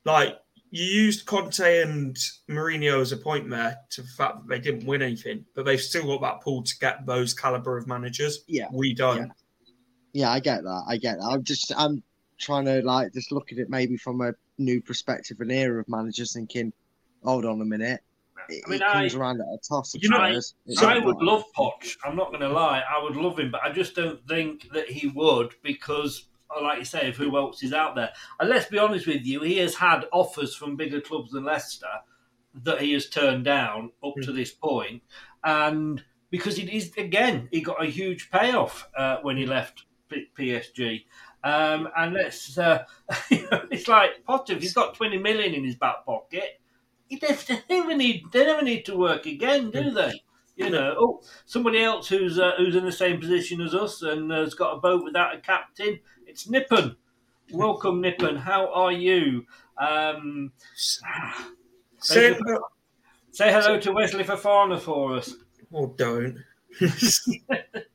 [0.05, 0.37] like
[0.69, 2.15] you used Conte and
[2.49, 5.81] Mourinho as a point there to the fact that they didn't win anything, but they've
[5.81, 8.43] still got that pool to get those caliber of managers.
[8.47, 9.17] Yeah, we don't.
[9.17, 9.25] Yeah,
[10.15, 10.83] I get that.
[10.87, 11.25] I get that.
[11.25, 12.03] I'm just I'm
[12.39, 15.87] trying to like just look at it maybe from a new perspective, an era of
[15.87, 16.73] managers thinking,
[17.23, 18.01] hold on a minute.
[18.49, 20.55] It, I mean, it comes I- around at a toss You know, Spurs.
[20.65, 21.23] It's I would right.
[21.23, 21.95] love Poch.
[22.03, 22.81] I'm not going to lie.
[22.89, 26.25] I would love him, but I just don't think that he would because,
[26.55, 28.09] uh, like you say, of who else is out there.
[28.39, 31.85] And let's be honest with you, he has had offers from bigger clubs than Leicester
[32.63, 35.01] that he has turned down up to this point,
[35.45, 39.83] and because it is again, he got a huge payoff uh, when he left P-
[40.37, 41.05] PSG.
[41.43, 42.85] Um, and let's, uh,
[43.31, 44.53] it's like Potter.
[44.53, 46.61] If he's got 20 million in his back pocket,
[47.07, 47.17] he
[47.47, 50.13] they never need they never need to work again, do they?
[50.55, 54.31] You know, oh, somebody else who's uh, who's in the same position as us and
[54.31, 55.99] has got a boat without a captain.
[56.27, 56.95] It's Nippon.
[57.51, 58.35] Welcome, Nippon.
[58.35, 59.45] How are you?
[59.77, 60.51] Um,
[62.03, 62.35] Say,
[63.29, 65.35] say hello to Wesley Fofana for us.
[65.71, 66.39] or don't.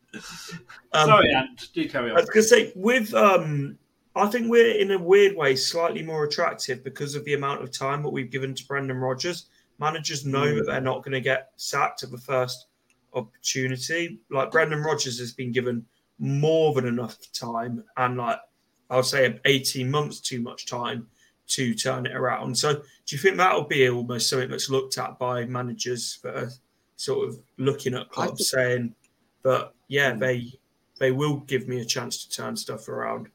[0.94, 1.68] Sorry, Ant.
[1.74, 2.16] Do carry on.
[2.16, 2.26] I on.
[2.26, 3.78] was going to say, with um,
[4.14, 7.70] I think we're in a weird way slightly more attractive because of the amount of
[7.70, 9.47] time that we've given to Brendan Rodgers.
[9.78, 10.56] Managers know Mm.
[10.59, 12.66] that they're not going to get sacked at the first
[13.12, 14.18] opportunity.
[14.30, 15.84] Like Brendan Rodgers has been given
[16.18, 18.38] more than enough time, and like
[18.88, 21.06] I would say, eighteen months too much time
[21.48, 22.56] to turn it around.
[22.56, 26.51] So, do you think that'll be almost something that's looked at by managers that are
[26.97, 28.94] sort of looking at clubs saying
[29.43, 30.52] that yeah, they
[30.98, 33.28] they will give me a chance to turn stuff around.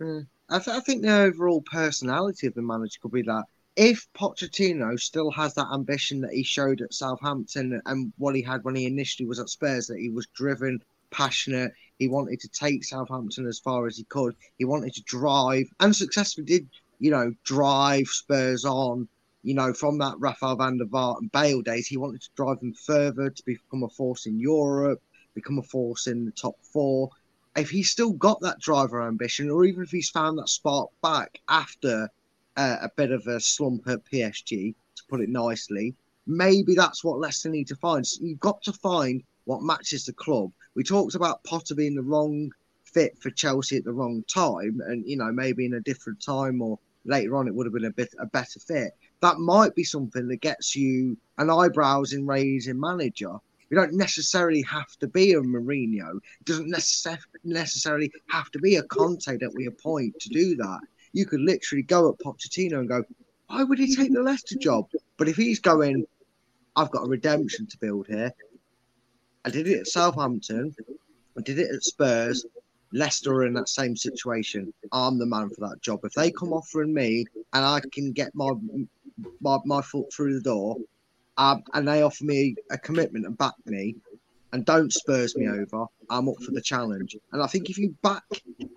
[0.00, 0.26] Mm.
[0.48, 3.44] I, th- I think the overall personality of the manager could be that
[3.76, 8.64] if Pochettino still has that ambition that he showed at Southampton and what he had
[8.64, 10.80] when he initially was at Spurs, that he was driven,
[11.10, 15.66] passionate, he wanted to take Southampton as far as he could, he wanted to drive
[15.80, 16.68] and successfully did,
[17.00, 19.08] you know, drive Spurs on.
[19.42, 22.58] You know, from that Rafael van der Vaart and Bale days, he wanted to drive
[22.58, 25.00] them further to become a force in Europe,
[25.36, 27.10] become a force in the top four
[27.56, 31.40] if he's still got that driver ambition, or even if he's found that spark back
[31.48, 32.08] after
[32.56, 35.94] uh, a bit of a slump at PSG, to put it nicely,
[36.26, 38.06] maybe that's what Leicester need to find.
[38.06, 40.52] So you've got to find what matches the club.
[40.74, 42.50] We talked about Potter being the wrong
[42.84, 46.60] fit for Chelsea at the wrong time, and you know maybe in a different time
[46.60, 48.92] or later on it would have been a bit a better fit.
[49.20, 53.36] That might be something that gets you an eyebrows in raising manager.
[53.70, 56.16] You don't necessarily have to be a Mourinho.
[56.16, 60.80] It doesn't necess- necessarily have to be a Conte that we appoint to do that.
[61.12, 63.02] You could literally go at Pochettino and go,
[63.48, 64.88] why would he take the Leicester job?
[65.16, 66.06] But if he's going,
[66.76, 68.32] I've got a redemption to build here.
[69.44, 70.74] I did it at Southampton.
[71.38, 72.44] I did it at Spurs.
[72.92, 74.72] Leicester are in that same situation.
[74.92, 76.00] I'm the man for that job.
[76.04, 78.52] If they come offering me and I can get my
[79.40, 80.76] my, my foot through the door,
[81.38, 83.96] um, and they offer me a commitment and back me,
[84.52, 87.16] and don't Spurs me over, I'm up for the challenge.
[87.32, 88.24] And I think if you back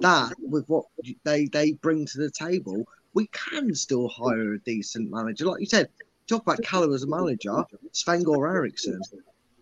[0.02, 0.86] that with what
[1.24, 5.46] they they bring to the table, we can still hire a decent manager.
[5.46, 5.90] Like you said,
[6.28, 9.02] talk about caliber as a manager, Sven Goran Eriksson,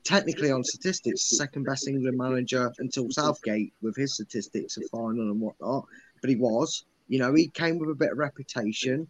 [0.04, 5.40] technically on statistics, second best England manager until Southgate with his statistics of final and
[5.40, 5.86] whatnot.
[6.22, 9.08] But he was, you know, he came with a bit of reputation.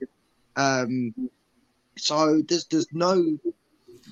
[0.56, 1.14] Um,
[1.98, 3.38] so there's there's no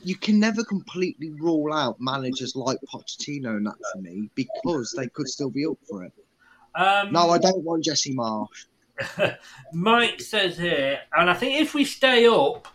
[0.06, 5.08] you can never completely rule out managers like Pochettino and that for me because they
[5.08, 6.14] could still be up for it.
[6.76, 8.68] Um, No, I don't want Jesse Marsch.
[9.74, 12.68] Mike says here, and I think if we stay up,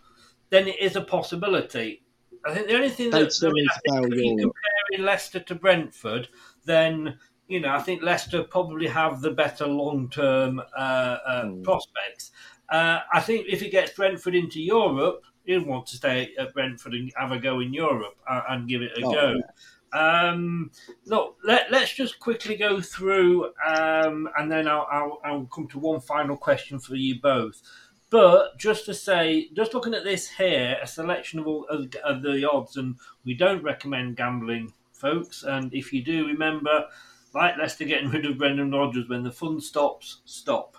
[0.51, 2.03] then it is a possibility.
[2.45, 4.57] I think the only thing that I mean, I think you're Europe.
[4.89, 6.29] comparing Leicester to Brentford,
[6.65, 11.63] then you know I think Leicester probably have the better long-term uh, uh, Hmm.
[11.63, 12.33] prospects.
[12.71, 16.95] Uh, I think if it gets Brentford into Europe, he'll want to stay at Brentford
[16.95, 19.41] and have a go in Europe uh, and give it a Oh, go.
[19.93, 20.71] Um,
[21.07, 25.81] look, let, let's just quickly go through, um, and then I'll, I'll, I'll come to
[25.81, 27.61] one final question for you both.
[28.09, 32.23] But just to say, just looking at this here, a selection of all of, of
[32.23, 35.43] the odds, and we don't recommend gambling, folks.
[35.43, 36.87] And if you do, remember,
[37.35, 40.77] like Leicester getting rid of Brendan Rodgers, when the fun stops, stop.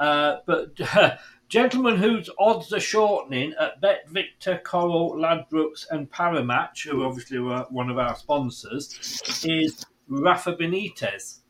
[0.00, 0.76] Uh, but
[1.48, 7.66] gentlemen whose odds are shortening at Bet Victor, Coral, Ladbrokes, and Parimatch, who obviously were
[7.70, 11.40] one of our sponsors, is Rafa Benitez.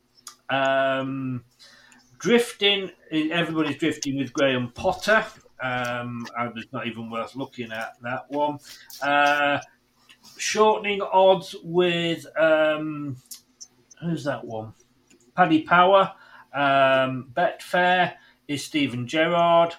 [0.50, 1.44] Um,
[2.18, 5.24] drifting, everybody's drifting with Graham Potter.
[5.60, 6.26] Um,
[6.56, 8.58] it's not even worth looking at that one.
[9.02, 9.58] Uh,
[10.36, 13.16] shortening odds with um,
[14.00, 14.74] who's that one?
[15.36, 16.12] Paddy Power.
[16.54, 18.14] Um, Betfair
[18.48, 19.74] is Steven Gerrard,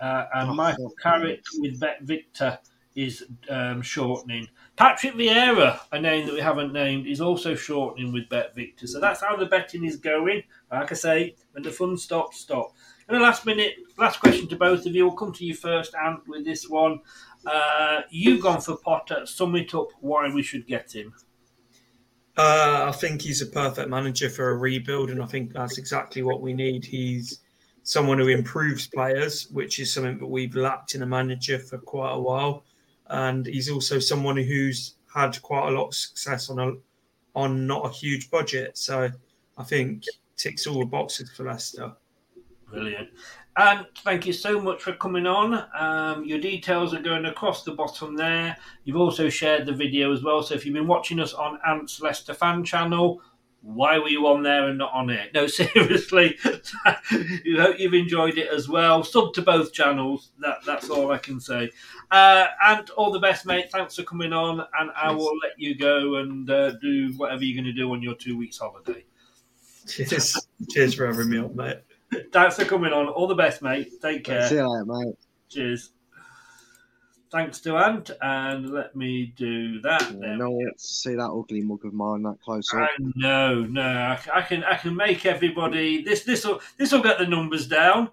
[0.00, 2.58] uh, and Oh, Michael Carrick with Bet Victor
[2.94, 4.48] is um, shortening.
[4.76, 8.86] Patrick Vieira, a name that we haven't named, is also shortening with Bet Victor.
[8.86, 10.42] So that's how the betting is going.
[10.70, 12.72] Like I say, when the fun stops, stop.
[13.08, 15.06] And the last minute, last question to both of you.
[15.06, 17.00] We'll come to you first, Ant, with this one.
[17.46, 19.26] Uh, you've gone for Potter.
[19.26, 21.12] Sum it up why we should get him.
[22.36, 26.22] Uh, I think he's a perfect manager for a rebuild, and I think that's exactly
[26.22, 26.84] what we need.
[26.84, 27.40] He's
[27.82, 32.12] someone who improves players, which is something that we've lacked in a manager for quite
[32.12, 32.64] a while.
[33.08, 36.72] And he's also someone who's had quite a lot of success on a
[37.34, 38.76] on not a huge budget.
[38.76, 39.10] So
[39.56, 40.04] I think
[40.36, 41.92] ticks all the boxes for Leicester.
[42.70, 43.08] Brilliant.
[43.56, 45.66] And thank you so much for coming on.
[45.78, 48.56] Um, your details are going across the bottom there.
[48.84, 50.42] You've also shared the video as well.
[50.42, 53.20] So if you've been watching us on Ant's Leicester fan channel,
[53.62, 55.32] why were you on there and not on it?
[55.32, 56.36] No, seriously.
[57.44, 59.04] you hope you've enjoyed it as well.
[59.04, 60.32] Sub to both channels.
[60.40, 61.70] That that's all I can say.
[62.10, 63.70] Uh, and all the best, mate.
[63.70, 67.62] Thanks for coming on, and I will let you go and uh, do whatever you're
[67.62, 69.04] going to do on your two weeks holiday.
[69.86, 71.78] Cheers, cheers for having me on, mate.
[72.32, 73.08] Thanks for coming on.
[73.08, 74.00] All the best, mate.
[74.00, 74.48] Take care.
[74.48, 75.14] See you later, mate.
[75.48, 75.92] Cheers.
[77.32, 80.02] Thanks to Ant, and let me do that.
[80.20, 82.80] Yeah, no one to see that ugly mug of mine that close up.
[82.80, 86.02] I know, no, I, I can, I can make everybody.
[86.02, 88.10] This, this will, this will get the numbers down.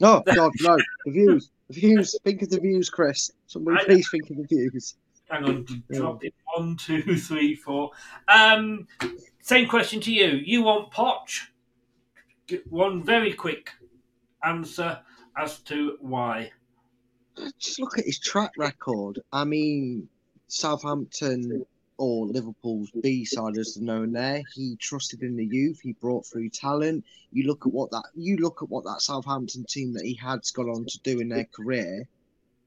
[0.00, 0.76] No, God, no.
[1.04, 1.50] The views.
[1.68, 2.16] The views.
[2.24, 3.30] Think of the views, Chris.
[3.46, 4.96] Somebody please think of the views.
[5.28, 6.34] Hang on, drop it.
[6.56, 7.92] One, two, three, four.
[8.26, 8.88] Um,
[9.40, 10.30] same question to you.
[10.44, 11.46] You want Poch?
[12.48, 13.70] Get One very quick
[14.42, 14.98] answer
[15.36, 16.50] as to why.
[17.58, 19.20] Just look at his track record.
[19.32, 20.08] I mean,
[20.48, 21.64] Southampton
[22.00, 24.42] or Liverpool's B side, as known there.
[24.54, 25.80] He trusted in the youth.
[25.82, 27.04] He brought through talent.
[27.30, 30.50] You look at what that you look at what that Southampton team that he had's
[30.50, 32.08] gone on to do in their career.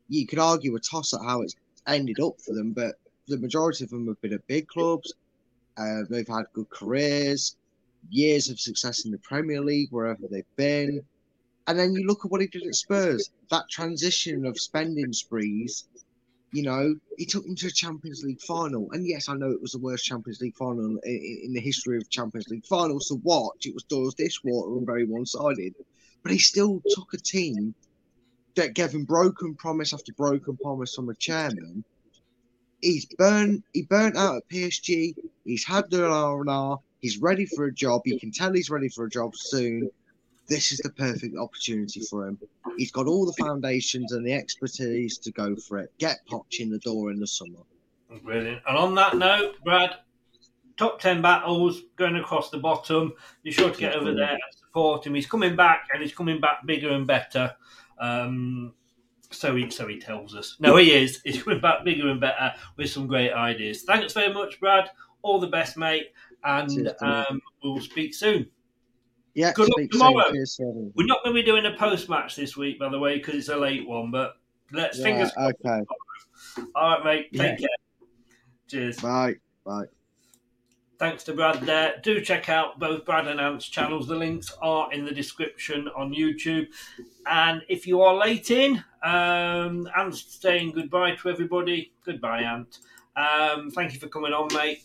[0.07, 1.55] You could argue a toss at how it's
[1.87, 2.95] ended up for them, but
[3.27, 5.13] the majority of them have been at big clubs.
[5.77, 7.55] Uh, they've had good careers,
[8.09, 11.03] years of success in the Premier League wherever they've been.
[11.67, 13.29] And then you look at what he did at Spurs.
[13.49, 15.85] That transition of spending sprees,
[16.51, 18.91] you know, he took them to a Champions League final.
[18.91, 20.99] And yes, I know it was the worst Champions League final in,
[21.45, 23.65] in the history of Champions League finals to watch.
[23.65, 25.73] It was Doyle's dishwater and very one sided.
[26.21, 27.73] But he still took a team
[28.55, 31.83] that gave him broken promise after broken promise from the chairman.
[32.81, 33.63] He's burnt.
[33.73, 35.15] He burnt out at PSG.
[35.45, 36.79] He's had the R and R.
[37.01, 38.01] He's ready for a job.
[38.05, 39.89] You can tell he's ready for a job soon.
[40.53, 42.37] This is the perfect opportunity for him.
[42.77, 45.91] He's got all the foundations and the expertise to go for it.
[45.97, 47.59] Get Poch in the door in the summer.
[48.23, 48.61] Brilliant.
[48.67, 49.95] And on that note, Brad,
[50.77, 53.13] top 10 battles going across the bottom.
[53.43, 55.15] Be sure to get over there and support him.
[55.15, 57.55] He's coming back and he's coming back bigger and better.
[57.99, 58.75] Um,
[59.31, 60.57] so he so he tells us.
[60.59, 61.19] No, he is.
[61.23, 63.81] He's coming back bigger and better with some great ideas.
[63.81, 64.91] Thanks very much, Brad.
[65.23, 66.11] All the best, mate.
[66.43, 68.47] And um, we'll speak soon.
[69.35, 70.31] Yeah, Good luck tomorrow.
[70.31, 73.17] Cheers, We're not going to be doing a post match this week, by the way,
[73.17, 74.11] because it's a late one.
[74.11, 74.35] But
[74.71, 75.55] let's Yeah, fingers crossed.
[75.65, 75.81] okay.
[76.75, 77.33] All right, mate.
[77.33, 77.67] Take Yeah.
[77.67, 78.07] care.
[78.67, 78.99] Cheers.
[79.01, 79.35] Bye.
[79.65, 79.85] Bye.
[80.99, 81.99] Thanks to Brad there.
[82.03, 84.07] Do check out both Brad and Ant's channels.
[84.07, 86.67] The links are in the description on YouTube.
[87.25, 91.91] And if you are late in, um, Ant's saying goodbye to everybody.
[92.05, 92.77] Goodbye, Ant.
[93.15, 94.83] Um, thank you for coming on, mate.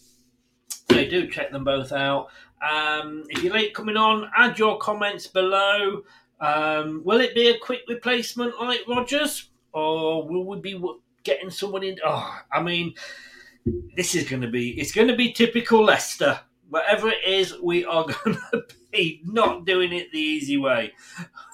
[0.90, 2.28] So do check them both out.
[2.62, 6.02] Um, if you're late coming on, add your comments below.
[6.40, 10.80] Um, will it be a quick replacement like Rodgers, or will we be
[11.24, 11.98] getting someone in?
[12.04, 12.94] Oh, I mean,
[13.96, 16.40] this is going to be it's going to be typical Leicester.
[16.70, 20.92] Whatever it is, we are going to be not doing it the easy way.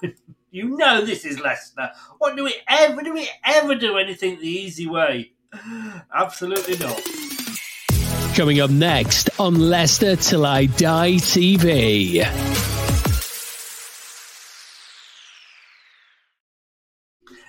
[0.51, 1.89] you know this is Leicester.
[2.19, 3.13] What do we ever do?
[3.13, 5.31] We ever do anything the easy way?
[6.13, 7.01] Absolutely not.
[8.35, 12.15] Coming up next on Leicester Till I Die TV.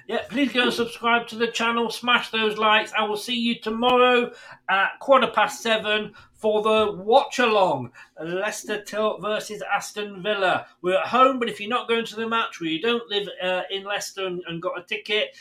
[0.06, 2.92] Yeah, please go and subscribe to the channel, smash those likes.
[2.96, 4.30] I will see you tomorrow
[4.70, 7.90] at quarter past seven for the watch along
[8.22, 10.68] Leicester Till versus Aston Villa.
[10.82, 13.28] We're at home, but if you're not going to the match or you don't live
[13.42, 15.36] uh, in Leicester and, and got a ticket,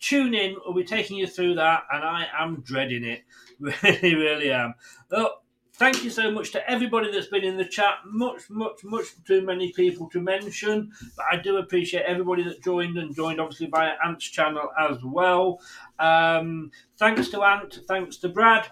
[0.00, 0.56] tune in.
[0.64, 3.22] We'll be taking you through that, and I am dreading it.
[3.82, 4.74] Really, really am.
[5.10, 5.42] Look,
[5.78, 7.98] Thank you so much to everybody that's been in the chat.
[8.04, 12.98] Much, much, much too many people to mention, but I do appreciate everybody that joined
[12.98, 15.60] and joined obviously via Ant's channel as well.
[16.00, 18.66] Um, thanks to Ant, thanks to Brad.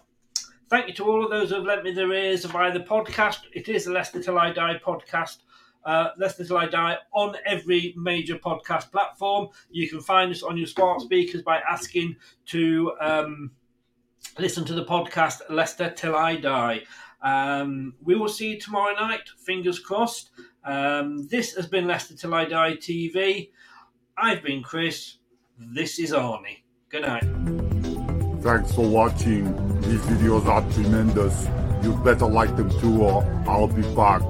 [0.69, 3.43] Thank you to all of those who have lent me their ears via the podcast.
[3.53, 5.43] It is the Leicester Till I Die podcast.
[5.85, 9.47] Uh, Leicester Till I Die on every major podcast platform.
[9.71, 13.53] You can find us on your smart speakers by asking to um,
[14.39, 16.83] listen to the podcast Leicester Till I Die.
[17.23, 20.31] Um, we will see you tomorrow night, fingers crossed.
[20.65, 23.51] Um, this has been Leicester Till I Die TV.
[24.17, 25.19] I've been Chris.
[25.59, 26.63] This is Arnie.
[26.91, 27.25] Good night.
[28.43, 29.45] Thanks for watching.
[29.81, 31.49] These videos are tremendous.
[31.83, 34.23] You'd better like them too, or I'll be back.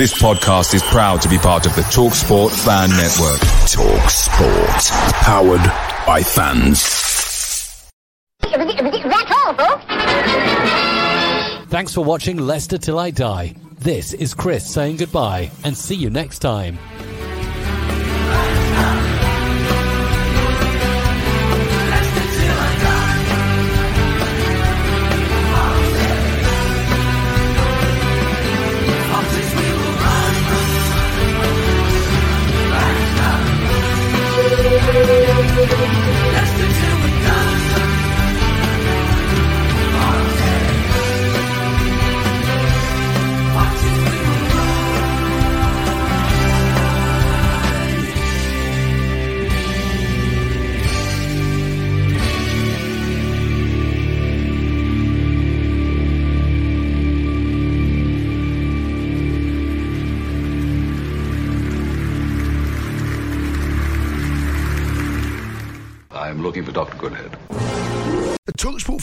[0.00, 3.38] This podcast is proud to be part of the TalkSport Fan Network.
[3.68, 5.12] TalkSport.
[5.12, 5.60] Powered
[6.06, 7.90] by fans.
[8.40, 9.84] That's all, folks.
[11.70, 13.54] Thanks for watching Leicester Till I Die.
[13.78, 16.78] This is Chris saying goodbye and see you next time.